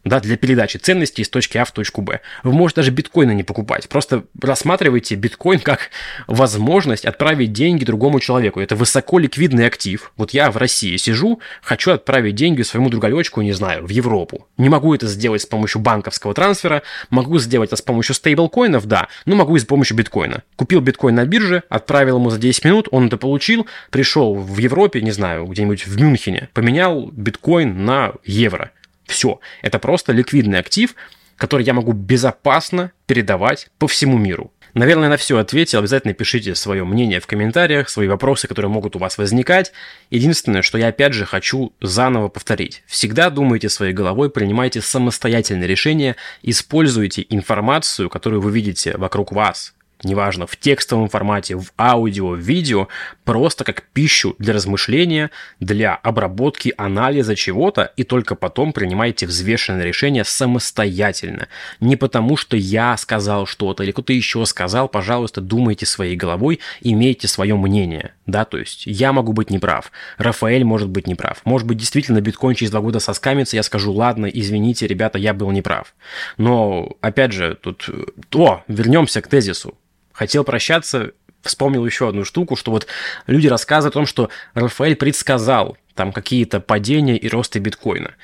да, 0.05 0.19
для 0.19 0.37
передачи 0.37 0.77
ценностей 0.77 1.23
из 1.23 1.29
точки 1.29 1.57
А 1.57 1.65
в 1.65 1.71
точку 1.71 2.01
Б. 2.01 2.21
Вы 2.43 2.53
можете 2.53 2.81
даже 2.81 2.91
биткоины 2.91 3.33
не 3.33 3.43
покупать. 3.43 3.89
Просто 3.89 4.23
рассматривайте 4.39 5.15
биткоин 5.15 5.59
как 5.59 5.89
возможность 6.27 7.05
отправить 7.05 7.51
деньги 7.51 7.83
другому 7.83 8.19
человеку. 8.19 8.59
Это 8.59 8.75
высоко 8.75 9.17
ликвидный 9.19 9.65
актив. 9.65 10.13
Вот 10.15 10.31
я 10.31 10.51
в 10.51 10.57
России 10.57 10.95
сижу, 10.97 11.39
хочу 11.61 11.91
отправить 11.91 12.35
деньги 12.35 12.61
своему 12.61 12.89
другалечку, 12.89 13.41
не 13.41 13.53
знаю, 13.53 13.85
в 13.85 13.89
Европу. 13.89 14.47
Не 14.57 14.69
могу 14.69 14.93
это 14.93 15.07
сделать 15.07 15.41
с 15.41 15.45
помощью 15.47 15.81
банковского 15.81 16.33
трансфера, 16.33 16.83
могу 17.09 17.39
сделать 17.39 17.69
это 17.69 17.77
с 17.77 17.81
помощью 17.81 18.13
стейблкоинов, 18.13 18.85
да, 18.85 19.07
но 19.25 19.35
могу 19.35 19.55
и 19.55 19.59
с 19.59 19.65
помощью 19.65 19.97
биткоина. 19.97 20.43
Купил 20.55 20.81
биткоин 20.81 21.15
на 21.15 21.25
бирже, 21.25 21.63
отправил 21.67 22.17
ему 22.17 22.29
за 22.29 22.37
10 22.37 22.63
минут, 22.65 22.87
он 22.91 23.07
это 23.07 23.17
получил, 23.17 23.65
пришел 23.89 24.35
в 24.35 24.57
Европе, 24.59 25.01
не 25.01 25.11
знаю, 25.11 25.45
где-нибудь 25.45 25.87
в 25.87 25.99
Мюнхене, 25.99 26.49
поменял 26.53 27.09
биткоин 27.11 27.85
на 27.85 28.13
евро. 28.23 28.71
Все. 29.05 29.39
Это 29.61 29.79
просто 29.79 30.11
ликвидный 30.11 30.59
актив, 30.59 30.95
который 31.37 31.65
я 31.65 31.73
могу 31.73 31.93
безопасно 31.93 32.91
передавать 33.05 33.69
по 33.77 33.87
всему 33.87 34.17
миру. 34.17 34.51
Наверное, 34.75 35.07
на 35.07 35.15
все 35.15 35.37
ответил. 35.37 35.79
Обязательно 35.79 36.13
пишите 36.13 36.53
свое 36.53 36.83
мнение 36.83 37.21
в 37.21 37.27
комментариях, 37.27 37.87
свои 37.87 38.09
вопросы, 38.09 38.49
которые 38.49 38.69
могут 38.69 38.97
у 38.97 38.99
вас 38.99 39.17
возникать. 39.17 39.71
Единственное, 40.09 40.63
что 40.63 40.77
я 40.77 40.87
опять 40.87 41.13
же 41.13 41.25
хочу 41.25 41.71
заново 41.79 42.27
повторить. 42.27 42.83
Всегда 42.85 43.29
думайте 43.29 43.69
своей 43.69 43.93
головой, 43.93 44.29
принимайте 44.29 44.81
самостоятельные 44.81 45.67
решения, 45.67 46.17
используйте 46.43 47.25
информацию, 47.29 48.09
которую 48.09 48.41
вы 48.41 48.51
видите 48.51 48.97
вокруг 48.97 49.31
вас, 49.31 49.73
неважно, 50.03 50.45
в 50.45 50.57
текстовом 50.57 51.07
формате, 51.07 51.55
в 51.55 51.71
аудио, 51.77 52.31
в 52.31 52.39
видео, 52.39 52.89
просто 53.25 53.63
как 53.63 53.83
пищу 53.91 54.35
для 54.39 54.53
размышления, 54.53 55.31
для 55.59 55.95
обработки, 55.95 56.73
анализа 56.77 57.35
чего-то, 57.35 57.91
и 57.97 58.03
только 58.03 58.35
потом 58.35 58.71
принимайте 58.71 59.25
взвешенное 59.25 59.83
решение 59.83 60.23
самостоятельно. 60.23 61.47
Не 61.79 61.95
потому, 61.95 62.37
что 62.37 62.55
я 62.55 62.95
сказал 62.97 63.47
что-то 63.47 63.83
или 63.83 63.91
кто-то 63.91 64.13
еще 64.13 64.45
сказал, 64.45 64.87
пожалуйста, 64.87 65.41
думайте 65.41 65.85
своей 65.85 66.15
головой, 66.15 66.59
имейте 66.81 67.27
свое 67.27 67.55
мнение. 67.55 68.13
Да, 68.27 68.45
то 68.45 68.57
есть 68.57 68.85
я 68.85 69.11
могу 69.11 69.33
быть 69.33 69.49
неправ, 69.49 69.91
Рафаэль 70.17 70.63
может 70.63 70.89
быть 70.89 71.07
неправ. 71.07 71.41
Может 71.43 71.67
быть, 71.67 71.77
действительно 71.77 72.21
биткоин 72.21 72.55
через 72.55 72.71
два 72.71 72.81
года 72.81 72.99
соскамится, 72.99 73.55
я 73.55 73.63
скажу, 73.63 73.91
ладно, 73.91 74.27
извините, 74.27 74.87
ребята, 74.87 75.17
я 75.17 75.33
был 75.33 75.51
неправ. 75.51 75.95
Но, 76.37 76.95
опять 77.01 77.31
же, 77.31 77.57
тут... 77.59 77.89
О, 78.33 78.63
вернемся 78.67 79.21
к 79.21 79.27
тезису 79.27 79.75
хотел 80.15 80.45
прощаться, 80.45 81.11
вспомнил 81.45 81.85
еще 81.85 82.09
одну 82.09 82.25
штуку, 82.25 82.55
что 82.55 82.71
вот 82.71 82.87
люди 83.27 83.47
рассказывают 83.47 83.93
о 83.93 83.99
том, 83.99 84.05
что 84.05 84.29
Рафаэль 84.53 84.95
предсказал 84.95 85.77
там 85.93 86.11
какие-то 86.11 86.59
падения 86.59 87.17
и 87.17 87.29
росты 87.29 87.59
биткоина. 87.59 88.15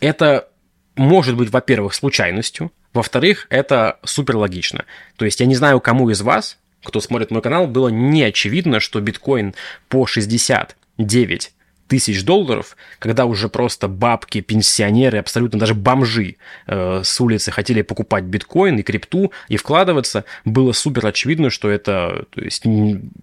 это 0.00 0.48
может 0.94 1.36
быть, 1.36 1.50
во-первых, 1.50 1.94
случайностью, 1.94 2.72
во-вторых, 2.92 3.46
это 3.50 3.98
супер 4.04 4.36
логично. 4.36 4.84
То 5.16 5.24
есть 5.24 5.40
я 5.40 5.46
не 5.46 5.54
знаю, 5.54 5.80
кому 5.80 6.10
из 6.10 6.20
вас, 6.22 6.58
кто 6.82 7.00
смотрит 7.00 7.30
мой 7.30 7.42
канал, 7.42 7.66
было 7.66 7.88
не 7.88 8.22
очевидно, 8.22 8.80
что 8.80 9.00
биткоин 9.00 9.54
по 9.88 10.06
69 10.06 11.52
тысяч 11.88 12.24
долларов, 12.24 12.76
когда 12.98 13.24
уже 13.24 13.48
просто 13.48 13.88
бабки, 13.88 14.40
пенсионеры, 14.40 15.18
абсолютно 15.18 15.58
даже 15.58 15.74
бомжи 15.74 16.36
э, 16.66 17.02
с 17.02 17.20
улицы 17.20 17.50
хотели 17.50 17.82
покупать 17.82 18.24
биткоин 18.24 18.78
и 18.78 18.82
крипту 18.82 19.32
и 19.48 19.56
вкладываться, 19.56 20.24
было 20.44 20.72
супер 20.72 21.06
очевидно, 21.06 21.50
что 21.50 21.70
это 21.70 22.26
то 22.30 22.40
есть, 22.40 22.64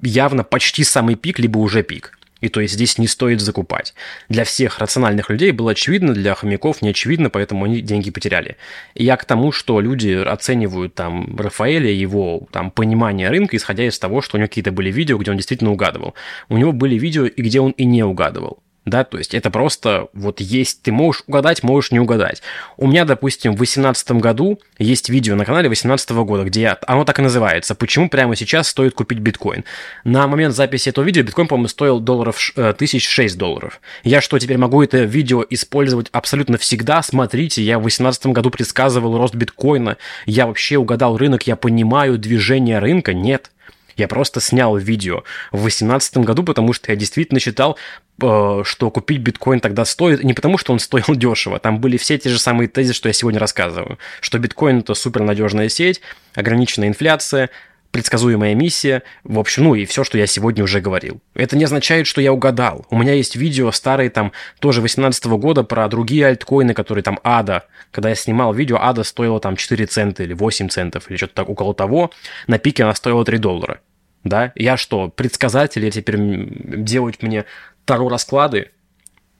явно 0.01 0.43
почти 0.43 0.83
самый 0.83 1.15
пик, 1.15 1.39
либо 1.39 1.57
уже 1.59 1.83
пик. 1.83 2.17
И 2.41 2.49
то 2.49 2.59
есть 2.59 2.73
здесь 2.73 2.97
не 2.97 3.07
стоит 3.07 3.41
закупать. 3.41 3.93
Для 4.29 4.43
всех 4.43 4.79
рациональных 4.79 5.29
людей 5.29 5.51
было 5.51 5.71
очевидно, 5.71 6.13
для 6.13 6.35
хомяков 6.35 6.81
не 6.81 6.89
очевидно, 6.89 7.29
поэтому 7.29 7.65
они 7.65 7.81
деньги 7.81 8.11
потеряли. 8.11 8.57
И 8.93 9.03
я 9.03 9.17
к 9.17 9.25
тому, 9.25 9.51
что 9.51 9.79
люди 9.79 10.11
оценивают 10.11 10.93
там 10.95 11.35
Рафаэля, 11.37 11.89
его 11.89 12.47
там 12.51 12.71
понимание 12.71 13.29
рынка, 13.29 13.55
исходя 13.57 13.85
из 13.85 13.97
того, 13.97 14.21
что 14.21 14.37
у 14.37 14.39
него 14.39 14.47
какие-то 14.47 14.71
были 14.71 14.91
видео, 14.91 15.17
где 15.17 15.31
он 15.31 15.37
действительно 15.37 15.71
угадывал. 15.71 16.13
У 16.49 16.57
него 16.57 16.71
были 16.71 16.97
видео, 16.97 17.25
и 17.25 17.41
где 17.41 17.61
он 17.61 17.71
и 17.71 17.85
не 17.85 18.03
угадывал 18.03 18.59
да, 18.85 19.03
то 19.03 19.17
есть 19.17 19.33
это 19.33 19.49
просто 19.49 20.07
вот 20.13 20.39
есть, 20.39 20.83
ты 20.83 20.91
можешь 20.91 21.23
угадать, 21.27 21.63
можешь 21.63 21.91
не 21.91 21.99
угадать. 21.99 22.41
У 22.77 22.87
меня, 22.87 23.03
допустим, 23.03 23.53
в 23.53 23.57
2018 23.57 24.11
году 24.11 24.59
есть 24.77 25.09
видео 25.09 25.35
на 25.35 25.43
канале 25.43 25.67
2018 25.67 26.11
года, 26.11 26.43
где 26.43 26.61
я, 26.61 26.77
оно 26.85 27.03
так 27.03 27.17
и 27.19 27.21
называется, 27.23 27.73
почему 27.73 28.09
прямо 28.09 28.35
сейчас 28.35 28.67
стоит 28.67 28.93
купить 28.93 29.19
биткоин. 29.19 29.63
На 30.03 30.27
момент 30.27 30.55
записи 30.55 30.89
этого 30.89 31.03
видео 31.03 31.23
биткоин, 31.23 31.47
по-моему, 31.47 31.67
стоил 31.67 31.99
долларов, 31.99 32.51
э, 32.55 32.73
тысяч 32.77 33.07
шесть 33.07 33.37
долларов. 33.37 33.81
Я 34.03 34.21
что, 34.21 34.37
теперь 34.37 34.57
могу 34.57 34.83
это 34.83 34.99
видео 34.99 35.43
использовать 35.49 36.09
абсолютно 36.11 36.57
всегда? 36.57 37.01
Смотрите, 37.01 37.63
я 37.63 37.79
в 37.79 37.81
2018 37.81 38.27
году 38.27 38.51
предсказывал 38.51 39.17
рост 39.17 39.33
биткоина, 39.33 39.97
я 40.27 40.45
вообще 40.45 40.77
угадал 40.77 41.17
рынок, 41.17 41.47
я 41.47 41.55
понимаю 41.55 42.19
движение 42.19 42.79
рынка? 42.79 43.13
Нет. 43.13 43.51
Я 43.97 44.07
просто 44.07 44.41
снял 44.41 44.75
видео 44.75 45.23
в 45.51 45.61
2018 45.61 46.17
году, 46.17 46.43
потому 46.43 46.73
что 46.73 46.91
я 46.91 46.95
действительно 46.95 47.39
считал, 47.39 47.77
э, 48.21 48.61
что 48.63 48.91
купить 48.91 49.21
биткоин 49.21 49.59
тогда 49.59 49.85
стоит, 49.85 50.23
не 50.23 50.33
потому 50.33 50.57
что 50.57 50.73
он 50.73 50.79
стоил 50.79 51.05
дешево, 51.15 51.59
там 51.59 51.79
были 51.79 51.97
все 51.97 52.17
те 52.17 52.29
же 52.29 52.39
самые 52.39 52.67
тезисы, 52.67 52.95
что 52.95 53.09
я 53.09 53.13
сегодня 53.13 53.39
рассказываю, 53.39 53.97
что 54.19 54.37
биткоин 54.39 54.79
это 54.79 54.93
супернадежная 54.93 55.69
сеть, 55.69 56.01
ограниченная 56.33 56.89
инфляция, 56.89 57.49
предсказуемая 57.95 58.55
миссия, 58.55 59.03
в 59.23 59.39
общем, 59.39 59.63
ну 59.63 59.73
и 59.73 59.85
все, 59.85 60.03
что 60.03 60.17
я 60.17 60.27
сегодня 60.27 60.65
уже 60.65 60.81
говорил. 60.81 61.21
Это 61.33 61.55
не 61.55 61.63
означает, 61.63 62.07
что 62.07 62.19
я 62.19 62.33
угадал. 62.33 62.85
У 62.89 62.97
меня 62.97 63.13
есть 63.13 63.37
видео 63.37 63.71
старые 63.71 64.09
там 64.09 64.33
тоже 64.59 64.81
18 64.81 65.25
года 65.27 65.63
про 65.63 65.87
другие 65.87 66.25
альткоины, 66.25 66.73
которые 66.73 67.05
там 67.05 67.21
АДА. 67.23 67.63
Когда 67.91 68.09
я 68.09 68.15
снимал 68.15 68.53
видео, 68.53 68.79
АДА 68.81 69.05
стоила 69.05 69.39
там 69.39 69.55
4 69.55 69.85
цента 69.85 70.23
или 70.23 70.33
8 70.33 70.67
центов 70.67 71.09
или 71.09 71.15
что-то 71.15 71.35
так 71.35 71.49
около 71.49 71.73
того. 71.73 72.11
На 72.47 72.57
пике 72.57 72.83
она 72.83 72.93
стоила 72.95 73.23
3 73.23 73.37
доллара. 73.37 73.79
Да? 74.25 74.51
Я 74.55 74.75
что, 74.75 75.07
предсказатель, 75.07 75.85
я 75.85 75.89
теперь 75.89 76.17
делать 76.19 77.23
мне 77.23 77.45
таро 77.85 78.09
расклады? 78.09 78.71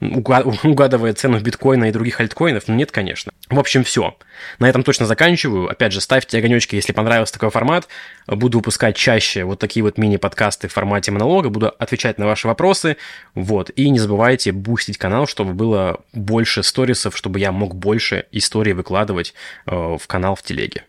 угадывая 0.00 1.14
цену 1.14 1.40
биткоина 1.40 1.84
и 1.84 1.92
других 1.92 2.20
альткоинов? 2.20 2.64
Ну, 2.68 2.74
нет, 2.74 2.90
конечно. 2.90 3.32
В 3.48 3.58
общем, 3.58 3.84
все. 3.84 4.16
На 4.58 4.68
этом 4.68 4.82
точно 4.82 5.06
заканчиваю. 5.06 5.70
Опять 5.70 5.92
же, 5.92 6.00
ставьте 6.00 6.38
огонечки, 6.38 6.74
если 6.74 6.92
понравился 6.92 7.32
такой 7.32 7.50
формат. 7.50 7.88
Буду 8.26 8.58
выпускать 8.58 8.96
чаще 8.96 9.44
вот 9.44 9.58
такие 9.58 9.82
вот 9.82 9.98
мини-подкасты 9.98 10.68
в 10.68 10.72
формате 10.72 11.12
монолога. 11.12 11.48
Буду 11.48 11.68
отвечать 11.68 12.18
на 12.18 12.26
ваши 12.26 12.46
вопросы. 12.46 12.96
Вот. 13.34 13.70
И 13.76 13.88
не 13.88 13.98
забывайте 13.98 14.52
бустить 14.52 14.98
канал, 14.98 15.26
чтобы 15.26 15.54
было 15.54 16.00
больше 16.12 16.62
сторисов, 16.62 17.16
чтобы 17.16 17.38
я 17.38 17.52
мог 17.52 17.74
больше 17.74 18.26
историй 18.32 18.72
выкладывать 18.72 19.32
э, 19.66 19.70
в 19.74 20.06
канал 20.06 20.34
в 20.34 20.42
телеге. 20.42 20.84